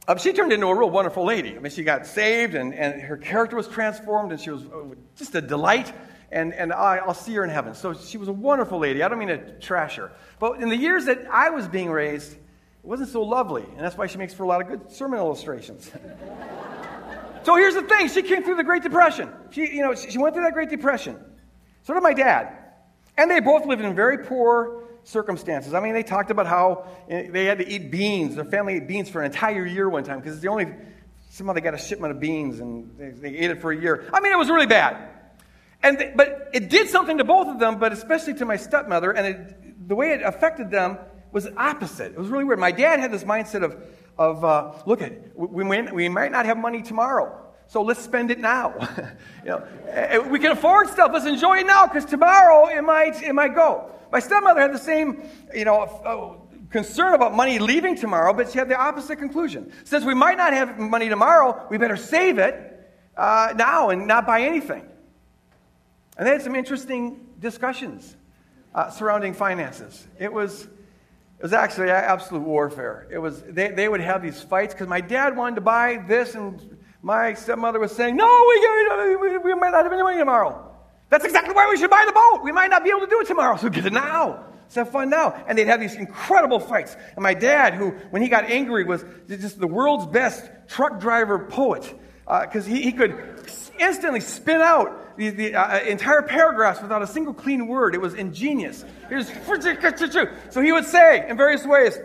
um, 0.09 0.19
she 0.19 0.33
turned 0.33 0.53
into 0.53 0.67
a 0.67 0.77
real 0.77 0.91
wonderful 0.91 1.25
lady. 1.25 1.57
I 1.57 1.61
mean, 1.61 1.71
she 1.71 1.85
got 1.85 2.09
saved 2.09 2.57
and, 2.57 2.75
and 2.75 3.03
her 3.03 3.17
character 3.17 3.55
was 3.55 3.69
transformed 3.69 4.33
and 4.33 4.41
she 4.41 4.51
was 4.51 4.63
uh, 4.65 4.97
just 5.17 5.33
a 5.37 5.41
delight. 5.41 5.93
And, 6.33 6.53
and 6.55 6.73
I, 6.73 6.97
I'll 6.97 7.15
see 7.15 7.35
her 7.35 7.45
in 7.45 7.51
heaven. 7.51 7.75
So 7.75 7.95
she 7.95 8.19
was 8.19 8.27
a 8.27 8.33
wonderful 8.33 8.81
lady. 8.81 9.05
I 9.05 9.09
don't 9.09 9.19
mean 9.19 9.29
to 9.29 9.59
trash 9.61 9.95
her. 9.97 10.11
But 10.41 10.61
in 10.61 10.71
the 10.71 10.77
years 10.77 11.05
that 11.05 11.27
I 11.31 11.51
was 11.51 11.69
being 11.69 11.91
raised, 11.91 12.33
it 12.33 12.39
wasn't 12.83 13.11
so 13.11 13.23
lovely. 13.23 13.63
And 13.63 13.79
that's 13.79 13.97
why 13.97 14.09
she 14.09 14.19
makes 14.19 14.35
for 14.35 14.43
a 14.43 14.47
lot 14.47 14.61
of 14.61 14.67
good 14.67 14.91
sermon 14.91 15.21
illustrations. 15.21 15.89
So 17.45 17.57
here's 17.57 17.75
the 17.75 17.83
thing 17.83 18.09
she 18.09 18.23
came 18.23 18.45
through 18.45 18.57
the 18.57 18.65
Great 18.65 18.83
Depression. 18.83 19.31
She, 19.51 19.63
you 19.75 19.83
know, 19.83 19.95
she 19.95 20.19
went 20.19 20.35
through 20.35 20.45
that 20.45 20.55
Great 20.55 20.71
Depression. 20.71 21.19
So 21.83 21.95
did 21.95 22.03
my 22.03 22.15
dad. 22.15 22.57
And 23.17 23.31
they 23.31 23.41
both 23.41 23.67
lived 23.67 23.83
in 23.83 23.95
very 23.95 24.19
poor 24.19 24.85
circumstances. 25.05 25.75
I 25.75 25.81
mean, 25.81 25.95
they 25.95 26.03
talked 26.03 26.31
about 26.31 26.47
how 26.47 26.87
eh, 27.09 27.29
they 27.31 27.45
had 27.45 27.59
to 27.59 27.69
eat 27.69 27.91
beans. 27.91 28.37
Their 28.37 28.45
family 28.45 28.75
ate 28.75 28.87
beans 28.87 29.09
for 29.11 29.21
an 29.21 29.27
entire 29.27 29.67
year 29.67 29.89
one 29.89 30.05
time 30.05 30.19
because 30.19 30.35
it's 30.35 30.43
the 30.43 30.49
only, 30.49 30.73
somehow 31.31 31.53
they 31.53 31.61
got 31.61 31.75
a 31.75 31.79
shipment 31.79 32.13
of 32.13 32.21
beans 32.21 32.61
and 32.61 32.97
they, 32.97 33.11
they, 33.11 33.37
ate 33.37 33.51
it 33.51 33.61
for 33.61 33.73
a 33.73 33.77
year. 33.77 34.09
I 34.13 34.21
mean, 34.21 34.33
it 34.33 34.39
was 34.39 34.49
really 34.49 34.67
bad. 34.67 35.09
And 35.83 35.99
they, 35.99 36.13
but 36.15 36.51
it 36.53 36.71
did 36.71 36.89
something 36.89 37.19
to 37.19 37.25
both 37.25 37.49
of 37.49 37.59
them, 37.59 37.79
but 37.79 37.93
especially 37.93 38.35
to 38.35 38.45
my 38.45 38.57
stepmother, 38.57 39.11
and 39.11 39.27
it, 39.27 39.89
the 39.89 39.97
way 39.97 40.13
it 40.13 40.23
affected 40.23 40.71
them 40.71 40.99
was 41.33 41.49
opposite. 41.57 42.13
It 42.13 42.19
was 42.19 42.29
really 42.29 42.45
weird. 42.45 42.61
My 42.61 42.71
dad 42.71 43.01
had 43.01 43.11
this 43.11 43.25
mindset 43.25 43.65
of, 43.65 43.77
of 44.19 44.45
uh, 44.45 44.73
look 44.87 45.03
at 45.03 45.37
we, 45.37 45.65
we, 45.65 46.09
might 46.09 46.33
not 46.33 46.47
have 46.47 46.59
money 46.59 46.83
tomorrow 46.83 47.43
so 47.67 47.83
let's 47.83 48.01
spend 48.01 48.31
it 48.31 48.39
now. 48.39 48.75
You 49.45 49.49
know, 49.49 49.67
eh, 49.89 50.19
we 50.19 50.39
can 50.39 50.53
afford 50.53 50.89
stuff 50.89 51.11
let's 51.13 51.27
enjoy 51.27 51.59
it 51.59 51.67
now 51.67 51.89
because 51.89 52.05
tomorrow 52.05 52.69
it 52.69 52.83
might 52.83 53.21
it 53.23 53.33
might 53.33 53.57
go. 53.57 53.91
My 54.13 54.21
stepmother 54.21 54.61
had 54.61 54.73
the 54.73 54.79
same 54.79 55.29
you 55.53 55.65
know 55.65 55.81
uh, 55.81 56.69
concern 56.71 57.15
about 57.15 57.35
money 57.35 57.59
leaving 57.59 57.97
tomorrow 57.97 58.33
but 58.33 58.53
she 58.53 58.59
had 58.59 58.69
the 58.69 58.77
opposite 58.81 59.17
conclusion. 59.17 59.73
Since 59.85 60.05
we 60.05 60.15
might 60.15 60.37
not 60.37 60.53
have 60.53 60.79
money 60.79 61.09
tomorrow 61.09 61.67
we 61.71 61.79
better 61.79 61.97
save 61.97 62.39
it 62.39 62.55
uh, 63.17 63.55
now 63.57 63.91
and 63.91 64.07
not 64.07 64.27
buy 64.27 64.43
anything. 64.43 64.87
And 66.17 66.27
they 66.27 66.33
had 66.33 66.43
some 66.43 66.55
interesting 66.55 67.27
discussions 67.41 68.17
uh, 68.75 68.91
surrounding 68.91 69.35
finances. 69.35 70.07
It 70.19 70.33
was 70.33 70.69
it 71.43 71.47
was 71.47 71.53
actually 71.55 71.91
absolute 71.91 72.45
warfare. 72.45 73.09
It 73.11 73.19
was, 73.19 73.43
they, 73.43 73.73
they 73.73 73.89
would 73.89 74.01
have 74.01 74.23
these 74.23 74.41
fights 74.41 74.75
because 74.75 74.87
my 74.87 75.01
dad 75.01 75.37
wanted 75.37 75.57
to 75.57 75.61
buy 75.61 75.97
this, 76.07 76.37
and 76.37 76.79
my 77.03 77.35
stepmother 77.35 77.81
was 77.81 77.91
saying, 77.91 78.15
No, 78.15 78.47
we, 78.49 79.17
we, 79.17 79.39
we 79.39 79.55
might 79.57 79.73
not 79.73 79.83
have 79.83 79.93
any 79.93 80.05
money 80.05 80.19
tomorrow. 80.19 80.73
That's 81.09 81.25
exactly 81.25 81.53
why 81.53 81.69
we 81.69 81.79
should 81.79 81.91
buy 81.91 82.05
the 82.07 82.13
boat. 82.13 82.45
We 82.45 82.53
might 82.53 82.71
not 82.71 82.85
be 82.85 82.91
able 82.91 83.01
to 83.01 83.09
do 83.09 83.21
it 83.23 83.27
tomorrow, 83.27 83.57
so 83.57 83.69
get 83.71 83.85
it 83.85 83.93
now. 83.93 84.45
Let's 84.63 84.77
have 84.77 84.91
fun 84.93 85.11
now. 85.11 85.35
And 85.49 85.59
they'd 85.59 85.67
have 85.67 85.81
these 85.81 85.97
incredible 85.97 86.61
fights. 86.61 86.97
And 87.17 87.25
my 87.25 87.35
dad, 87.35 87.75
who, 87.75 87.91
when 88.11 88.23
he 88.23 88.29
got 88.29 88.45
angry, 88.45 88.85
was 88.85 89.05
just 89.27 89.59
the 89.59 89.67
world's 89.67 90.07
best 90.07 90.49
truck 90.69 91.01
driver 91.01 91.41
poet 91.41 91.83
because 92.25 92.69
uh, 92.69 92.71
he, 92.71 92.83
he 92.83 92.93
could 92.93 93.19
instantly 93.81 94.21
spin 94.21 94.61
out 94.61 94.97
the, 95.17 95.31
the 95.31 95.55
uh, 95.55 95.81
entire 95.81 96.23
paragraphs 96.23 96.81
without 96.83 97.03
a 97.03 97.07
single 97.07 97.35
clean 97.35 97.67
word. 97.67 97.95
It 97.95 98.01
was 98.01 98.15
ingenious. 98.15 98.85
It 99.11 99.15
was, 99.15 99.29
so 100.51 100.61
he 100.61 100.73
would 100.73 100.87
say 100.87 101.29
in 101.29 101.37
various 101.37 101.65
ways, 101.65 101.99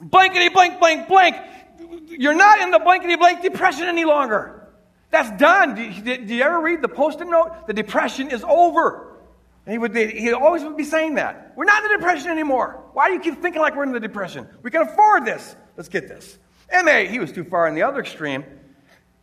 blankety 0.00 0.48
blank 0.48 0.78
blank 0.78 1.08
blank, 1.08 1.36
you're 2.08 2.34
not 2.34 2.60
in 2.60 2.70
the 2.70 2.78
blankety 2.78 3.16
blank 3.16 3.42
depression 3.42 3.84
any 3.84 4.04
longer. 4.04 4.68
That's 5.10 5.30
done. 5.40 5.74
Do 5.74 5.82
you, 5.82 6.26
do 6.26 6.34
you 6.34 6.42
ever 6.42 6.60
read 6.60 6.82
the 6.82 6.88
post-it 6.88 7.28
note? 7.28 7.66
The 7.66 7.72
depression 7.72 8.30
is 8.30 8.44
over. 8.44 9.18
And 9.66 9.72
he 9.72 9.78
would 9.78 9.96
he 9.96 10.32
always 10.32 10.62
would 10.62 10.76
be 10.76 10.84
saying 10.84 11.14
that. 11.14 11.52
We're 11.56 11.64
not 11.64 11.84
in 11.84 11.90
the 11.90 11.98
depression 11.98 12.30
anymore. 12.30 12.84
Why 12.92 13.08
do 13.08 13.14
you 13.14 13.20
keep 13.20 13.40
thinking 13.40 13.62
like 13.62 13.76
we're 13.76 13.84
in 13.84 13.92
the 13.92 14.00
depression? 14.00 14.48
We 14.62 14.70
can 14.70 14.82
afford 14.82 15.24
this. 15.24 15.56
Let's 15.76 15.88
get 15.88 16.08
this. 16.08 16.38
And 16.68 16.88
he 17.08 17.18
was 17.18 17.32
too 17.32 17.44
far 17.44 17.68
in 17.68 17.74
the 17.74 17.82
other 17.82 18.00
extreme. 18.00 18.44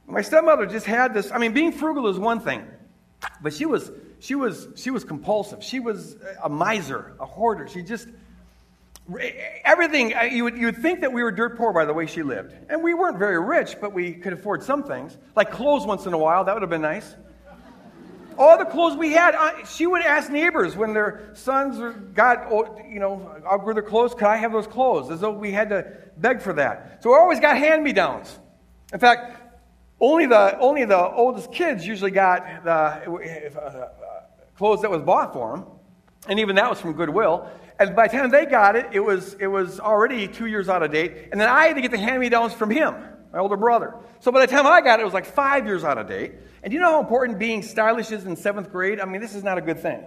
My 0.08 0.22
stepmother 0.22 0.66
just 0.66 0.86
had 0.86 1.14
this. 1.14 1.32
I 1.32 1.38
mean, 1.38 1.54
being 1.54 1.72
frugal 1.72 2.08
is 2.08 2.18
one 2.18 2.40
thing. 2.40 2.66
But 3.42 3.54
she 3.54 3.66
was, 3.66 3.92
she 4.20 4.36
was, 4.36 4.68
she 4.76 4.92
was 4.92 5.04
compulsive. 5.04 5.64
She 5.64 5.80
was 5.80 6.16
a 6.44 6.50
miser, 6.50 7.14
a 7.20 7.26
hoarder. 7.26 7.68
She 7.68 7.82
just, 7.82 8.08
everything, 9.64 10.16
uh, 10.16 10.22
you 10.24 10.44
would, 10.44 10.58
you 10.58 10.68
would 10.68 10.78
think 10.78 11.02
that 11.02 11.12
we 11.12 11.24
were 11.24 11.32
dirt 11.32 11.58
poor 11.58 11.74
by 11.74 11.86
the 11.86 11.94
way 11.94 12.06
she 12.06 12.24
lived. 12.24 12.54
And 12.70 12.84
we 12.84 12.94
weren't 12.94 13.18
very 13.18 13.40
rich, 13.40 13.78
but 13.82 13.94
we 13.94 14.14
could 14.14 14.34
afford 14.34 14.64
some 14.64 14.84
things. 14.84 15.18
Like 15.36 15.52
clothes 15.52 15.86
once 15.86 16.06
in 16.06 16.14
a 16.14 16.18
while, 16.18 16.46
that 16.46 16.54
would 16.54 16.62
have 16.62 16.70
been 16.70 16.82
nice. 16.82 17.16
All 18.38 18.58
the 18.58 18.66
clothes 18.66 18.98
we 18.98 19.12
had, 19.12 19.36
she 19.68 19.86
would 19.86 20.02
ask 20.02 20.32
neighbors 20.32 20.76
when 20.76 20.94
their 20.94 21.32
sons 21.34 21.78
got, 22.14 22.50
you 22.90 23.00
know, 23.00 23.30
outgrew 23.46 23.74
their 23.74 23.84
clothes, 23.84 24.14
could 24.14 24.24
I 24.24 24.38
have 24.38 24.52
those 24.52 24.68
clothes? 24.68 25.12
As 25.12 25.20
though 25.20 25.32
we 25.32 25.52
had 25.52 25.70
to 25.70 25.92
beg 26.18 26.42
for 26.42 26.54
that. 26.54 27.04
So 27.04 27.12
we 27.12 27.18
always 27.18 27.40
got 27.40 27.58
hand-me-downs. 27.58 28.40
In 28.94 29.00
fact, 29.00 29.41
only 30.02 30.26
the, 30.26 30.58
only 30.60 30.86
the 30.86 31.00
oldest 31.00 31.52
kids 31.52 31.86
usually 31.86 32.12
got 32.12 32.64
the 32.64 32.72
uh, 32.72 33.90
clothes 34.58 34.82
that 34.82 34.92
was 34.92 35.02
bought 35.04 35.32
for 35.32 35.56
them, 35.56 35.66
and 36.28 36.40
even 36.40 36.56
that 36.56 36.70
was 36.70 36.82
from 36.82 36.94
Goodwill. 36.94 37.48
And 37.80 37.96
by 37.96 38.08
the 38.08 38.18
time 38.18 38.30
they 38.30 38.46
got 38.46 38.76
it, 38.76 38.88
it 38.92 39.00
was, 39.00 39.36
it 39.40 39.48
was 39.48 39.80
already 39.80 40.28
two 40.28 40.46
years 40.46 40.70
out 40.70 40.84
of 40.84 40.92
date. 40.92 41.30
And 41.32 41.40
then 41.40 41.50
I 41.50 41.68
had 41.68 41.76
to 41.76 41.82
get 41.82 41.92
the 41.92 41.98
hand 41.98 42.20
me 42.20 42.30
downs 42.30 42.54
from 42.54 42.70
him, 42.70 42.94
my 43.34 43.40
older 43.40 43.58
brother. 43.58 43.96
So 44.20 44.32
by 44.32 44.46
the 44.46 44.52
time 44.52 44.68
I 44.68 44.82
got 44.82 45.00
it, 45.00 45.02
it 45.02 45.06
was 45.06 45.16
like 45.16 45.26
five 45.26 45.66
years 45.66 45.84
out 45.84 45.98
of 45.98 46.08
date. 46.08 46.34
And 46.62 46.72
you 46.72 46.80
know 46.80 46.92
how 46.92 47.00
important 47.00 47.40
being 47.40 47.64
stylish 47.64 48.12
is 48.12 48.26
in 48.26 48.36
seventh 48.36 48.72
grade? 48.72 49.00
I 49.00 49.06
mean, 49.06 49.20
this 49.20 49.34
is 49.34 49.44
not 49.44 49.58
a 49.58 49.62
good 49.62 49.80
thing. 49.80 50.04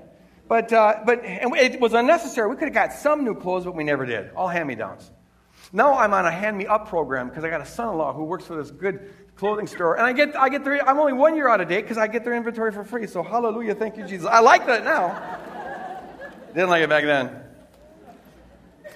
But, 0.47 0.73
uh, 0.73 1.01
but 1.05 1.25
it 1.25 1.81
was 1.81 1.95
unnecessary. 1.95 2.49
We 2.49 2.57
could 2.57 2.69
have 2.69 2.75
got 2.75 2.93
some 2.93 3.25
new 3.25 3.35
clothes, 3.35 3.65
but 3.65 3.75
we 3.75 3.83
never 3.83 4.07
did. 4.07 4.31
All 4.37 4.47
hand 4.47 4.69
me 4.69 4.75
downs. 4.75 5.11
Now 5.73 5.95
I'm 5.95 6.15
on 6.15 6.27
a 6.27 6.31
hand 6.31 6.57
me 6.57 6.67
up 6.67 6.89
program 6.89 7.29
because 7.29 7.43
I 7.43 7.51
got 7.51 7.61
a 7.61 7.67
son 7.67 7.89
in 7.89 7.99
law 7.99 8.13
who 8.13 8.25
works 8.25 8.45
for 8.47 8.55
this 8.55 8.71
good 8.71 9.13
clothing 9.37 9.67
store. 9.67 9.97
And 9.97 10.07
I 10.07 10.13
get, 10.13 10.37
I 10.37 10.49
get 10.49 10.65
their, 10.65 10.87
I'm 10.89 10.99
only 10.99 11.13
one 11.13 11.37
year 11.37 11.49
out 11.49 11.61
of 11.61 11.69
date 11.69 11.83
because 11.83 11.99
I 11.99 12.07
get 12.07 12.25
their 12.25 12.35
inventory 12.35 12.73
for 12.73 12.85
free. 12.85 13.07
So 13.07 13.23
hallelujah, 13.23 13.75
thank 13.75 13.97
you, 13.97 14.07
Jesus. 14.07 14.27
I 14.27 14.41
like 14.41 14.67
that 14.67 14.85
now. 14.85 15.39
Didn't 16.55 16.71
like 16.71 16.83
it 16.83 16.89
back 16.89 17.05
then. 17.05 17.41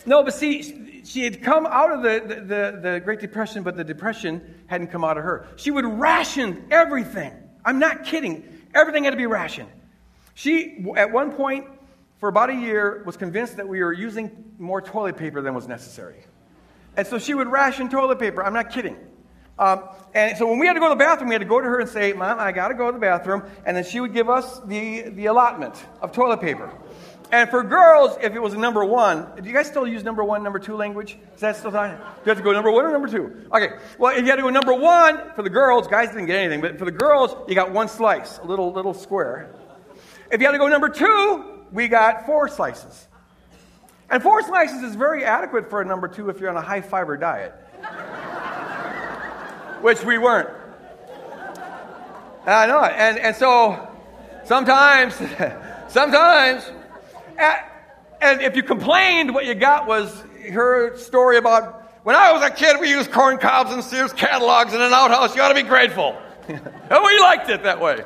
No, 0.06 0.22
but 0.22 0.32
see, 0.32 1.02
she 1.04 1.24
had 1.24 1.42
come 1.42 1.66
out 1.66 1.90
of 1.90 2.02
the, 2.02 2.22
the, 2.26 2.34
the, 2.34 2.78
the 2.80 3.00
Great 3.00 3.20
Depression, 3.20 3.62
but 3.62 3.76
the 3.76 3.84
Depression 3.84 4.62
hadn't 4.66 4.88
come 4.88 5.04
out 5.04 5.18
of 5.18 5.24
her. 5.24 5.48
She 5.56 5.70
would 5.70 5.84
ration 5.84 6.66
everything. 6.70 7.32
I'm 7.64 7.78
not 7.78 8.04
kidding. 8.04 8.44
Everything 8.74 9.04
had 9.04 9.10
to 9.10 9.16
be 9.16 9.26
rationed. 9.26 9.68
She, 10.34 10.84
at 10.96 11.10
one 11.10 11.32
point, 11.32 11.66
for 12.18 12.28
about 12.28 12.50
a 12.50 12.54
year, 12.54 13.02
was 13.04 13.16
convinced 13.16 13.56
that 13.56 13.66
we 13.66 13.82
were 13.82 13.92
using 13.92 14.52
more 14.58 14.80
toilet 14.80 15.16
paper 15.16 15.40
than 15.40 15.54
was 15.54 15.66
necessary. 15.66 16.24
And 16.96 17.06
so 17.06 17.18
she 17.18 17.34
would 17.34 17.48
ration 17.48 17.88
toilet 17.88 18.18
paper. 18.18 18.44
I'm 18.44 18.54
not 18.54 18.70
kidding. 18.70 18.96
Um, 19.58 19.82
and 20.14 20.36
so 20.38 20.46
when 20.48 20.58
we 20.58 20.66
had 20.66 20.74
to 20.74 20.80
go 20.80 20.88
to 20.88 20.94
the 20.94 20.98
bathroom, 20.98 21.28
we 21.28 21.34
had 21.34 21.42
to 21.42 21.48
go 21.48 21.60
to 21.60 21.66
her 21.66 21.80
and 21.80 21.88
say, 21.88 22.12
Mom, 22.12 22.38
I 22.38 22.52
got 22.52 22.68
to 22.68 22.74
go 22.74 22.86
to 22.86 22.92
the 22.92 23.00
bathroom. 23.00 23.42
And 23.66 23.76
then 23.76 23.84
she 23.84 24.00
would 24.00 24.12
give 24.12 24.28
us 24.28 24.60
the, 24.60 25.08
the 25.10 25.26
allotment 25.26 25.74
of 26.00 26.12
toilet 26.12 26.40
paper. 26.40 26.72
And 27.30 27.50
for 27.50 27.62
girls, 27.62 28.16
if 28.22 28.34
it 28.34 28.40
was 28.40 28.54
a 28.54 28.58
number 28.58 28.82
one, 28.84 29.26
do 29.36 29.46
you 29.46 29.54
guys 29.54 29.66
still 29.66 29.86
use 29.86 30.02
number 30.02 30.24
one, 30.24 30.42
number 30.42 30.58
two 30.58 30.76
language? 30.76 31.18
Is 31.34 31.40
that 31.40 31.56
still 31.56 31.70
time? 31.70 31.98
Do 31.98 32.02
you 32.24 32.28
have 32.30 32.38
to 32.38 32.44
go 32.44 32.52
number 32.52 32.70
one 32.70 32.86
or 32.86 32.90
number 32.90 33.08
two? 33.08 33.46
Okay. 33.52 33.76
Well, 33.98 34.16
if 34.16 34.22
you 34.22 34.30
had 34.30 34.36
to 34.36 34.42
go 34.42 34.48
number 34.48 34.72
one 34.72 35.32
for 35.34 35.42
the 35.42 35.50
girls, 35.50 35.86
guys 35.88 36.08
didn't 36.08 36.26
get 36.26 36.36
anything, 36.36 36.62
but 36.62 36.78
for 36.78 36.86
the 36.86 36.90
girls, 36.90 37.36
you 37.46 37.54
got 37.54 37.70
one 37.70 37.88
slice, 37.88 38.38
a 38.38 38.44
little 38.44 38.72
little 38.72 38.94
square. 38.94 39.54
If 40.32 40.40
you 40.40 40.46
had 40.46 40.52
to 40.52 40.58
go 40.58 40.68
number 40.68 40.88
two, 40.88 41.44
we 41.70 41.88
got 41.88 42.24
four 42.24 42.48
slices. 42.48 43.08
And 44.08 44.22
four 44.22 44.42
slices 44.42 44.82
is 44.82 44.94
very 44.94 45.22
adequate 45.22 45.68
for 45.68 45.82
a 45.82 45.84
number 45.84 46.08
two 46.08 46.30
if 46.30 46.40
you're 46.40 46.48
on 46.48 46.56
a 46.56 46.62
high 46.62 46.80
fiber 46.80 47.18
diet, 47.18 47.54
which 49.82 50.02
we 50.04 50.18
weren't. 50.18 50.50
And 52.42 52.54
I 52.54 52.66
know 52.66 52.82
it. 52.84 52.92
And, 52.96 53.18
and 53.18 53.36
so 53.36 53.88
sometimes, 54.44 55.14
sometimes, 55.88 56.70
and 58.20 58.40
if 58.40 58.56
you 58.56 58.62
complained, 58.62 59.34
what 59.34 59.46
you 59.46 59.54
got 59.54 59.86
was 59.86 60.24
her 60.52 60.96
story 60.96 61.36
about 61.36 61.78
when 62.04 62.16
I 62.16 62.32
was 62.32 62.42
a 62.42 62.50
kid, 62.50 62.80
we 62.80 62.88
used 62.88 63.12
corn 63.12 63.38
cobs 63.38 63.70
and 63.70 63.84
Sears 63.84 64.12
catalogs 64.12 64.72
in 64.72 64.80
an 64.80 64.92
outhouse. 64.92 65.36
You 65.36 65.42
ought 65.42 65.48
to 65.48 65.54
be 65.54 65.62
grateful. 65.62 66.16
and 66.48 67.04
we 67.04 67.20
liked 67.20 67.50
it 67.50 67.64
that 67.64 67.80
way. 67.80 68.02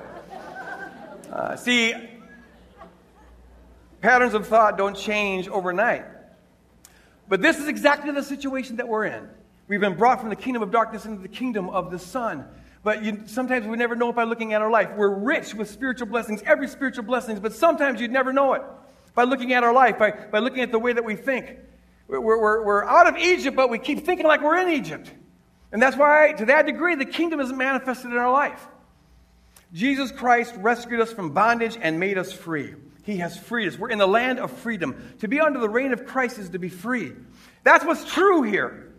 Uh, 1.30 1.54
see, 1.56 1.94
patterns 4.00 4.34
of 4.34 4.48
thought 4.48 4.76
don't 4.76 4.96
change 4.96 5.46
overnight. 5.46 6.04
But 7.28 7.40
this 7.40 7.58
is 7.58 7.68
exactly 7.68 8.10
the 8.10 8.22
situation 8.22 8.76
that 8.76 8.88
we're 8.88 9.06
in. 9.06 9.28
We've 9.68 9.80
been 9.80 9.96
brought 9.96 10.20
from 10.20 10.28
the 10.28 10.36
kingdom 10.36 10.62
of 10.62 10.70
darkness 10.70 11.04
into 11.04 11.22
the 11.22 11.28
kingdom 11.28 11.68
of 11.70 11.90
the 11.90 11.98
Son. 11.98 12.44
But 12.84 13.04
you, 13.04 13.22
sometimes 13.26 13.66
we 13.66 13.76
never 13.76 13.94
know 13.94 14.10
it 14.10 14.16
by 14.16 14.24
looking 14.24 14.54
at 14.54 14.60
our 14.60 14.70
life. 14.70 14.90
We're 14.96 15.14
rich 15.14 15.54
with 15.54 15.70
spiritual 15.70 16.08
blessings, 16.08 16.42
every 16.44 16.68
spiritual 16.68 17.04
blessings, 17.04 17.38
but 17.38 17.52
sometimes 17.52 18.00
you'd 18.00 18.10
never 18.10 18.32
know 18.32 18.54
it 18.54 18.62
by 19.14 19.24
looking 19.24 19.52
at 19.52 19.62
our 19.62 19.72
life, 19.72 19.98
by, 19.98 20.10
by 20.10 20.40
looking 20.40 20.62
at 20.62 20.72
the 20.72 20.78
way 20.78 20.92
that 20.92 21.04
we 21.04 21.14
think. 21.14 21.56
We're, 22.08 22.20
we're, 22.20 22.64
we're 22.64 22.84
out 22.84 23.06
of 23.06 23.16
Egypt, 23.16 23.56
but 23.56 23.70
we 23.70 23.78
keep 23.78 24.04
thinking 24.04 24.26
like 24.26 24.42
we're 24.42 24.58
in 24.58 24.68
Egypt. 24.68 25.10
And 25.70 25.80
that's 25.80 25.96
why, 25.96 26.32
to 26.32 26.46
that 26.46 26.66
degree, 26.66 26.96
the 26.96 27.06
kingdom 27.06 27.40
isn't 27.40 27.56
manifested 27.56 28.10
in 28.10 28.16
our 28.16 28.32
life. 28.32 28.66
Jesus 29.72 30.12
Christ 30.12 30.52
rescued 30.58 31.00
us 31.00 31.12
from 31.12 31.30
bondage 31.30 31.78
and 31.80 31.98
made 31.98 32.18
us 32.18 32.32
free. 32.32 32.74
He 33.04 33.18
has 33.18 33.38
freed 33.38 33.68
us. 33.68 33.78
We're 33.78 33.90
in 33.90 33.98
the 33.98 34.06
land 34.06 34.38
of 34.38 34.52
freedom. 34.52 35.14
To 35.20 35.28
be 35.28 35.40
under 35.40 35.60
the 35.60 35.68
reign 35.68 35.92
of 35.92 36.04
Christ 36.04 36.38
is 36.38 36.50
to 36.50 36.58
be 36.58 36.68
free. 36.68 37.12
That's 37.64 37.84
what's 37.84 38.04
true 38.04 38.42
here. 38.42 38.91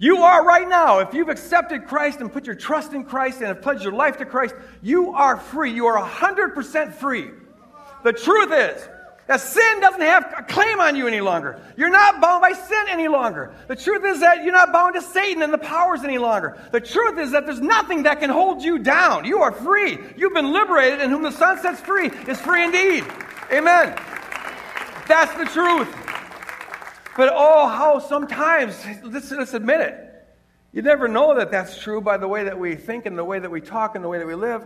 You 0.00 0.18
are 0.18 0.44
right 0.44 0.68
now, 0.68 1.00
if 1.00 1.12
you've 1.12 1.28
accepted 1.28 1.86
Christ 1.86 2.20
and 2.20 2.32
put 2.32 2.46
your 2.46 2.54
trust 2.54 2.92
in 2.92 3.04
Christ 3.04 3.38
and 3.38 3.48
have 3.48 3.62
pledged 3.62 3.82
your 3.82 3.92
life 3.92 4.18
to 4.18 4.24
Christ, 4.24 4.54
you 4.80 5.12
are 5.12 5.36
free. 5.36 5.72
You 5.72 5.86
are 5.86 6.00
100% 6.00 6.94
free. 6.94 7.30
The 8.04 8.12
truth 8.12 8.52
is 8.52 8.88
that 9.26 9.40
sin 9.40 9.80
doesn't 9.80 10.00
have 10.00 10.34
a 10.38 10.42
claim 10.44 10.80
on 10.80 10.94
you 10.94 11.08
any 11.08 11.20
longer. 11.20 11.60
You're 11.76 11.90
not 11.90 12.20
bound 12.20 12.40
by 12.40 12.52
sin 12.52 12.86
any 12.88 13.08
longer. 13.08 13.52
The 13.66 13.74
truth 13.74 14.04
is 14.04 14.20
that 14.20 14.44
you're 14.44 14.52
not 14.52 14.72
bound 14.72 14.94
to 14.94 15.02
Satan 15.02 15.42
and 15.42 15.52
the 15.52 15.58
powers 15.58 16.04
any 16.04 16.18
longer. 16.18 16.56
The 16.70 16.80
truth 16.80 17.18
is 17.18 17.32
that 17.32 17.44
there's 17.44 17.60
nothing 17.60 18.04
that 18.04 18.20
can 18.20 18.30
hold 18.30 18.62
you 18.62 18.78
down. 18.78 19.24
You 19.24 19.40
are 19.42 19.52
free. 19.52 19.98
You've 20.16 20.32
been 20.32 20.52
liberated, 20.52 21.00
and 21.00 21.10
whom 21.10 21.22
the 21.22 21.32
Son 21.32 21.60
sets 21.60 21.80
free 21.80 22.06
is 22.28 22.40
free 22.40 22.64
indeed. 22.64 23.04
Amen. 23.52 24.00
That's 25.08 25.34
the 25.34 25.46
truth. 25.46 25.92
But 27.18 27.32
oh, 27.34 27.66
how 27.66 27.98
sometimes, 27.98 28.80
let's, 29.02 29.32
let's 29.32 29.52
admit 29.52 29.80
it, 29.80 30.24
you 30.70 30.82
never 30.82 31.08
know 31.08 31.34
that 31.34 31.50
that's 31.50 31.76
true 31.76 32.00
by 32.00 32.16
the 32.16 32.28
way 32.28 32.44
that 32.44 32.56
we 32.56 32.76
think 32.76 33.06
and 33.06 33.18
the 33.18 33.24
way 33.24 33.40
that 33.40 33.50
we 33.50 33.60
talk 33.60 33.96
and 33.96 34.04
the 34.04 34.08
way 34.08 34.18
that 34.18 34.26
we 34.26 34.36
live. 34.36 34.62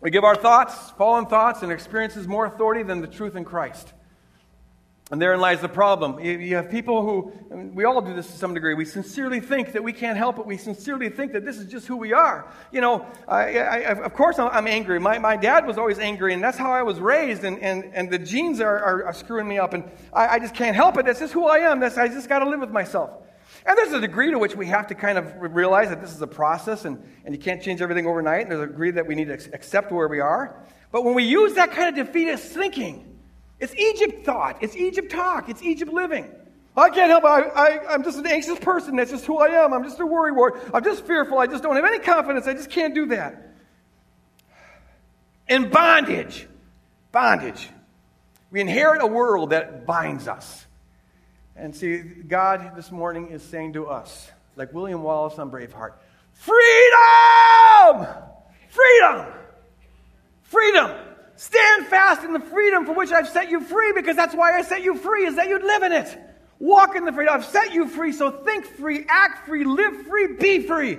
We 0.00 0.10
give 0.10 0.24
our 0.24 0.34
thoughts, 0.34 0.90
fallen 0.92 1.26
thoughts, 1.26 1.62
and 1.62 1.70
experiences 1.70 2.26
more 2.26 2.46
authority 2.46 2.82
than 2.82 3.02
the 3.02 3.06
truth 3.06 3.36
in 3.36 3.44
Christ. 3.44 3.92
And 5.10 5.20
therein 5.20 5.40
lies 5.40 5.60
the 5.60 5.68
problem. 5.68 6.20
You 6.20 6.54
have 6.54 6.70
people 6.70 7.02
who, 7.02 7.32
we 7.74 7.84
all 7.84 8.00
do 8.00 8.14
this 8.14 8.28
to 8.28 8.32
some 8.38 8.54
degree, 8.54 8.74
we 8.74 8.84
sincerely 8.84 9.40
think 9.40 9.72
that 9.72 9.82
we 9.82 9.92
can't 9.92 10.16
help 10.16 10.38
it. 10.38 10.46
We 10.46 10.56
sincerely 10.56 11.08
think 11.08 11.32
that 11.32 11.44
this 11.44 11.58
is 11.58 11.66
just 11.66 11.88
who 11.88 11.96
we 11.96 12.12
are. 12.12 12.48
You 12.70 12.80
know, 12.80 13.06
I, 13.26 13.58
I, 13.58 13.76
of 14.04 14.14
course 14.14 14.38
I'm 14.38 14.68
angry. 14.68 15.00
My, 15.00 15.18
my 15.18 15.36
dad 15.36 15.66
was 15.66 15.78
always 15.78 15.98
angry, 15.98 16.32
and 16.32 16.40
that's 16.42 16.56
how 16.56 16.70
I 16.70 16.82
was 16.82 17.00
raised, 17.00 17.42
and, 17.42 17.58
and, 17.58 17.90
and 17.92 18.08
the 18.08 18.20
genes 18.20 18.60
are, 18.60 18.78
are, 18.78 19.06
are 19.06 19.12
screwing 19.12 19.48
me 19.48 19.58
up, 19.58 19.74
and 19.74 19.90
I, 20.12 20.28
I, 20.28 20.38
just 20.38 20.54
can't 20.54 20.76
help 20.76 20.96
it. 20.96 21.06
That's 21.06 21.18
just 21.18 21.32
who 21.32 21.48
I 21.48 21.58
am. 21.58 21.80
That's, 21.80 21.98
I 21.98 22.06
just 22.06 22.28
got 22.28 22.38
to 22.38 22.48
live 22.48 22.60
with 22.60 22.70
myself. 22.70 23.10
And 23.66 23.76
there's 23.76 23.92
a 23.92 24.00
degree 24.00 24.30
to 24.30 24.38
which 24.38 24.54
we 24.54 24.66
have 24.66 24.86
to 24.86 24.94
kind 24.94 25.18
of 25.18 25.34
realize 25.38 25.88
that 25.88 26.00
this 26.00 26.14
is 26.14 26.22
a 26.22 26.26
process, 26.28 26.84
and, 26.84 27.02
and 27.24 27.34
you 27.34 27.40
can't 27.40 27.60
change 27.60 27.82
everything 27.82 28.06
overnight, 28.06 28.42
and 28.42 28.52
there's 28.52 28.62
a 28.62 28.66
degree 28.68 28.92
that 28.92 29.08
we 29.08 29.16
need 29.16 29.26
to 29.26 29.34
accept 29.52 29.90
where 29.90 30.06
we 30.06 30.20
are. 30.20 30.64
But 30.92 31.04
when 31.04 31.14
we 31.14 31.24
use 31.24 31.54
that 31.54 31.72
kind 31.72 31.88
of 31.88 32.06
defeatist 32.06 32.44
thinking, 32.52 33.09
it's 33.60 33.74
Egypt 33.74 34.24
thought. 34.24 34.62
It's 34.62 34.74
Egypt 34.74 35.12
talk. 35.12 35.48
It's 35.48 35.62
Egypt 35.62 35.92
living. 35.92 36.26
I 36.76 36.88
can't 36.88 37.10
help 37.10 37.24
it. 37.24 37.52
I, 37.54 37.94
am 37.94 38.02
just 38.02 38.18
an 38.18 38.26
anxious 38.26 38.58
person. 38.58 38.96
That's 38.96 39.10
just 39.10 39.26
who 39.26 39.38
I 39.38 39.64
am. 39.64 39.74
I'm 39.74 39.84
just 39.84 40.00
a 40.00 40.06
worry 40.06 40.32
wart. 40.32 40.60
I'm 40.72 40.82
just 40.82 41.04
fearful. 41.04 41.38
I 41.38 41.46
just 41.46 41.62
don't 41.62 41.76
have 41.76 41.84
any 41.84 41.98
confidence. 41.98 42.46
I 42.46 42.54
just 42.54 42.70
can't 42.70 42.94
do 42.94 43.06
that. 43.06 43.54
In 45.48 45.68
bondage, 45.68 46.46
bondage. 47.12 47.68
We 48.50 48.60
inherit 48.60 49.02
a 49.02 49.06
world 49.06 49.50
that 49.50 49.84
binds 49.84 50.26
us. 50.26 50.66
And 51.56 51.74
see, 51.74 51.98
God 51.98 52.72
this 52.76 52.90
morning 52.90 53.28
is 53.28 53.42
saying 53.42 53.74
to 53.74 53.86
us, 53.86 54.30
like 54.56 54.72
William 54.72 55.02
Wallace 55.02 55.38
on 55.38 55.50
Braveheart, 55.50 55.94
freedom! 56.32 58.06
Freedom! 58.68 59.26
Freedom! 60.44 61.09
Stand 61.40 61.86
fast 61.86 62.22
in 62.22 62.34
the 62.34 62.40
freedom 62.40 62.84
for 62.84 62.92
which 62.92 63.10
I've 63.12 63.26
set 63.26 63.48
you 63.48 63.62
free 63.62 63.94
because 63.94 64.14
that's 64.14 64.34
why 64.34 64.58
I 64.58 64.60
set 64.60 64.82
you 64.82 64.94
free, 64.94 65.24
is 65.24 65.36
that 65.36 65.48
you'd 65.48 65.64
live 65.64 65.82
in 65.84 65.90
it. 65.90 66.18
Walk 66.58 66.96
in 66.96 67.06
the 67.06 67.12
freedom. 67.12 67.32
I've 67.32 67.46
set 67.46 67.72
you 67.72 67.88
free, 67.88 68.12
so 68.12 68.30
think 68.30 68.66
free, 68.66 69.06
act 69.08 69.46
free, 69.46 69.64
live 69.64 70.06
free, 70.06 70.36
be 70.38 70.60
free. 70.60 70.98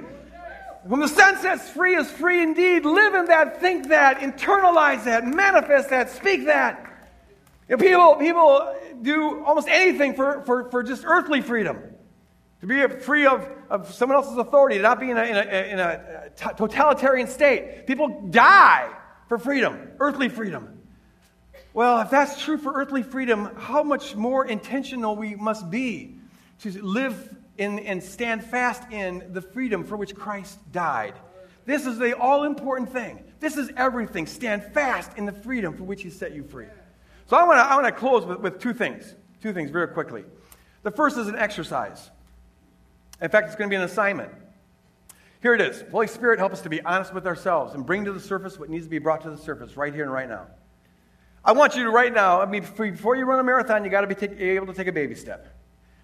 When 0.84 1.00
the 1.00 1.08
Son 1.08 1.38
sets 1.38 1.70
free 1.70 1.96
is 1.96 2.10
free 2.10 2.42
indeed. 2.42 2.86
Live 2.86 3.14
in 3.14 3.26
that, 3.26 3.62
think 3.62 3.90
that, 3.90 4.18
internalize 4.18 5.04
that, 5.04 5.28
manifest 5.28 5.92
that, 5.92 6.10
speak 6.10 6.46
that. 6.48 6.92
You 7.70 7.78
know, 7.78 7.84
people, 7.84 8.16
people 8.16 8.76
do 9.04 9.44
almost 9.46 9.68
anything 9.68 10.16
for, 10.16 10.42
for, 10.48 10.72
for 10.72 10.82
just 10.82 11.04
earthly 11.06 11.42
freedom. 11.42 11.78
To 12.62 12.66
be 12.66 12.88
free 12.88 13.28
of, 13.28 13.48
of 13.70 13.94
someone 13.94 14.16
else's 14.16 14.38
authority, 14.38 14.78
to 14.78 14.82
not 14.82 15.00
be 15.00 15.12
in 15.12 15.20
a, 15.20 15.24
in 15.24 15.38
a, 15.38 15.72
in 15.74 15.80
a 15.80 16.32
totalitarian 16.58 17.28
state. 17.28 17.86
People 17.86 18.28
die 18.32 18.90
for 19.32 19.38
freedom, 19.38 19.80
earthly 20.02 20.28
freedom. 20.28 20.78
Well, 21.74 22.02
if 22.02 22.10
that's 22.10 22.44
true 22.44 22.58
for 22.58 22.74
earthly 22.74 23.02
freedom, 23.02 23.50
how 23.56 23.82
much 23.82 24.14
more 24.14 24.46
intentional 24.46 25.16
we 25.16 25.36
must 25.36 25.72
be 25.72 26.18
to 26.64 26.84
live 26.84 27.34
in 27.58 27.80
and 27.80 28.04
stand 28.04 28.44
fast 28.44 28.84
in 28.92 29.32
the 29.32 29.42
freedom 29.42 29.86
for 29.86 29.96
which 29.96 30.16
Christ 30.16 30.60
died. 30.74 31.14
This 31.64 31.86
is 31.86 31.98
the 31.98 32.12
all 32.18 32.44
important 32.44 32.92
thing. 32.92 33.24
This 33.40 33.56
is 33.56 33.72
everything. 33.78 34.28
Stand 34.28 34.66
fast 34.74 35.18
in 35.18 35.26
the 35.26 35.32
freedom 35.32 35.78
for 35.78 35.86
which 35.86 36.04
He 36.04 36.10
set 36.10 36.34
you 36.34 36.44
free. 36.44 36.68
So 37.28 37.38
I 37.38 37.46
want 37.46 37.58
to 37.58 37.64
I 37.64 37.76
wanna 37.78 37.94
close 37.94 38.26
with, 38.26 38.42
with 38.42 38.60
two 38.60 38.74
things. 38.74 39.16
Two 39.42 39.54
things 39.54 39.72
very 39.72 39.88
quickly. 39.88 40.26
The 40.84 40.92
first 40.92 41.18
is 41.18 41.30
an 41.30 41.38
exercise. 41.38 42.12
In 43.22 43.30
fact, 43.30 43.48
it's 43.48 43.56
going 43.56 43.70
to 43.70 43.74
be 43.74 43.78
an 43.78 43.84
assignment. 43.84 44.34
Here 45.42 45.56
it 45.56 45.62
is. 45.62 45.84
Holy 45.92 46.08
Spirit, 46.08 46.38
help 46.38 46.54
us 46.54 46.62
to 46.62 46.70
be 46.70 46.82
honest 46.82 47.14
with 47.14 47.26
ourselves 47.26 47.74
and 47.74 47.84
bring 47.84 48.06
to 48.06 48.14
the 48.14 48.20
surface 48.20 48.60
what 48.60 48.70
needs 48.70 48.86
to 48.86 48.92
be 48.92 49.00
brought 49.00 49.22
to 49.22 49.32
the 49.32 49.38
surface 49.38 49.76
right 49.76 49.94
here 49.94 50.04
and 50.04 50.14
right 50.14 50.30
now. 50.30 50.46
I 51.44 51.54
want 51.54 51.76
you 51.76 51.84
to 51.86 51.90
right 51.90 52.14
now, 52.14 52.40
I 52.42 52.46
mean, 52.46 52.62
before 52.62 53.16
you 53.16 53.26
run 53.26 53.40
a 53.40 53.44
marathon, 53.44 53.84
you 53.84 53.90
got 53.90 54.02
to 54.02 54.08
be 54.08 54.14
take, 54.14 54.40
able 54.40 54.68
to 54.68 54.74
take 54.74 54.86
a 54.86 54.92
baby 54.92 55.16
step. 55.16 55.48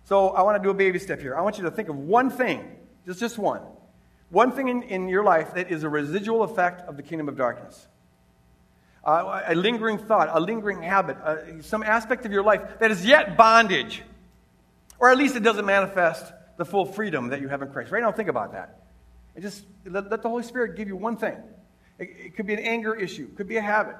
So 0.05 0.29
I 0.29 0.41
want 0.41 0.57
to 0.57 0.63
do 0.63 0.71
a 0.71 0.73
baby 0.73 0.97
step 0.97 1.21
here. 1.21 1.37
I 1.37 1.41
want 1.41 1.59
you 1.59 1.65
to 1.65 1.71
think 1.71 1.89
of 1.89 1.97
one 1.97 2.31
thing, 2.31 2.67
just, 3.05 3.19
just 3.19 3.37
one, 3.37 3.61
one 4.29 4.51
thing 4.51 4.69
in, 4.69 4.81
in 4.81 5.07
your 5.07 5.23
life 5.23 5.53
that 5.53 5.69
is 5.69 5.83
a 5.83 5.89
residual 5.89 6.41
effect 6.41 6.81
of 6.89 6.97
the 6.97 7.03
kingdom 7.03 7.29
of 7.29 7.37
darkness. 7.37 7.87
Uh, 9.05 9.43
a 9.45 9.53
lingering 9.53 9.99
thought, 9.99 10.29
a 10.31 10.39
lingering 10.39 10.81
habit, 10.81 11.17
uh, 11.17 11.61
some 11.61 11.83
aspect 11.83 12.25
of 12.25 12.31
your 12.31 12.43
life 12.43 12.79
that 12.79 12.89
is 12.89 13.05
yet 13.05 13.37
bondage. 13.37 14.01
Or 14.97 15.11
at 15.11 15.17
least 15.17 15.35
it 15.35 15.43
doesn't 15.43 15.65
manifest 15.65 16.33
the 16.57 16.65
full 16.65 16.85
freedom 16.85 17.29
that 17.29 17.39
you 17.39 17.49
have 17.49 17.61
in 17.61 17.69
Christ. 17.69 17.91
Right 17.91 18.01
now, 18.01 18.11
think 18.11 18.29
about 18.29 18.53
that. 18.53 18.86
And 19.37 19.43
just 19.43 19.65
let, 19.85 20.09
let 20.09 20.23
the 20.23 20.29
Holy 20.29 20.41
Spirit 20.41 20.75
give 20.75 20.87
you 20.87 20.95
one 20.95 21.15
thing. 21.15 21.37
It, 21.99 22.09
it, 22.25 22.35
could 22.35 22.47
be 22.47 22.55
an 22.55 22.59
anger 22.59 22.95
issue, 22.95 23.25
it 23.31 23.37
could 23.37 23.47
be 23.47 23.57
a 23.57 23.61
habit, 23.61 23.95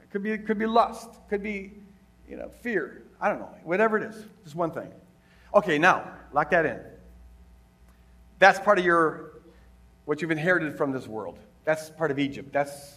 it 0.00 0.10
could 0.12 0.22
be, 0.22 0.30
it 0.30 0.46
could 0.46 0.60
be 0.60 0.66
lust, 0.66 1.08
it 1.10 1.28
could 1.28 1.42
be 1.42 1.72
you 2.28 2.36
know, 2.36 2.48
fear. 2.62 3.02
I 3.20 3.30
don't 3.30 3.40
know. 3.40 3.50
Whatever 3.64 3.98
it 3.98 4.04
is, 4.04 4.24
just 4.44 4.54
one 4.54 4.70
thing. 4.70 4.92
Okay, 5.52 5.76
now, 5.76 6.08
lock 6.32 6.50
that 6.50 6.66
in. 6.66 6.78
That's 8.38 8.60
part 8.60 8.78
of 8.78 8.84
your, 8.84 9.32
what 10.04 10.22
you've 10.22 10.30
inherited 10.30 10.78
from 10.78 10.92
this 10.92 11.08
world. 11.08 11.40
That's 11.64 11.90
part 11.90 12.12
of 12.12 12.20
Egypt. 12.20 12.52
That's 12.52 12.94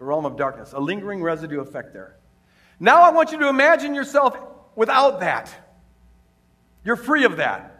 the 0.00 0.04
realm 0.04 0.26
of 0.26 0.36
darkness, 0.36 0.72
a 0.72 0.80
lingering 0.80 1.22
residue 1.22 1.60
effect 1.60 1.92
there. 1.92 2.16
Now 2.80 3.02
I 3.02 3.12
want 3.12 3.30
you 3.30 3.38
to 3.38 3.48
imagine 3.48 3.94
yourself 3.94 4.36
without 4.74 5.20
that. 5.20 5.54
You're 6.84 6.96
free 6.96 7.22
of 7.22 7.36
that. 7.36 7.79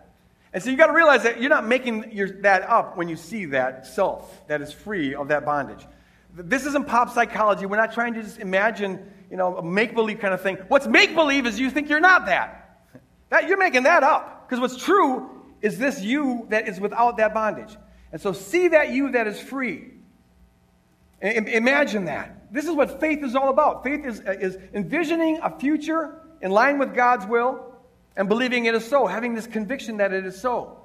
And 0.52 0.62
so 0.62 0.70
you 0.70 0.76
got 0.76 0.88
to 0.88 0.92
realize 0.92 1.22
that 1.22 1.40
you're 1.40 1.50
not 1.50 1.66
making 1.66 2.10
your, 2.12 2.28
that 2.42 2.68
up 2.68 2.96
when 2.96 3.08
you 3.08 3.16
see 3.16 3.46
that 3.46 3.86
self 3.86 4.46
that 4.48 4.60
is 4.60 4.72
free 4.72 5.14
of 5.14 5.28
that 5.28 5.44
bondage. 5.44 5.86
This 6.34 6.66
isn't 6.66 6.86
pop 6.86 7.10
psychology. 7.10 7.66
We're 7.66 7.76
not 7.76 7.92
trying 7.92 8.14
to 8.14 8.22
just 8.22 8.38
imagine, 8.38 9.10
you 9.30 9.36
know, 9.36 9.56
a 9.58 9.62
make 9.62 9.94
believe 9.94 10.18
kind 10.18 10.34
of 10.34 10.40
thing. 10.40 10.56
What's 10.68 10.86
make 10.86 11.14
believe 11.14 11.46
is 11.46 11.58
you 11.58 11.70
think 11.70 11.88
you're 11.88 12.00
not 12.00 12.26
that. 12.26 12.80
that 13.28 13.48
you're 13.48 13.58
making 13.58 13.84
that 13.84 14.02
up. 14.02 14.48
Because 14.48 14.60
what's 14.60 14.82
true 14.82 15.30
is 15.60 15.78
this 15.78 16.00
you 16.00 16.46
that 16.50 16.68
is 16.68 16.80
without 16.80 17.18
that 17.18 17.32
bondage. 17.32 17.76
And 18.12 18.20
so 18.20 18.32
see 18.32 18.68
that 18.68 18.90
you 18.90 19.12
that 19.12 19.28
is 19.28 19.38
free. 19.38 19.92
Imagine 21.20 22.06
that. 22.06 22.52
This 22.52 22.64
is 22.64 22.72
what 22.72 22.98
faith 22.98 23.22
is 23.22 23.36
all 23.36 23.50
about. 23.50 23.84
Faith 23.84 24.04
is, 24.04 24.20
is 24.20 24.58
envisioning 24.74 25.38
a 25.42 25.56
future 25.58 26.22
in 26.40 26.50
line 26.50 26.78
with 26.78 26.94
God's 26.94 27.26
will 27.26 27.69
and 28.16 28.28
believing 28.28 28.66
it 28.66 28.74
is 28.74 28.86
so, 28.86 29.06
having 29.06 29.34
this 29.34 29.46
conviction 29.46 29.98
that 29.98 30.12
it 30.12 30.26
is 30.26 30.40
so. 30.40 30.76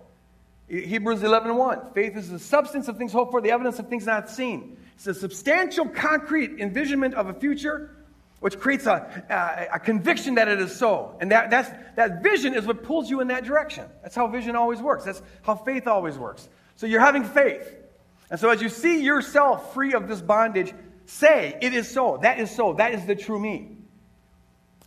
Hebrews 0.68 1.22
11 1.22 1.56
1. 1.56 1.94
Faith 1.94 2.18
is 2.18 2.30
the 2.30 2.40
substance 2.40 2.88
of 2.88 2.98
things 2.98 3.12
hoped 3.12 3.32
for, 3.32 3.42
the 3.42 3.52
evidence 3.52 3.78
of 3.80 3.88
things 3.88 4.06
not 4.06 4.30
seen. 4.30 4.78
It's 4.96 5.08
a 5.08 5.14
substantial, 5.14 5.88
concrete 5.88 6.60
envisionment 6.60 7.14
of 7.14 7.28
a 7.28 7.34
future 7.34 7.96
which 8.40 8.60
creates 8.60 8.86
a, 8.86 9.26
a, 9.30 9.76
a, 9.76 9.80
conviction 9.80 10.36
that 10.36 10.48
it 10.48 10.60
is 10.60 10.76
so. 10.76 11.16
And 11.20 11.32
that, 11.32 11.50
that's, 11.50 11.70
that 11.96 12.22
vision 12.22 12.54
is 12.54 12.66
what 12.66 12.84
pulls 12.84 13.10
you 13.10 13.22
in 13.22 13.30
that 13.30 13.44
direction. 13.44 13.86
That's 14.04 14.16
how 14.16 14.28
vision 14.28 14.56
always 14.56 14.80
works. 14.82 15.06
That's 15.06 15.22
how 15.42 15.56
faith 15.56 15.88
always 15.88 16.18
works. 16.18 16.48
So 16.76 16.86
you're 16.86 17.00
having 17.00 17.24
faith. 17.24 17.76
And 18.30 18.40
so 18.40 18.50
as 18.50 18.62
you 18.62 18.70
see 18.70 19.04
yourself 19.04 19.74
free 19.74 19.94
of 19.94 20.08
this 20.08 20.22
bondage, 20.22 20.74
say, 21.06 21.58
It 21.62 21.74
is 21.74 21.90
so. 21.90 22.18
That 22.22 22.40
is 22.40 22.52
so. 22.52 22.74
That 22.74 22.94
is 22.94 23.06
the 23.06 23.16
true 23.16 23.40
me. 23.40 23.75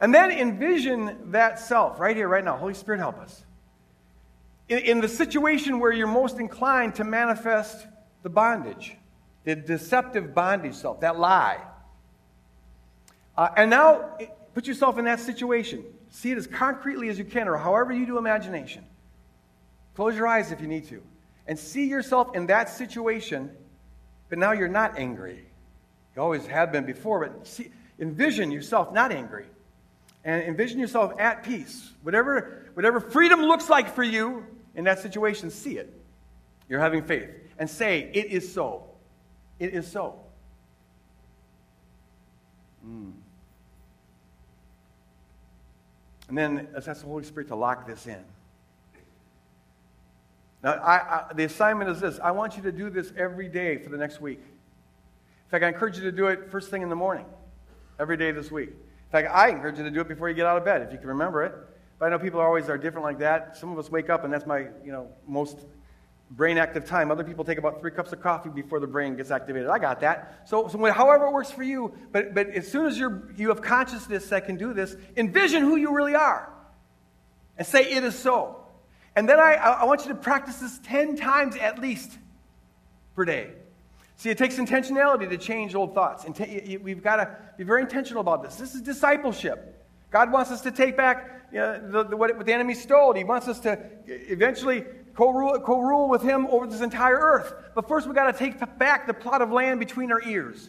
And 0.01 0.15
then 0.15 0.31
envision 0.31 1.33
that 1.33 1.59
self 1.59 1.99
right 1.99 2.17
here, 2.17 2.29
right 2.29 2.45
now. 2.45 2.57
Holy 2.57 2.75
Spirit, 2.75 2.99
help 2.99 3.19
us. 3.19 3.45
In, 4.69 4.79
in 4.79 5.01
the 5.01 5.09
situation 5.09 5.81
where 5.81 5.93
you're 5.93 6.07
most 6.07 6.39
inclined 6.39 6.95
to 6.97 7.05
manifest 7.05 7.87
the 8.23 8.29
bondage, 8.29 8.97
the 9.45 9.57
deceptive 9.57 10.35
bondage 10.35 10.75
self, 10.75 11.01
that 11.01 11.19
lie. 11.19 11.59
Uh, 13.37 13.49
and 13.57 13.71
now 13.71 14.17
put 14.55 14.67
yourself 14.67 14.99
in 14.99 15.05
that 15.07 15.21
situation. 15.21 15.85
See 16.11 16.31
it 16.31 16.39
as 16.39 16.47
concretely 16.47 17.09
as 17.09 17.19
you 17.19 17.25
can, 17.25 17.49
or 17.49 17.57
however 17.57 17.93
you 17.93 18.07
do 18.07 18.19
imagination. 18.19 18.85
Close 19.95 20.17
your 20.17 20.27
eyes 20.27 20.53
if 20.53 20.61
you 20.61 20.69
need 20.69 20.89
to 20.89 21.03
and 21.49 21.59
see 21.59 21.87
yourself 21.89 22.37
in 22.37 22.47
that 22.47 22.69
situation, 22.69 23.51
but 24.29 24.39
now 24.39 24.53
you're 24.53 24.69
not 24.69 24.99
angry. 24.99 25.47
You 26.15 26.23
always 26.23 26.47
have 26.47 26.71
been 26.71 26.85
before, 26.85 27.27
but 27.27 27.47
see, 27.47 27.71
envision 27.99 28.51
yourself 28.51 28.93
not 28.93 29.11
angry. 29.11 29.47
And 30.29 30.43
envision 30.43 30.79
yourself 30.79 31.19
at 31.19 31.43
peace. 31.43 31.91
Whatever, 32.03 32.67
whatever 32.75 33.01
freedom 33.01 33.41
looks 33.41 33.71
like 33.71 33.95
for 33.95 34.03
you 34.03 34.45
in 34.75 34.85
that 34.85 34.99
situation, 34.99 35.49
see 35.49 35.79
it. 35.79 35.91
You're 36.69 36.81
having 36.81 37.03
faith. 37.03 37.31
And 37.59 37.69
say, 37.69 38.11
It 38.13 38.27
is 38.27 38.53
so. 38.53 38.85
It 39.59 39.73
is 39.73 39.91
so. 39.91 40.21
Mm. 42.87 43.13
And 46.29 46.37
then 46.37 46.69
let's 46.75 46.89
ask 46.89 47.01
the 47.01 47.07
Holy 47.07 47.25
Spirit 47.25 47.49
to 47.49 47.57
lock 47.57 47.87
this 47.87 48.07
in. 48.07 48.23
Now, 50.63 50.73
I, 50.73 50.97
I, 50.97 51.33
the 51.33 51.45
assignment 51.45 51.89
is 51.89 52.01
this 52.01 52.21
I 52.23 52.33
want 52.33 52.55
you 52.59 52.63
to 52.65 52.73
do 52.73 52.91
this 52.91 53.15
every 53.17 53.49
day 53.49 53.79
for 53.79 53.89
the 53.89 53.97
next 53.97 54.21
week. 54.21 54.41
In 54.41 55.51
fact, 55.51 55.65
I 55.65 55.69
encourage 55.69 55.97
you 55.97 56.03
to 56.03 56.13
do 56.13 56.27
it 56.27 56.51
first 56.51 56.71
thing 56.71 56.83
in 56.83 56.91
the 56.91 56.97
morning, 56.97 57.25
every 57.99 58.19
day 58.19 58.31
this 58.31 58.51
week. 58.51 58.75
In 59.09 59.13
fact, 59.13 59.29
I 59.35 59.49
encourage 59.49 59.79
you 59.79 59.85
to 59.85 59.91
do 59.91 60.01
it 60.01 60.09
before 60.09 60.29
you 60.29 60.35
get 60.35 60.45
out 60.45 60.59
of 60.59 60.67
bed, 60.67 60.83
if 60.83 60.93
you 60.93 60.99
can 60.99 61.09
remember 61.09 61.43
it. 61.43 61.55
But 61.99 62.07
I 62.07 62.09
know 62.11 62.19
people 62.19 62.41
are 62.41 62.47
always 62.47 62.69
are 62.69 62.77
different 62.77 63.05
like 63.05 63.19
that. 63.21 63.57
Some 63.57 63.73
of 63.73 63.79
us 63.79 63.91
wake 63.91 64.11
up, 64.11 64.25
and 64.25 64.33
that's 64.33 64.47
my 64.47 64.67
you 64.85 64.93
know 64.93 65.09
most 65.27 65.59
brain 66.31 66.59
active 66.59 66.85
time. 66.85 67.11
Other 67.11 67.25
people 67.25 67.45
take 67.45 67.57
about 67.57 67.81
three 67.81 67.91
cups 67.91 68.13
of 68.13 68.21
coffee 68.21 68.51
before 68.51 68.81
the 68.81 68.87
brain 68.87 69.17
gets 69.17 69.31
activated. 69.31 69.69
I 69.69 69.79
got 69.79 70.01
that. 70.01 70.43
So, 70.47 70.69
so 70.69 70.79
however 70.93 71.27
it 71.27 71.33
works 71.33 71.51
for 71.51 71.63
you, 71.63 71.95
but, 72.13 72.35
but 72.35 72.51
as 72.51 72.71
soon 72.71 72.87
as 72.87 72.99
you're, 72.99 73.31
you 73.37 73.49
have 73.49 73.63
consciousness 73.63 74.29
that 74.29 74.45
can 74.45 74.57
do 74.57 74.75
this, 74.75 74.95
envision 75.17 75.63
who 75.63 75.77
you 75.77 75.95
really 75.95 76.15
are 76.15 76.53
and 77.57 77.67
say, 77.67 77.81
It 77.91 78.05
is 78.05 78.17
so. 78.19 78.65
And 79.17 79.29
then 79.29 79.41
I, 79.41 79.55
I 79.55 79.85
want 79.85 80.03
you 80.03 80.09
to 80.09 80.15
practice 80.15 80.59
this 80.59 80.79
10 80.85 81.17
times 81.17 81.57
at 81.57 81.79
least 81.79 82.17
per 83.17 83.25
day. 83.25 83.53
See, 84.19 84.31
it 84.31 84.37
takes 84.37 84.57
intentionality 84.57 85.29
to 85.29 85.39
change 85.39 85.77
old 85.77 85.95
thoughts. 85.95 86.25
And 86.25 86.37
we've 86.83 87.03
got 87.03 87.17
to 87.17 87.37
be 87.57 87.63
very 87.63 87.83
intentional 87.83 88.21
about 88.21 88.43
this. 88.43 88.57
This 88.57 88.75
is 88.75 88.83
discipleship. 88.83 89.87
God 90.11 90.33
wants 90.33 90.51
us 90.51 90.61
to 90.63 90.73
take 90.73 90.97
back 90.97 91.47
you 91.53 91.61
know, 91.61 91.89
the, 91.89 92.03
the, 92.03 92.17
what, 92.17 92.37
what, 92.37 92.45
the 92.45 92.53
enemy 92.53 92.75
stole. 92.75 93.15
He 93.15 93.23
wants 93.23 93.47
us 93.47 93.61
to 93.61 93.79
eventually 94.07 94.85
co-rule, 95.15 95.61
co-rule 95.61 96.09
with 96.09 96.23
him 96.23 96.49
over 96.49 96.67
this 96.67 96.81
entire 96.81 97.17
earth. 97.17 97.55
But 97.77 97.87
first, 97.87 98.07
we've 98.07 98.17
got 98.17 98.33
to 98.33 98.37
take 98.37 98.59
back 98.77 99.07
the 99.07 99.15
plot 99.15 99.41
of 99.41 99.53
land 99.53 99.79
between 99.79 100.11
our 100.11 100.21
ears. 100.23 100.69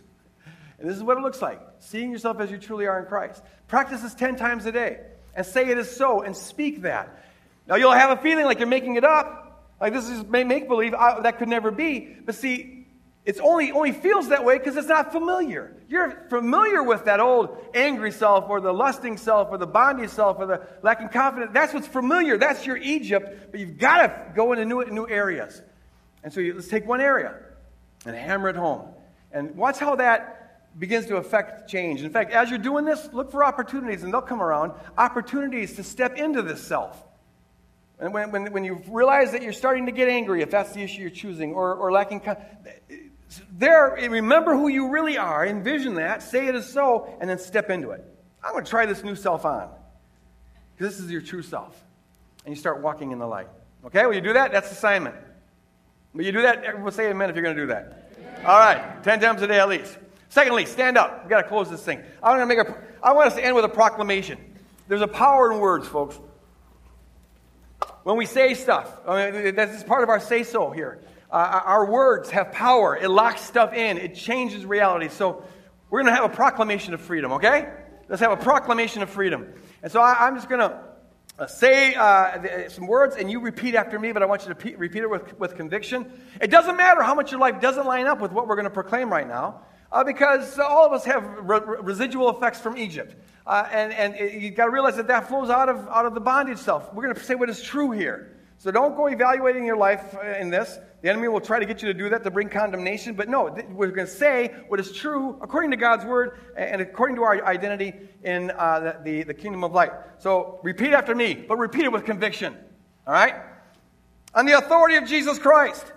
And 0.78 0.88
this 0.88 0.96
is 0.96 1.02
what 1.02 1.18
it 1.18 1.22
looks 1.22 1.42
like 1.42 1.60
seeing 1.80 2.12
yourself 2.12 2.40
as 2.40 2.52
you 2.52 2.60
truly 2.60 2.86
are 2.86 3.00
in 3.00 3.08
Christ. 3.08 3.44
Practice 3.68 4.02
this 4.02 4.14
10 4.14 4.36
times 4.36 4.68
a 4.68 4.72
day 4.72 5.00
and 5.34 5.44
say 5.44 5.68
it 5.68 5.78
is 5.80 5.90
so 5.90 6.22
and 6.22 6.38
speak 6.38 6.84
that. 6.84 7.26
Now, 7.68 7.76
you'll 7.78 7.94
have 7.94 8.12
a 8.12 8.22
feeling 8.22 8.46
like 8.46 8.60
you're 8.60 8.68
making 8.68 8.96
it 8.96 9.04
up, 9.04 9.72
like 9.82 9.94
this 9.94 10.08
is 10.08 10.24
make 10.24 10.68
believe. 10.68 10.94
Uh, 10.94 11.22
that 11.22 11.40
could 11.40 11.48
never 11.48 11.72
be. 11.72 12.16
But 12.26 12.36
see, 12.36 12.79
it's 13.26 13.40
only, 13.40 13.72
only 13.72 13.92
feels 13.92 14.30
that 14.30 14.44
way 14.44 14.58
because 14.58 14.78
it's 14.78 14.88
not 14.88 15.12
familiar. 15.12 15.76
You're 15.88 16.26
familiar 16.30 16.82
with 16.82 17.06
that 17.06 17.20
old 17.20 17.58
angry 17.74 18.12
self 18.12 18.50
or 18.50 18.62
the 18.62 18.74
lusting 18.74 19.18
self 19.18 19.50
or 19.52 19.58
the 19.58 19.68
bondage 19.68 20.10
self 20.10 20.38
or 20.40 20.46
the 20.46 20.68
lacking 20.82 21.10
confidence. 21.10 21.52
That's 21.54 21.74
what's 21.74 21.88
familiar. 21.88 22.38
That's 22.38 22.66
your 22.66 22.78
Egypt. 22.78 23.52
But 23.52 23.60
you've 23.60 23.78
got 23.78 24.08
to 24.08 24.34
go 24.36 24.54
into 24.54 24.66
new, 24.66 24.86
new 24.86 25.08
areas. 25.08 25.62
And 26.24 26.34
so 26.34 26.40
you, 26.40 26.54
let's 26.54 26.70
take 26.70 26.88
one 26.88 27.02
area 27.02 27.36
and 28.06 28.16
hammer 28.16 28.50
it 28.50 28.56
home. 28.56 28.88
And 29.32 29.56
watch 29.56 29.80
how 29.80 29.96
that 29.98 30.80
begins 30.80 31.06
to 31.08 31.18
affect 31.18 31.70
change. 31.70 32.02
In 32.02 32.12
fact, 32.12 32.32
as 32.32 32.50
you're 32.50 32.58
doing 32.58 32.86
this, 32.86 33.10
look 33.12 33.32
for 33.32 33.44
opportunities, 33.44 34.04
and 34.04 34.14
they'll 34.14 34.22
come 34.22 34.42
around 34.42 34.72
opportunities 34.98 35.76
to 35.76 35.84
step 35.84 36.18
into 36.18 36.42
this 36.42 36.64
self. 36.64 37.04
And 38.00 38.14
when, 38.14 38.32
when, 38.32 38.52
when 38.54 38.64
you 38.64 38.82
realize 38.88 39.34
that 39.34 39.42
you're 39.42 39.54
starting 39.54 39.86
to 39.88 39.92
get 39.92 40.08
angry, 40.08 40.42
if 40.42 40.50
that's 40.50 40.72
the 40.72 40.82
issue 40.82 41.02
you're 41.02 41.10
choosing, 41.10 41.54
or, 41.54 41.76
or 41.76 41.92
lacking, 41.92 42.22
there, 43.52 43.98
remember 44.10 44.56
who 44.56 44.70
you 44.70 44.90
really 44.90 45.18
are, 45.18 45.46
envision 45.46 45.96
that, 45.96 46.24
say 46.24 46.48
it 46.48 46.56
is 46.56 46.66
so, 46.66 47.14
and 47.20 47.30
then 47.30 47.38
step 47.38 47.70
into 47.70 47.92
it. 47.92 48.04
I'm 48.44 48.54
going 48.54 48.64
to 48.64 48.70
try 48.70 48.86
this 48.86 49.04
new 49.04 49.16
self 49.16 49.44
on. 49.44 49.70
Because 50.76 50.96
this 50.96 51.06
is 51.06 51.12
your 51.12 51.22
true 51.22 51.42
self. 51.42 51.84
And 52.46 52.56
you 52.56 52.60
start 52.60 52.82
walking 52.82 53.12
in 53.12 53.20
the 53.20 53.28
light. 53.28 53.48
Okay, 53.86 54.06
will 54.06 54.14
you 54.14 54.22
do 54.22 54.34
that? 54.34 54.54
That's 54.54 54.72
assignment. 54.72 55.16
Will 56.14 56.24
you 56.24 56.32
do 56.32 56.42
that? 56.42 56.64
Everyone 56.64 56.92
say 56.94 57.10
amen 57.10 57.30
if 57.30 57.36
you're 57.36 57.44
going 57.44 57.56
to 57.56 57.62
do 57.62 57.68
that. 57.68 58.12
All 58.46 58.58
right, 58.58 59.04
10 59.04 59.20
times 59.20 59.42
a 59.42 59.48
day 59.48 59.60
at 59.60 59.68
least. 59.68 59.98
Secondly, 60.30 60.66
stand 60.66 60.98
up. 60.98 61.24
We've 61.24 61.30
got 61.30 61.42
to 61.42 61.48
close 61.50 61.70
this 61.70 61.84
thing. 61.84 62.02
I'm 62.24 62.38
going 62.38 62.48
to 62.48 62.56
make 62.56 62.66
a, 62.66 62.82
I 63.04 63.12
want 63.12 63.28
us 63.28 63.36
to 63.36 63.44
end 63.44 63.56
with 63.56 63.66
a 63.66 63.70
proclamation. 63.70 64.38
There's 64.88 65.02
a 65.02 65.08
power 65.08 65.52
in 65.52 65.60
words, 65.60 65.86
folks 65.86 66.18
when 68.10 68.18
we 68.18 68.26
say 68.26 68.56
stuff. 68.56 68.92
I 69.08 69.30
mean, 69.30 69.54
that's 69.54 69.84
part 69.84 70.02
of 70.02 70.10
our 70.10 70.20
say 70.20 70.42
so 70.42 70.72
here. 70.72 71.00
Uh, 71.32 71.62
our 71.64 71.86
words 71.86 72.32
have 72.32 72.52
power, 72.52 72.98
it 72.98 73.08
locks 73.08 73.42
stuff 73.42 73.72
in, 73.72 74.00
it 74.00 74.16
changes 74.16 74.66
reality. 74.66 75.10
So 75.10 75.44
we're 75.92 76.02
going 76.02 76.12
to 76.12 76.20
have 76.20 76.32
a 76.32 76.36
proclamation 76.36 76.96
of 76.96 77.02
freedom, 77.02 77.34
okay? 77.34 77.72
Let's 78.08 78.24
have 78.24 78.32
a 78.32 78.38
proclamation 78.38 79.04
of 79.04 79.12
freedom. 79.12 79.54
And 79.84 79.92
so 79.92 80.02
I, 80.02 80.28
am 80.28 80.34
just 80.34 80.50
going 80.50 80.62
to 80.62 80.82
uh, 81.38 81.46
say 81.46 81.94
uh, 81.94 82.68
some 82.70 82.88
words 82.88 83.16
and 83.16 83.30
you 83.30 83.42
repeat 83.42 83.76
after 83.76 84.00
me, 84.00 84.12
but 84.12 84.24
I 84.24 84.26
want 84.26 84.48
you 84.48 84.56
to 84.56 84.78
repeat 84.78 85.04
it 85.04 85.10
with, 85.10 85.40
with 85.40 85.56
conviction. 85.56 86.12
It 86.42 86.50
doesn't 86.50 86.78
matter 86.78 87.04
how 87.04 87.14
much 87.14 87.30
your 87.30 87.40
life 87.40 87.62
doesn't 87.62 87.86
line 87.86 88.08
up 88.08 88.22
with 88.22 88.32
what 88.32 88.48
we're 88.48 88.56
going 88.56 88.64
to 88.64 88.72
proclaim 88.72 89.12
right 89.12 89.28
now, 89.28 89.62
uh, 89.92 90.04
because 90.04 90.58
all 90.58 90.84
of 90.84 90.94
us 90.94 91.06
have 91.06 91.24
re- 91.44 91.62
residual 91.82 92.36
effects 92.36 92.60
from 92.60 92.76
Egypt. 92.76 93.16
Uh, 93.50 93.68
and 93.72 93.92
and 93.94 94.44
you've 94.44 94.54
got 94.54 94.66
to 94.66 94.72
realize 94.72 94.96
that 94.96 95.08
that 95.08 95.28
flows 95.28 95.50
out 95.50 95.70
of, 95.70 95.88
out 95.88 96.06
of 96.06 96.14
the 96.14 96.20
bondage 96.20 96.60
self. 96.60 96.94
We're 96.94 97.02
going 97.02 97.16
to 97.16 97.24
say 97.24 97.34
what 97.34 97.50
is 97.50 97.60
true 97.64 97.90
here. 97.90 98.38
So 98.60 98.70
don't 98.70 98.96
go 98.96 99.08
evaluating 99.08 99.66
your 99.66 99.76
life 99.76 100.16
uh, 100.16 100.38
in 100.40 100.52
this. 100.52 100.78
The 101.02 101.10
enemy 101.10 101.30
will 101.30 101.42
try 101.42 101.58
to 101.58 101.66
get 101.66 101.82
you 101.82 101.92
to 101.92 101.98
do 101.98 102.10
that 102.10 102.24
to 102.26 102.30
bring 102.30 102.50
condemnation. 102.50 103.16
But 103.16 103.28
no, 103.28 103.46
we're 103.72 103.90
going 103.90 104.06
to 104.06 104.14
say 104.14 104.54
what 104.68 104.80
is 104.80 104.92
true 104.92 105.40
according 105.42 105.72
to 105.72 105.78
God's 105.78 106.06
word 106.06 106.38
and 106.56 106.80
according 106.80 107.16
to 107.16 107.24
our 107.24 107.44
identity 107.44 107.94
in 108.24 108.52
uh, 108.52 108.80
the, 108.82 108.98
the, 109.04 109.24
the 109.24 109.34
kingdom 109.34 109.64
of 109.64 109.72
light. 109.72 109.94
So 110.20 110.60
repeat 110.62 110.94
after 110.94 111.16
me, 111.16 111.34
but 111.34 111.58
repeat 111.58 111.86
it 111.86 111.92
with 111.92 112.06
conviction. 112.06 112.56
All 113.08 113.14
right? 113.14 113.34
On 114.36 114.46
the 114.46 114.60
authority 114.60 114.98
of 114.98 115.08
Jesus 115.08 115.40
Christ. 115.40 115.92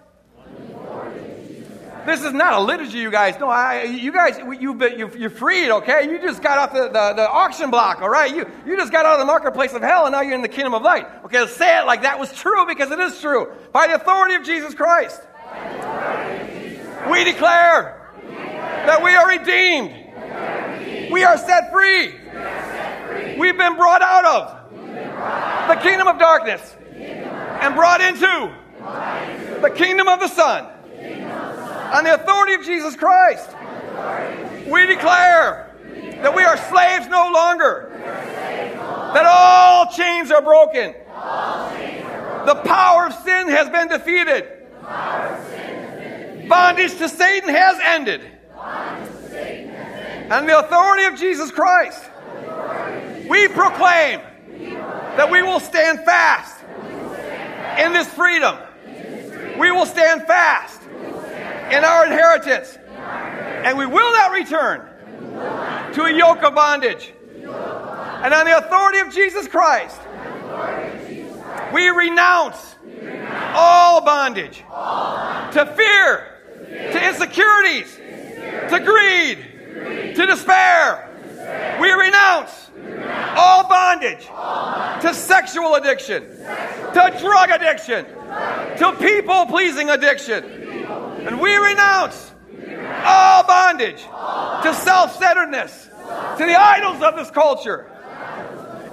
This 2.04 2.24
is 2.24 2.32
not 2.32 2.54
a 2.54 2.60
liturgy, 2.60 2.98
you 2.98 3.10
guys. 3.10 3.38
No, 3.38 3.48
I, 3.48 3.84
you 3.84 4.12
guys, 4.12 4.38
you've 4.38 4.80
you, 4.80 5.10
you're 5.16 5.30
freed, 5.30 5.70
okay? 5.70 6.10
You 6.10 6.20
just 6.20 6.42
got 6.42 6.58
off 6.58 6.72
the, 6.72 6.88
the, 6.88 7.14
the, 7.14 7.30
auction 7.30 7.70
block, 7.70 8.02
all 8.02 8.08
right? 8.08 8.34
You, 8.34 8.44
you 8.66 8.76
just 8.76 8.90
got 8.90 9.06
out 9.06 9.14
of 9.14 9.20
the 9.20 9.24
marketplace 9.24 9.72
of 9.72 9.82
hell 9.82 10.06
and 10.06 10.12
now 10.12 10.20
you're 10.20 10.34
in 10.34 10.42
the 10.42 10.48
kingdom 10.48 10.74
of 10.74 10.82
light. 10.82 11.06
Okay, 11.24 11.40
let's 11.40 11.54
say 11.54 11.78
it 11.78 11.86
like 11.86 12.02
that 12.02 12.18
was 12.18 12.32
true 12.32 12.66
because 12.66 12.90
it 12.90 12.98
is 12.98 13.20
true. 13.20 13.52
By 13.72 13.86
the 13.86 13.94
authority 13.94 14.34
of 14.34 14.44
Jesus 14.44 14.74
Christ, 14.74 15.20
we 15.52 15.58
declare, 15.58 17.08
we 17.10 17.24
declare 17.24 18.02
that 18.86 19.02
we 19.02 19.14
are 19.14 19.28
redeemed. 19.28 21.12
We 21.12 21.22
are 21.24 21.38
set 21.38 21.70
free. 21.70 22.14
We've 23.38 23.56
been 23.56 23.76
brought 23.76 24.02
out 24.02 24.24
of 24.24 25.68
the 25.68 25.80
kingdom 25.82 26.08
of 26.08 26.18
darkness 26.18 26.74
and 26.96 27.74
brought 27.76 28.00
into 28.00 28.52
the 29.60 29.70
kingdom 29.70 30.08
of 30.08 30.18
the 30.18 30.28
Son. 30.28 30.71
On 31.92 32.04
the 32.04 32.14
authority 32.14 32.54
of 32.54 32.64
Jesus 32.64 32.96
Christ, 32.96 33.50
we 34.66 34.86
declare 34.86 35.70
that 36.22 36.34
we 36.34 36.42
are 36.42 36.56
slaves 36.56 37.06
no 37.08 37.30
longer, 37.30 37.90
that 39.12 39.26
all 39.26 39.92
chains 39.92 40.30
are 40.30 40.40
broken, 40.40 40.94
the 42.46 42.54
power 42.64 43.06
of 43.06 43.14
sin 43.24 43.48
has 43.48 43.68
been 43.68 43.88
defeated, 43.88 44.48
bondage 46.48 46.96
to 46.96 47.08
Satan 47.08 47.50
has 47.50 47.78
ended. 47.84 48.22
And 50.30 50.48
the 50.48 50.58
authority 50.60 51.04
of 51.04 51.18
Jesus 51.18 51.50
Christ, 51.50 52.02
we 53.28 53.48
proclaim 53.48 54.20
that 55.16 55.30
we 55.30 55.42
will 55.42 55.60
stand 55.60 56.00
fast 56.06 56.58
in 57.78 57.92
this 57.92 58.08
freedom. 58.08 58.56
We 59.58 59.70
will 59.70 59.84
stand 59.84 60.22
fast 60.26 60.81
in 61.72 61.84
our 61.84 62.06
inheritance. 62.06 62.78
And 63.64 63.78
we 63.78 63.86
will 63.86 64.12
not 64.12 64.32
return 64.32 64.88
to 65.94 66.02
a 66.04 66.12
yoke 66.12 66.42
of 66.42 66.54
bondage. 66.54 67.12
And 67.24 68.34
on 68.34 68.44
the 68.44 68.56
authority 68.58 68.98
of 68.98 69.12
Jesus 69.12 69.48
Christ, 69.48 70.00
we 71.72 71.88
renounce 71.88 72.76
all 73.54 74.04
bondage 74.04 74.58
to 74.58 75.74
fear, 75.76 76.38
to 76.92 77.08
insecurities, 77.08 77.96
to 77.96 78.80
greed, 78.80 80.14
to 80.14 80.26
despair. 80.26 81.08
We 81.80 81.90
renounce 81.90 82.61
all 83.36 83.68
bondage 83.68 84.26
to 85.02 85.14
sexual 85.14 85.74
addiction, 85.74 86.22
to 86.24 87.16
drug 87.20 87.50
addiction, 87.50 88.04
to 88.04 88.96
people 89.00 89.46
pleasing 89.46 89.90
addiction. 89.90 90.44
And 91.26 91.40
we 91.40 91.56
renounce 91.56 92.32
all 93.04 93.44
bondage 93.46 94.00
to 94.00 94.74
self 94.74 95.16
centeredness, 95.18 95.84
to 95.84 96.44
the 96.44 96.60
idols 96.60 97.02
of 97.02 97.16
this 97.16 97.30
culture, 97.30 97.90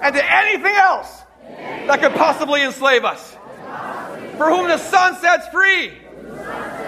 and 0.01 0.15
to 0.15 0.34
anything 0.34 0.75
else 0.75 1.21
that 1.88 1.99
could 2.01 2.13
possibly 2.13 2.63
enslave 2.63 3.03
us. 3.05 3.36
For 4.38 4.49
whom 4.49 4.67
the 4.67 4.77
Son 4.77 5.15
sets 5.17 5.47
free 5.49 5.91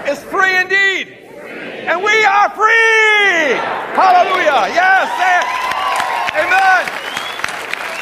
is 0.08 0.24
free 0.24 0.56
indeed. 0.58 1.18
And 1.82 2.02
we 2.04 2.24
are 2.24 2.50
free. 2.52 3.58
Hallelujah. 3.96 4.74
Yes. 4.74 5.61
Amen. 6.32 6.84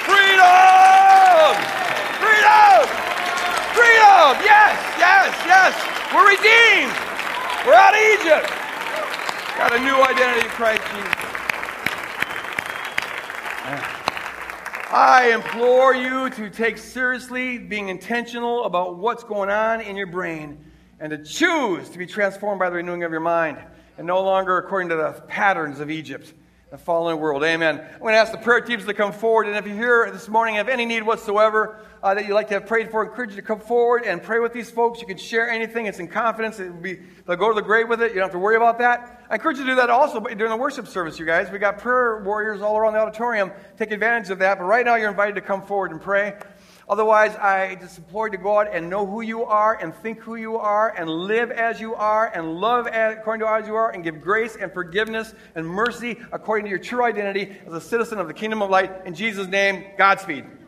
Freedom. 0.05 1.53
Freedom. 2.21 2.79
Freedom. 3.73 4.31
Yes, 4.45 4.77
yes, 4.97 5.33
yes. 5.49 5.73
We're 6.13 6.29
redeemed. 6.29 6.93
We're 7.65 7.73
out 7.73 7.93
of 7.93 8.01
Egypt. 8.21 8.49
Got 9.57 9.75
a 9.75 9.79
new 9.79 10.01
identity 10.03 10.45
in 10.45 10.51
Christ 10.51 10.83
Jesus. 10.93 11.19
I 14.91 15.31
implore 15.33 15.93
you 15.93 16.29
to 16.31 16.49
take 16.49 16.77
seriously 16.77 17.57
being 17.57 17.89
intentional 17.89 18.65
about 18.65 18.97
what's 18.97 19.23
going 19.23 19.49
on 19.49 19.81
in 19.81 19.95
your 19.95 20.07
brain 20.07 20.57
and 20.99 21.11
to 21.11 21.23
choose 21.23 21.89
to 21.89 21.97
be 21.97 22.05
transformed 22.05 22.59
by 22.59 22.69
the 22.69 22.75
renewing 22.77 23.03
of 23.03 23.11
your 23.11 23.19
mind 23.21 23.57
and 23.97 24.07
no 24.07 24.21
longer 24.21 24.57
according 24.57 24.89
to 24.89 24.95
the 24.95 25.11
patterns 25.27 25.79
of 25.79 25.91
Egypt, 25.91 26.33
the 26.69 26.77
fallen 26.77 27.19
world. 27.19 27.43
Amen. 27.43 27.79
I'm 27.79 27.99
going 27.99 28.13
to 28.13 28.19
ask 28.19 28.31
the 28.31 28.37
prayer 28.37 28.61
teams 28.61 28.85
to 28.85 28.93
come 28.93 29.11
forward. 29.11 29.47
And 29.47 29.55
if 29.55 29.65
you're 29.65 29.75
here 29.75 30.11
this 30.11 30.29
morning 30.29 30.55
have 30.55 30.69
any 30.69 30.85
need 30.85 31.01
whatsoever 31.01 31.79
uh, 32.03 32.13
that 32.13 32.27
you'd 32.27 32.35
like 32.35 32.49
to 32.49 32.53
have 32.55 32.67
prayed 32.67 32.91
for, 32.91 33.03
I 33.03 33.09
encourage 33.09 33.31
you 33.31 33.37
to 33.37 33.41
come 33.41 33.59
forward 33.59 34.03
and 34.05 34.21
pray 34.21 34.39
with 34.39 34.53
these 34.53 34.69
folks. 34.69 35.01
You 35.01 35.07
can 35.07 35.17
share 35.17 35.49
anything. 35.49 35.87
It's 35.87 35.97
in 35.97 36.07
confidence. 36.07 36.59
It 36.59 36.71
will 36.71 36.79
be, 36.79 36.99
they'll 37.25 37.37
go 37.37 37.49
to 37.49 37.55
the 37.55 37.63
grave 37.65 37.89
with 37.89 38.03
it. 38.03 38.09
You 38.09 38.15
don't 38.15 38.25
have 38.25 38.33
to 38.33 38.39
worry 38.39 38.55
about 38.55 38.77
that. 38.79 39.25
I 39.31 39.35
encourage 39.35 39.57
you 39.57 39.63
to 39.63 39.71
do 39.71 39.75
that 39.77 39.89
also 39.89 40.19
during 40.19 40.51
the 40.51 40.57
worship 40.57 40.87
service, 40.87 41.17
you 41.17 41.25
guys. 41.25 41.49
We 41.49 41.57
got 41.57 41.79
prayer 41.79 42.21
warriors 42.23 42.61
all 42.61 42.77
around 42.77 42.93
the 42.93 42.99
auditorium. 42.99 43.51
Take 43.77 43.91
advantage 43.91 44.29
of 44.29 44.37
that. 44.39 44.59
But 44.59 44.65
right 44.65 44.85
now, 44.85 44.95
you're 44.95 45.09
invited 45.09 45.35
to 45.35 45.41
come 45.41 45.63
forward 45.63 45.89
and 45.89 45.99
pray. 45.99 46.37
Otherwise, 46.89 47.35
I 47.35 47.75
just 47.75 47.99
implore 47.99 48.29
to 48.29 48.37
go 48.37 48.59
out 48.59 48.73
and 48.73 48.89
know 48.89 49.05
who 49.05 49.21
you 49.21 49.43
are 49.43 49.75
and 49.79 49.93
think 49.93 50.19
who 50.21 50.35
you 50.35 50.57
are 50.57 50.89
and 50.97 51.07
live 51.07 51.51
as 51.51 51.79
you 51.79 51.93
are 51.93 52.27
and 52.33 52.55
love 52.55 52.87
according 52.87 53.45
to 53.45 53.47
as 53.47 53.67
you 53.67 53.75
are 53.75 53.91
and 53.91 54.03
give 54.03 54.19
grace 54.19 54.57
and 54.59 54.73
forgiveness 54.73 55.35
and 55.53 55.67
mercy 55.67 56.17
according 56.31 56.65
to 56.65 56.69
your 56.69 56.79
true 56.79 57.03
identity 57.03 57.55
as 57.67 57.73
a 57.73 57.81
citizen 57.81 58.17
of 58.17 58.27
the 58.27 58.33
kingdom 58.33 58.63
of 58.63 58.71
light. 58.71 59.05
In 59.05 59.13
Jesus' 59.13 59.47
name, 59.47 59.85
Godspeed. 59.99 60.58